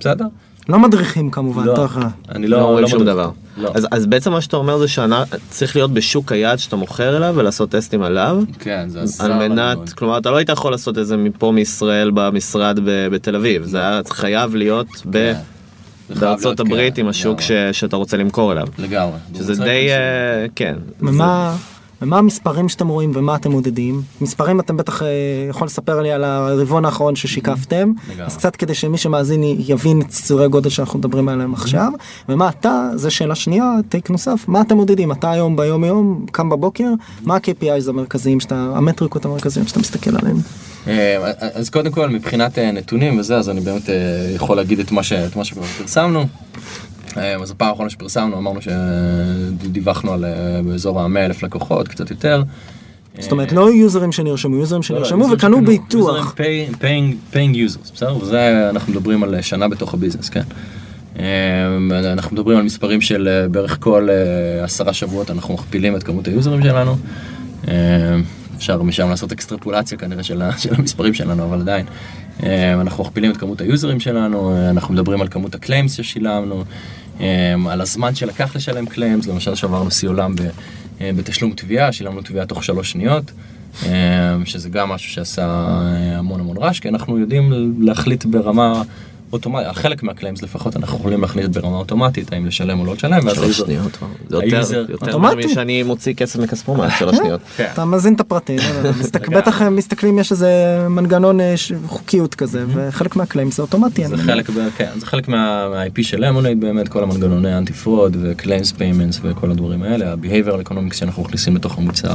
בסדר? 0.00 0.24
לא 0.68 0.78
מדריכים 0.78 1.30
כמובן, 1.30 1.64
לא, 1.64 1.74
תוך... 1.74 1.98
אני 2.34 2.46
לא 2.46 2.58
לא, 2.58 2.62
אומרים 2.64 2.88
שום 2.88 3.00
מדריך. 3.00 3.14
דבר. 3.16 3.30
לא. 3.56 3.70
אז, 3.74 3.86
אז 3.90 4.06
בעצם 4.06 4.32
מה 4.32 4.40
שאתה 4.40 4.56
אומר 4.56 4.78
זה 4.78 4.86
שצריך 4.88 5.76
להיות 5.76 5.90
בשוק 5.90 6.32
היעד 6.32 6.58
שאתה 6.58 6.76
מוכר 6.76 7.16
אליו 7.16 7.34
ולעשות 7.36 7.70
טסטים 7.70 8.02
עליו. 8.02 8.42
כן, 8.58 8.84
זה 8.88 9.00
עזר 9.02 9.24
על 9.24 9.48
מנת, 9.48 9.76
מאוד. 9.76 9.90
כלומר 9.90 10.18
אתה 10.18 10.30
לא 10.30 10.36
היית 10.36 10.48
יכול 10.48 10.70
לעשות 10.70 10.98
את 10.98 11.06
זה 11.06 11.16
מפה 11.16 11.52
מישראל 11.52 12.10
במשרד 12.14 12.78
ב- 12.84 13.08
בתל 13.12 13.36
אביב, 13.36 13.64
זה 13.64 13.78
היה 13.78 14.00
חייב 14.10 14.54
להיות 14.54 14.86
ב- 15.06 15.12
כן. 15.12 15.34
זה 16.08 16.14
חייב 16.14 16.30
בארצות 16.30 16.60
הברית 16.60 16.94
כן, 16.94 17.00
עם 17.02 17.08
השוק 17.08 17.40
ש- 17.40 17.50
לגמרי. 17.50 17.72
שאתה 17.72 17.96
רוצה 17.96 18.16
למכור 18.16 18.52
אליו. 18.52 18.66
לגמרי. 18.78 19.18
שזה 19.34 19.54
זה 19.54 19.64
די, 19.64 19.88
אה, 19.90 19.96
כן. 20.56 20.74
ומה, 21.00 21.54
ומה 22.02 22.18
המספרים 22.18 22.68
שאתם 22.68 22.88
רואים 22.88 23.12
ומה 23.14 23.36
אתם 23.36 23.50
מודדים? 23.50 24.02
מספרים 24.20 24.60
אתם 24.60 24.76
בטח 24.76 25.02
אה, 25.02 25.08
יכול 25.50 25.66
לספר 25.66 26.02
לי 26.02 26.12
על 26.12 26.24
הרבעון 26.24 26.84
האחרון 26.84 27.16
ששיקפתם, 27.16 27.92
לגמרי. 28.08 28.26
אז 28.26 28.36
קצת 28.36 28.56
כדי 28.56 28.74
שמי 28.74 28.98
שמאזין 28.98 29.42
יבין 29.44 30.00
את 30.00 30.10
סדרי 30.10 30.48
גודל 30.48 30.70
שאנחנו 30.70 30.98
מדברים 30.98 31.28
עליהם 31.28 31.54
עכשיו, 31.54 31.92
ומה 32.28 32.48
אתה, 32.48 32.88
זה 32.94 33.10
שאלה 33.10 33.34
שנייה, 33.34 33.72
טייק 33.88 34.10
נוסף, 34.10 34.44
מה 34.48 34.60
אתם 34.60 34.76
מודדים? 34.76 35.12
אתה 35.12 35.30
היום 35.30 35.56
ביום 35.56 35.84
יום, 35.84 36.26
קם 36.32 36.48
בבוקר, 36.48 36.88
מה 37.22 37.34
ה-KPIs 37.34 37.88
המרכזיים 37.88 38.40
שאתה, 38.40 38.72
המטריקות 38.74 39.24
המרכזיים 39.24 39.66
שאתה 39.66 39.80
מסתכל 39.80 40.16
עליהם? 40.16 40.36
אה, 40.88 41.32
אז 41.54 41.70
קודם 41.70 41.92
כל 41.92 42.08
מבחינת 42.08 42.58
אה, 42.58 42.72
נתונים 42.72 43.18
וזה 43.18 43.36
אז 43.36 43.50
אני 43.50 43.60
באמת 43.60 43.88
יכול 44.34 44.56
להגיד 44.56 44.80
את 44.80 44.92
מה 44.92 45.02
שכבר 45.02 45.62
פרסמנו. 45.78 46.26
אה, 47.16 47.34
אז 47.34 47.50
הפעם 47.50 47.68
האחרונה 47.68 47.90
שפרסמנו 47.90 48.38
אמרנו 48.38 48.60
שדיווחנו 48.60 50.12
על 50.12 50.24
אה, 50.24 50.60
באזור 50.62 51.00
ה-100 51.00 51.18
אלף 51.18 51.42
לקוחות 51.42 51.88
קצת 51.88 52.10
יותר. 52.10 52.42
זאת 53.18 53.32
אומרת, 53.32 53.52
לא 53.52 53.70
יוזרים 53.72 54.12
שנרשמו, 54.12 54.56
יוזרים 54.56 54.82
לא, 54.90 54.98
לא, 54.98 55.04
שנרשמו 55.04 55.32
וקנו 55.32 55.64
ביטוח. 55.64 56.34
paying 57.32 57.54
users, 57.54 57.92
בסדר? 57.94 58.16
וזה 58.16 58.70
אנחנו 58.70 58.92
מדברים 58.92 59.22
על 59.22 59.42
שנה 59.42 59.68
בתוך 59.68 59.94
הביזנס, 59.94 60.28
כן. 60.28 60.42
אה, 61.18 62.12
אנחנו 62.12 62.36
מדברים 62.36 62.58
על 62.58 62.64
מספרים 62.64 63.00
של 63.00 63.28
אה, 63.28 63.48
בערך 63.48 63.76
כל 63.80 64.08
אה, 64.10 64.64
עשרה 64.64 64.92
שבועות 64.92 65.30
אנחנו 65.30 65.54
מכפילים 65.54 65.96
את 65.96 66.02
כמות 66.02 66.28
היוזרים 66.28 66.62
שלנו. 66.62 66.96
אה, 67.68 67.74
אפשר 68.56 68.82
משם 68.82 69.08
לעשות 69.08 69.32
אקסטרפולציה 69.32 69.98
כנראה 69.98 70.22
של 70.22 70.42
של 70.62 70.74
המספרים 70.74 71.14
שלנו, 71.14 71.44
אבל 71.44 71.60
עדיין. 71.60 71.86
אה, 72.42 72.72
אנחנו 72.72 73.04
מכפילים 73.04 73.30
את 73.30 73.36
כמות 73.36 73.60
ה 73.60 73.67
users 73.67 74.00
שלנו, 74.00 74.54
אה, 74.54 74.70
אנחנו 74.70 74.94
מדברים 74.94 75.20
על 75.20 75.28
כמות 75.28 75.54
ה 75.54 75.59
claims 75.59 75.92
ששילמנו, 75.92 76.56
אה, 76.58 76.62
על 77.70 77.80
הזמן 77.80 78.14
שלקח 78.14 78.56
לשלם 78.56 78.86
claims, 78.86 79.26
למשל 79.26 79.54
שברנו 79.54 79.90
שיא 79.90 80.08
עולם 80.08 80.34
אה, 81.00 81.10
בתשלום 81.16 81.52
תביעה, 81.52 81.92
שילמנו 81.92 82.22
תביעה 82.22 82.46
תוך 82.46 82.64
שלוש 82.64 82.90
שניות. 82.92 83.32
אה, 83.86 84.36
שזה 84.44 84.68
גם 84.68 84.88
משהו 84.88 85.10
שעשה 85.10 85.42
אה, 85.42 86.18
המון 86.18 86.40
המון 86.40 86.56
רעש, 86.56 86.80
כי 86.80 86.88
אנחנו 86.88 87.18
יודעים 87.18 87.74
להחליט 87.78 88.24
ברמה 88.24 88.82
אוטומטית, 89.32 89.68
חלק 89.72 90.02
מה 90.02 90.12
claims 90.12 90.42
לפחות 90.42 90.76
אנחנו 90.76 90.98
יכולים 90.98 91.20
להחליט 91.20 91.46
ברמה 91.46 91.76
אוטומטית 91.76 92.32
האם 92.32 92.46
לשלם 92.46 92.80
או 92.80 92.84
לא 92.84 92.94
לשלם, 92.94 93.20
שלוש 93.34 93.58
שניות, 93.58 93.98
זה 94.28 94.76
יותר, 94.76 95.06
אוטומטי. 95.06 95.46
מאשר 95.46 95.68
אני 95.68 95.82
מוציא 95.82 96.14
כסף 96.14 96.38
מכספומט, 96.38 96.92
שלוש 96.98 97.16
שניות. 97.16 97.40
כן. 97.56 97.68
אתה 97.72 97.84
מזין 97.84 98.14
את 98.14 98.20
הפרטים, 98.20 98.58
לא, 98.58 98.82
לא, 98.82 98.90
לגמרי. 99.14 99.36
בטח 99.36 99.62
הם 99.62 99.76
מסתכלים 99.76 100.18
יש 100.18 100.32
איזה 100.32 100.86
מנגנון 100.90 101.40
אה, 101.40 101.54
חוקיות 101.86 102.34
כזה 102.34 102.64
וחלק 102.68 103.16
מה 103.16 103.24
claims 103.24 103.50
זה 103.50 103.62
אוטומטי. 103.62 104.08
זה 104.08 104.16
חלק, 104.16 104.50
כן, 104.76 104.90
מה-IP 105.28 106.02
של 106.02 106.24
למונייד 106.24 106.60
באמת, 106.60 106.88
כל 106.88 107.02
המנגנוני 107.02 107.58
anti 107.58 107.72
fraud 107.72 108.16
ו-claims 108.20 108.78
payments 108.78 109.18
וכל 109.22 109.50
הדברים 109.50 109.82
האלה, 109.82 110.12
ה-behavioral 110.12 110.68
economics 110.68 110.94
שאנחנו 110.94 111.22
מכניסים 111.22 111.56
לתוך 111.56 111.78
המוצר. 111.78 112.14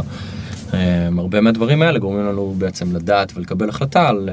אמ, 0.73 1.19
הרבה 1.19 1.41
מהדברים 1.41 1.81
האלה 1.81 1.99
גורמים 1.99 2.25
לנו 2.25 2.55
בעצם 2.57 2.95
לדעת 2.95 3.31
ולקבל 3.35 3.69
החלטה 3.69 4.09
על, 4.09 4.29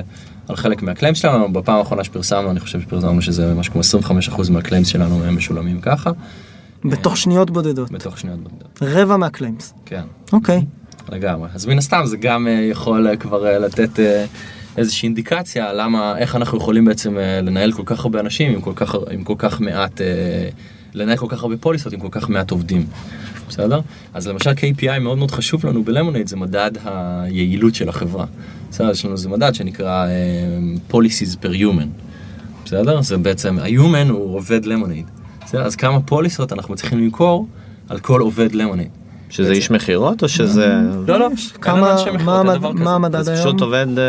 על 0.49 0.57
חלק 0.57 0.83
מה 0.83 0.92
claims 0.92 1.19
שלנו, 1.19 1.53
בפעם 1.53 1.79
האחרונה 1.79 2.05
שפרסמנו, 2.05 2.51
אני 2.51 2.61
חושב 2.61 2.81
שפרסמנו 2.81 3.23
שזה 3.23 3.55
משהו 3.55 3.73
כמו 3.73 3.83
25% 4.31 4.51
מה 4.51 4.60
claims 4.60 4.89
שלנו 4.89 5.25
הם 5.25 5.37
משולמים 5.37 5.81
ככה, 5.81 6.11
בתוך 6.85 7.17
שניות 7.17 7.51
בודדות. 7.51 7.91
בתוך 7.91 8.19
שניות 8.19 8.39
בודדות. 8.39 8.79
רבע 8.83 9.17
מה 9.17 9.30
claims. 9.30 9.75
כן. 9.87 10.03
אוקיי. 10.33 10.65
לגמרי. 11.13 11.49
אז 11.55 11.67
מן 11.67 11.79
הסתם 11.79 12.03
זה 12.05 12.17
גם 12.17 12.47
אה, 12.47 12.53
יכול 12.53 13.09
אה, 13.09 13.17
כבר 13.17 13.47
אה, 13.47 13.59
לתת 13.59 14.01
איזושהי 14.77 15.07
אינדיקציה 15.07 15.73
למה, 15.73 16.19
איך 16.19 16.37
אנחנו 16.37 16.59
יכולים 16.59 16.85
בעצם 16.85 17.17
לנהל 17.43 17.73
כל 17.73 17.83
כך 17.87 18.05
הרבה 18.05 18.21
אנשים 18.21 18.53
עם 18.53 18.61
כל 18.61 18.73
כך, 18.77 18.95
עם 19.11 19.25
כל 19.25 19.35
כך 19.39 19.61
מעט, 19.61 20.01
לנהל 20.95 21.17
כל 21.17 21.27
כך 21.29 21.43
הרבה 21.43 21.57
פוליסות 21.57 21.93
עם 21.93 22.01
כל 22.01 22.09
כך 22.11 22.29
מעט 22.29 22.51
עובדים. 22.51 22.87
בסדר? 23.49 23.81
אז 24.15 24.29
למשל 24.29 24.51
KPI 24.51 24.99
מאוד 25.01 25.19
מאוד 25.19 25.31
חשוב 25.31 25.67
לנו 25.67 25.85
בלמונייד 25.85 26.27
זה 26.29 26.37
מדד 26.37 26.71
היעילות 26.85 27.75
של 27.75 27.89
החברה. 27.89 28.27
בסדר? 28.71 28.91
יש 28.91 29.05
לנו 29.05 29.15
איזה 29.15 29.29
מדד 29.29 29.55
שנקרא 29.55 30.07
אה, 30.07 30.13
policies 30.91 31.37
per 31.43 31.55
human. 31.55 31.87
בסדר? 32.65 33.03
זה 33.03 33.19
בעצם, 33.19 33.59
ה-human 33.59 34.11
הוא 34.11 34.37
עובד 34.37 34.65
למונייד. 34.65 35.07
בסדר? 35.45 35.63
אז 35.63 35.77
כמה 35.77 36.01
פוליסות 36.01 36.53
אנחנו 36.53 36.75
מצליחים 36.75 36.99
למכור 36.99 37.47
על 37.89 37.99
כל 37.99 38.21
עובד 38.21 38.55
למונייד. 38.55 38.98
שזה 39.31 39.53
איש 39.53 39.71
מכירות 39.71 40.23
או 40.23 40.29
שזה... 40.29 40.75
לא, 41.07 41.19
לא, 41.21 41.29
כמה, 41.61 41.77
אין 41.87 41.99
אנשי 41.99 42.11
מכירות, 42.11 42.75
מה 42.75 42.95
המדד 42.95 43.21
זה 43.23 43.33
היום? 43.33 43.43
פשוט 43.45 43.61
עובד... 43.61 43.87
אה, 43.99 44.05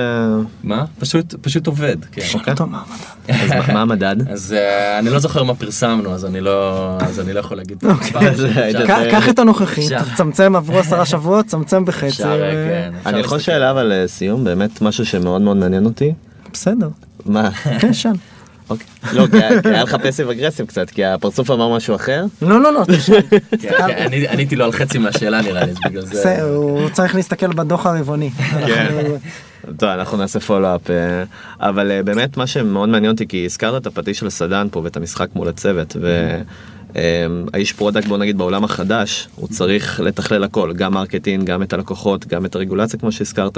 מה? 0.64 0.86
פשוט, 1.00 1.36
פשוט 1.42 1.68
עובד, 1.68 1.96
כן. 2.12 2.22
טוב, 2.56 2.70
מה 2.70 2.82
המדד? 3.28 3.42
אז 3.44 3.68
מה- 3.68 3.74
מה 3.74 3.82
המדד? 3.82 4.16
אז 4.34 4.54
אה, 4.58 5.00
אני 5.00 5.10
לא 5.10 5.20
זוכר 5.20 5.44
מה 5.44 5.56
פרסמנו, 5.56 6.14
אז 6.14 6.26
אני 6.26 6.42
לא, 6.42 6.88
אז 7.00 7.20
אני 7.20 7.34
לא 7.34 7.40
יכול 7.40 7.58
להגיד. 7.58 7.78
היית 7.84 8.76
אפשר- 8.76 9.12
קח- 9.12 9.30
את 9.30 9.40
הנוכחי. 9.40 9.88
תצמצם, 10.14 10.56
עברו 10.56 10.80
עשרה 10.80 11.06
שבועות, 11.12 11.46
צמצם 11.46 11.86
בחצי. 11.86 12.24
כן, 12.24 12.92
אני 13.06 13.20
יכול. 13.20 13.40
שאלה 13.40 13.72
אבל 13.72 13.92
לסיום, 13.96 14.44
באמת 14.44 14.82
משהו 14.82 15.06
שמאוד 15.06 15.42
מאוד 15.42 15.58
מעניין 15.58 15.86
אותי. 15.86 16.14
בסדר, 16.54 16.90
מה? 17.26 17.52
כן, 17.52 17.94
שאל. 17.94 18.12
אוקיי. 18.70 18.88
לא, 19.14 19.28
כי 19.32 19.38
היה- 19.38 19.84
לך 19.84 19.96
passive 19.96 20.30
aggressive 20.30 20.66
קצת, 20.66 20.90
כי 20.90 21.06
הפרצוף 21.06 21.52
אמר 21.52 21.76
משהו 21.76 21.96
אחר. 21.96 22.26
לא, 22.42 22.62
לא, 22.62 22.74
לא. 22.74 22.82
כן, 23.62 23.70
כן, 23.78 23.84
אני- 23.98 24.28
עניתי 24.28 24.56
לו 24.56 24.66
על 24.66 24.72
חצי 24.72 24.98
מהשאלה 24.98 25.42
נראה 25.42 25.66
לי, 25.66 25.72
בגלל 25.86 26.06
זה. 26.06 26.44
הוא 26.44 26.90
צריך 26.90 27.16
להסתכל 27.16 27.48
בדוח 27.54 27.86
הרבעוני. 27.86 28.30
אנחנו- 28.54 29.18
טוב, 29.78 29.90
אנחנו 29.90 30.18
נעשה 30.18 30.40
follow-up, 30.40 30.90
אה, 30.90 31.24
אבל 31.70 31.92
אה, 31.92 32.04
באמת 32.04 32.38
מה 32.38 32.48
שמאוד 32.48 32.90
מעניין 32.90 33.12
אותי, 33.12 33.28
כי 33.28 33.46
הזכרת 33.46 33.82
את 33.82 33.88
הפטיש 33.88 34.20
של 34.20 34.28
הסדן 34.28 34.68
פה 34.72 34.82
ואת 34.84 34.98
המשחק 34.98 35.28
מול 35.36 35.48
הצוות, 35.48 35.96
והאיש 36.96 37.74
product, 37.74 38.08
בוא 38.08 38.18
נגיד 38.18 38.38
בעולם 38.38 38.64
החדש, 38.64 39.28
הוא 39.36 39.48
צריך 39.48 40.00
לתכלל 40.00 40.44
הכל, 40.44 40.74
גם 40.74 40.94
marketing, 40.94 41.44
גם 41.44 41.64
את 41.64 41.74
הלקוחות, 41.74 42.28
גם 42.28 42.46
את 42.46 42.56
הרגולציה 42.56 43.00
כמו 43.00 43.12
שהזכרת. 43.12 43.58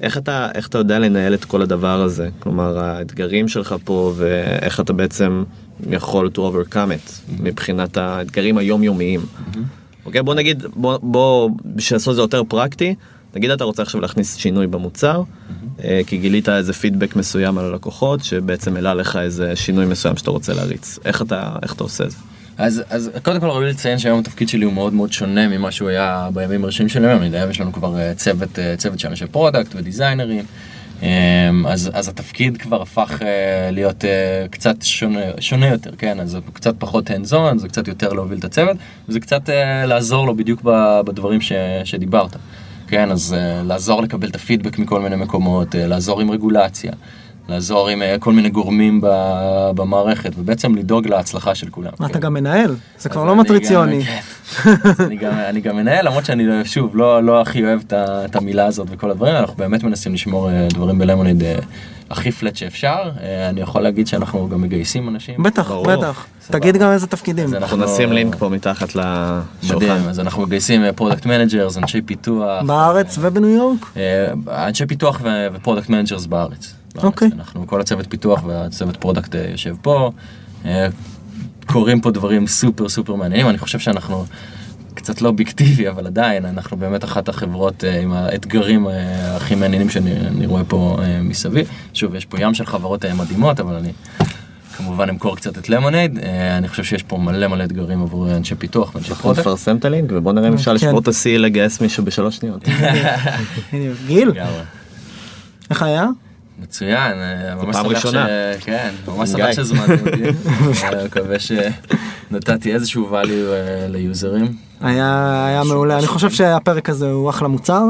איך 0.00 0.18
אתה, 0.18 0.48
איך 0.54 0.68
אתה 0.68 0.78
יודע 0.78 0.98
לנהל 0.98 1.34
את 1.34 1.44
כל 1.44 1.62
הדבר 1.62 2.00
הזה? 2.00 2.28
כלומר, 2.38 2.78
האתגרים 2.78 3.48
שלך 3.48 3.74
פה, 3.84 4.12
ואיך 4.16 4.80
אתה 4.80 4.92
בעצם 4.92 5.44
יכול 5.90 6.30
to 6.34 6.38
overcome 6.38 6.72
it, 6.72 7.32
מבחינת 7.40 7.96
האתגרים 7.96 8.58
היומיומיים. 8.58 9.20
אוקיי, 10.06 10.22
בוא 10.22 10.34
נגיד, 10.34 10.64
בוא, 10.74 10.98
בוא, 11.02 11.50
בשביל 11.64 11.96
לעשות 11.96 12.14
זה 12.14 12.20
יותר 12.20 12.42
פרקטי, 12.48 12.94
נגיד 13.36 13.50
אתה 13.50 13.64
רוצה 13.64 13.82
עכשיו 13.82 14.00
להכניס 14.00 14.36
שינוי 14.36 14.66
במוצר, 14.66 15.22
אה, 15.84 16.00
כי 16.06 16.16
גילית 16.16 16.48
איזה 16.48 16.72
פידבק 16.72 17.16
מסוים 17.16 17.58
על 17.58 17.64
הלקוחות, 17.64 18.24
שבעצם 18.24 18.76
העלה 18.76 18.94
לך 18.94 19.16
איזה 19.16 19.56
שינוי 19.56 19.86
מסוים 19.86 20.16
שאתה 20.16 20.30
רוצה 20.30 20.54
להריץ. 20.54 20.98
איך 21.04 21.22
אתה, 21.22 21.56
איך 21.62 21.72
אתה 21.74 21.84
עושה 21.84 22.04
את 22.04 22.10
זה? 22.10 22.16
אז, 22.58 22.82
אז 22.90 23.10
קודם 23.22 23.40
כל 23.40 23.46
ראוי 23.46 23.66
לציין 23.66 23.98
שהיום 23.98 24.18
התפקיד 24.18 24.48
שלי 24.48 24.64
הוא 24.64 24.72
מאוד 24.72 24.92
מאוד 24.92 25.12
שונה 25.12 25.48
ממה 25.48 25.70
שהוא 25.70 25.88
היה 25.88 26.28
בימים 26.34 26.64
הראשונים 26.64 26.88
של 26.88 27.04
היום, 27.04 27.22
היום 27.22 27.50
יש 27.50 27.60
לנו 27.60 27.72
כבר 27.72 27.98
אה, 27.98 28.14
צוות, 28.14 28.58
אה, 28.58 28.74
צוות 28.76 28.98
שלנו 28.98 29.16
של 29.16 29.26
product 29.26 29.74
ו 29.74 29.80
designers, 29.80 30.44
אמ, 31.02 31.66
אז, 31.66 31.90
אז 31.94 32.08
התפקיד 32.08 32.56
כבר 32.56 32.82
הפך 32.82 33.22
אה, 33.22 33.70
להיות 33.70 34.04
קצת 34.50 34.82
שונה, 34.82 35.20
שונה 35.40 35.66
יותר, 35.66 35.90
כן, 35.98 36.20
אז 36.20 36.30
זה 36.30 36.38
קצת 36.52 36.74
פחות 36.78 37.10
hands 37.10 37.32
on, 37.32 37.58
זה 37.58 37.68
קצת 37.68 37.88
יותר 37.88 38.12
להוביל 38.12 38.38
את 38.38 38.44
הצוות, 38.44 38.76
וזה 39.08 39.20
קצת 39.20 39.48
לעזור 39.86 40.26
לו 40.26 40.36
בדיוק 40.36 40.62
בדברים 41.06 41.40
ש, 41.40 41.52
שדיברת, 41.84 42.36
כן, 42.88 43.10
אז 43.10 43.36
לעזור 43.64 44.02
לקבל 44.02 44.28
את 44.28 44.34
הפידבק 44.34 44.78
מכל 44.78 45.00
מיני 45.00 45.16
מקומות, 45.16 45.74
לעזור 45.74 46.20
עם 46.20 46.30
רגולציה. 46.30 46.92
לעזור 47.48 47.88
עם 47.88 48.02
אה, 48.02 48.16
כל 48.20 48.32
מיני 48.32 48.50
גורמים 48.50 49.00
במערכת, 49.74 50.32
ובעצם 50.38 50.74
לדאוג 50.74 51.08
להצלחה 51.08 51.54
של 51.54 51.70
כולם. 51.70 51.92
אתה 51.94 52.08
כן. 52.08 52.20
גם 52.20 52.34
מנהל, 52.34 52.76
זה 52.98 53.08
כבר 53.08 53.24
לא 53.24 53.36
מטריציוני. 53.36 54.04
כן. 54.04 54.74
אני 55.50 55.60
גם 55.60 55.76
מנהל, 55.76 56.06
למרות 56.06 56.24
שאני, 56.24 56.64
שוב, 56.64 56.96
לא, 56.96 57.22
לא 57.22 57.40
הכי 57.40 57.64
אוהב 57.64 57.80
את 57.92 58.36
המילה 58.36 58.66
הזאת 58.66 58.88
וכל 58.90 59.10
הדברים, 59.10 59.36
אנחנו 59.36 59.56
באמת 59.56 59.82
מנסים 59.82 60.14
לשמור 60.14 60.50
אה, 60.50 60.68
דברים 60.70 60.98
בלמוניד 60.98 61.42
אה, 61.42 61.58
הכי 62.10 62.32
פלט 62.32 62.56
שאפשר. 62.56 63.10
אני 63.50 63.60
יכול 63.60 63.82
להגיד 63.82 64.06
שאנחנו 64.06 64.48
גם 64.48 64.62
מגייסים 64.62 65.08
אנשים. 65.08 65.42
בטח, 65.42 65.70
בטח. 65.70 66.26
תגיד 66.50 66.76
גם 66.76 66.92
איזה 66.92 67.06
תפקידים. 67.06 67.54
אנחנו 67.54 67.76
נשים 67.76 68.12
לינק 68.12 68.34
פה 68.34 68.48
מתחת 68.48 68.88
לשולחן. 68.88 69.76
מדהים, 69.76 70.08
אז 70.08 70.20
אנחנו 70.20 70.42
מגייסים 70.42 70.82
product 70.96 71.26
managers, 71.26 71.78
אנשי 71.78 72.02
פיתוח. 72.02 72.62
בארץ 72.62 73.18
ובניו 73.20 73.50
יורק? 73.50 73.96
אנשי 74.48 74.86
פיתוח 74.86 75.20
ו 75.54 75.58
product 75.58 75.88
managers 75.88 76.26
בארץ. 76.26 76.74
אוקיי. 77.02 77.28
אנחנו, 77.32 77.66
כל 77.66 77.80
הצוות 77.80 78.06
פיתוח 78.10 78.44
והצוות 78.44 78.96
product 78.96 79.34
אה, 79.34 79.46
יושב 79.50 79.74
פה. 79.82 80.10
אה, 80.64 80.88
קורים 81.66 82.00
פה 82.00 82.10
דברים 82.10 82.46
סופר 82.46 82.88
סופר 82.88 83.14
מעניינים, 83.14 83.48
אני 83.48 83.58
חושב 83.58 83.78
שאנחנו 83.78 84.24
קצת 84.94 85.22
לא 85.22 85.28
אובייקטיבי, 85.28 85.88
אבל 85.88 86.06
עדיין, 86.06 86.44
אנחנו 86.44 86.76
באמת 86.76 87.04
אחת 87.04 87.28
החברות 87.28 87.84
אה, 87.84 88.00
עם 88.00 88.12
האתגרים 88.12 88.86
הכי 89.36 89.54
מעניינים 89.54 89.90
שאני 89.90 90.46
רואה 90.46 90.64
פה 90.64 90.98
מסביב. 91.22 91.68
שוב, 91.94 92.14
יש 92.14 92.24
פה 92.24 92.40
ים 92.40 92.54
של 92.54 92.66
חברות 92.66 93.04
מדהימות, 93.04 93.60
אבל 93.60 93.74
אני 93.74 93.92
כמובן 94.76 95.08
אמכור 95.08 95.36
קצת 95.36 95.58
את 95.58 95.68
Lemonade. 95.68 96.18
אני 96.58 96.68
חושב 96.68 96.84
שיש 96.84 97.02
פה 97.02 97.18
מלא 97.18 97.46
מלא 97.46 97.64
אתגרים 97.64 98.02
עבור 98.02 98.36
אנשי 98.36 98.54
פיתוח 98.54 98.94
ואנשי 98.94 99.14
פרודקט. 99.14 99.26
אנחנו 99.26 99.52
נפרסם 99.52 99.76
את 99.76 99.84
הלינק 99.84 100.10
ובוא 100.14 100.32
נראה 100.32 100.48
אם 100.48 100.54
אפשר 100.54 100.70
כן. 100.70 100.74
לשבור 100.74 100.98
את 100.98 101.08
השיא 101.08 101.38
לגייס 101.38 101.80
מישהו 101.80 102.04
בשלוש 102.04 102.36
שניות. 102.36 102.68
גיל, 104.06 104.32
איך 105.70 105.82
היה? 105.82 106.06
מצוין, 106.58 107.12
אה, 107.12 107.54
ממש 107.54 107.76
פעם 107.76 107.86
ראשונה. 107.86 108.26
ש... 108.26 108.64
כן, 108.64 108.90
ממש 109.08 109.30
שמח 109.30 109.52
שהזמנתם 109.52 110.06
אותי, 110.06 110.22
אה, 110.84 111.04
מקווה 111.04 111.36
שנתתי 111.38 112.74
איזשהו 112.74 113.10
value 113.10 113.30
אה, 113.30 113.86
ליוזרים. 113.88 114.56
היה, 114.80 115.44
היה 115.46 115.64
מעולה, 115.64 115.98
אני 115.98 116.06
חושב 116.06 116.30
שהפרק 116.30 116.90
הזה 116.90 117.10
הוא 117.10 117.30
אחלה 117.30 117.48
מוצר. 117.48 117.84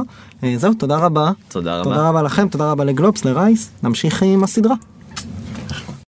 זהו, 0.57 0.75
תודה 0.75 0.97
רבה. 0.97 1.31
תודה 1.49 1.81
רבה. 1.81 1.85
תודה 1.85 2.09
רבה 2.09 2.23
לכם, 2.23 2.49
תודה 2.49 2.71
רבה 2.71 2.85
לגלובס, 2.85 3.25
לרייס, 3.25 3.71
נמשיך 3.83 4.23
עם 4.23 4.45
הסדרה. 4.45 4.75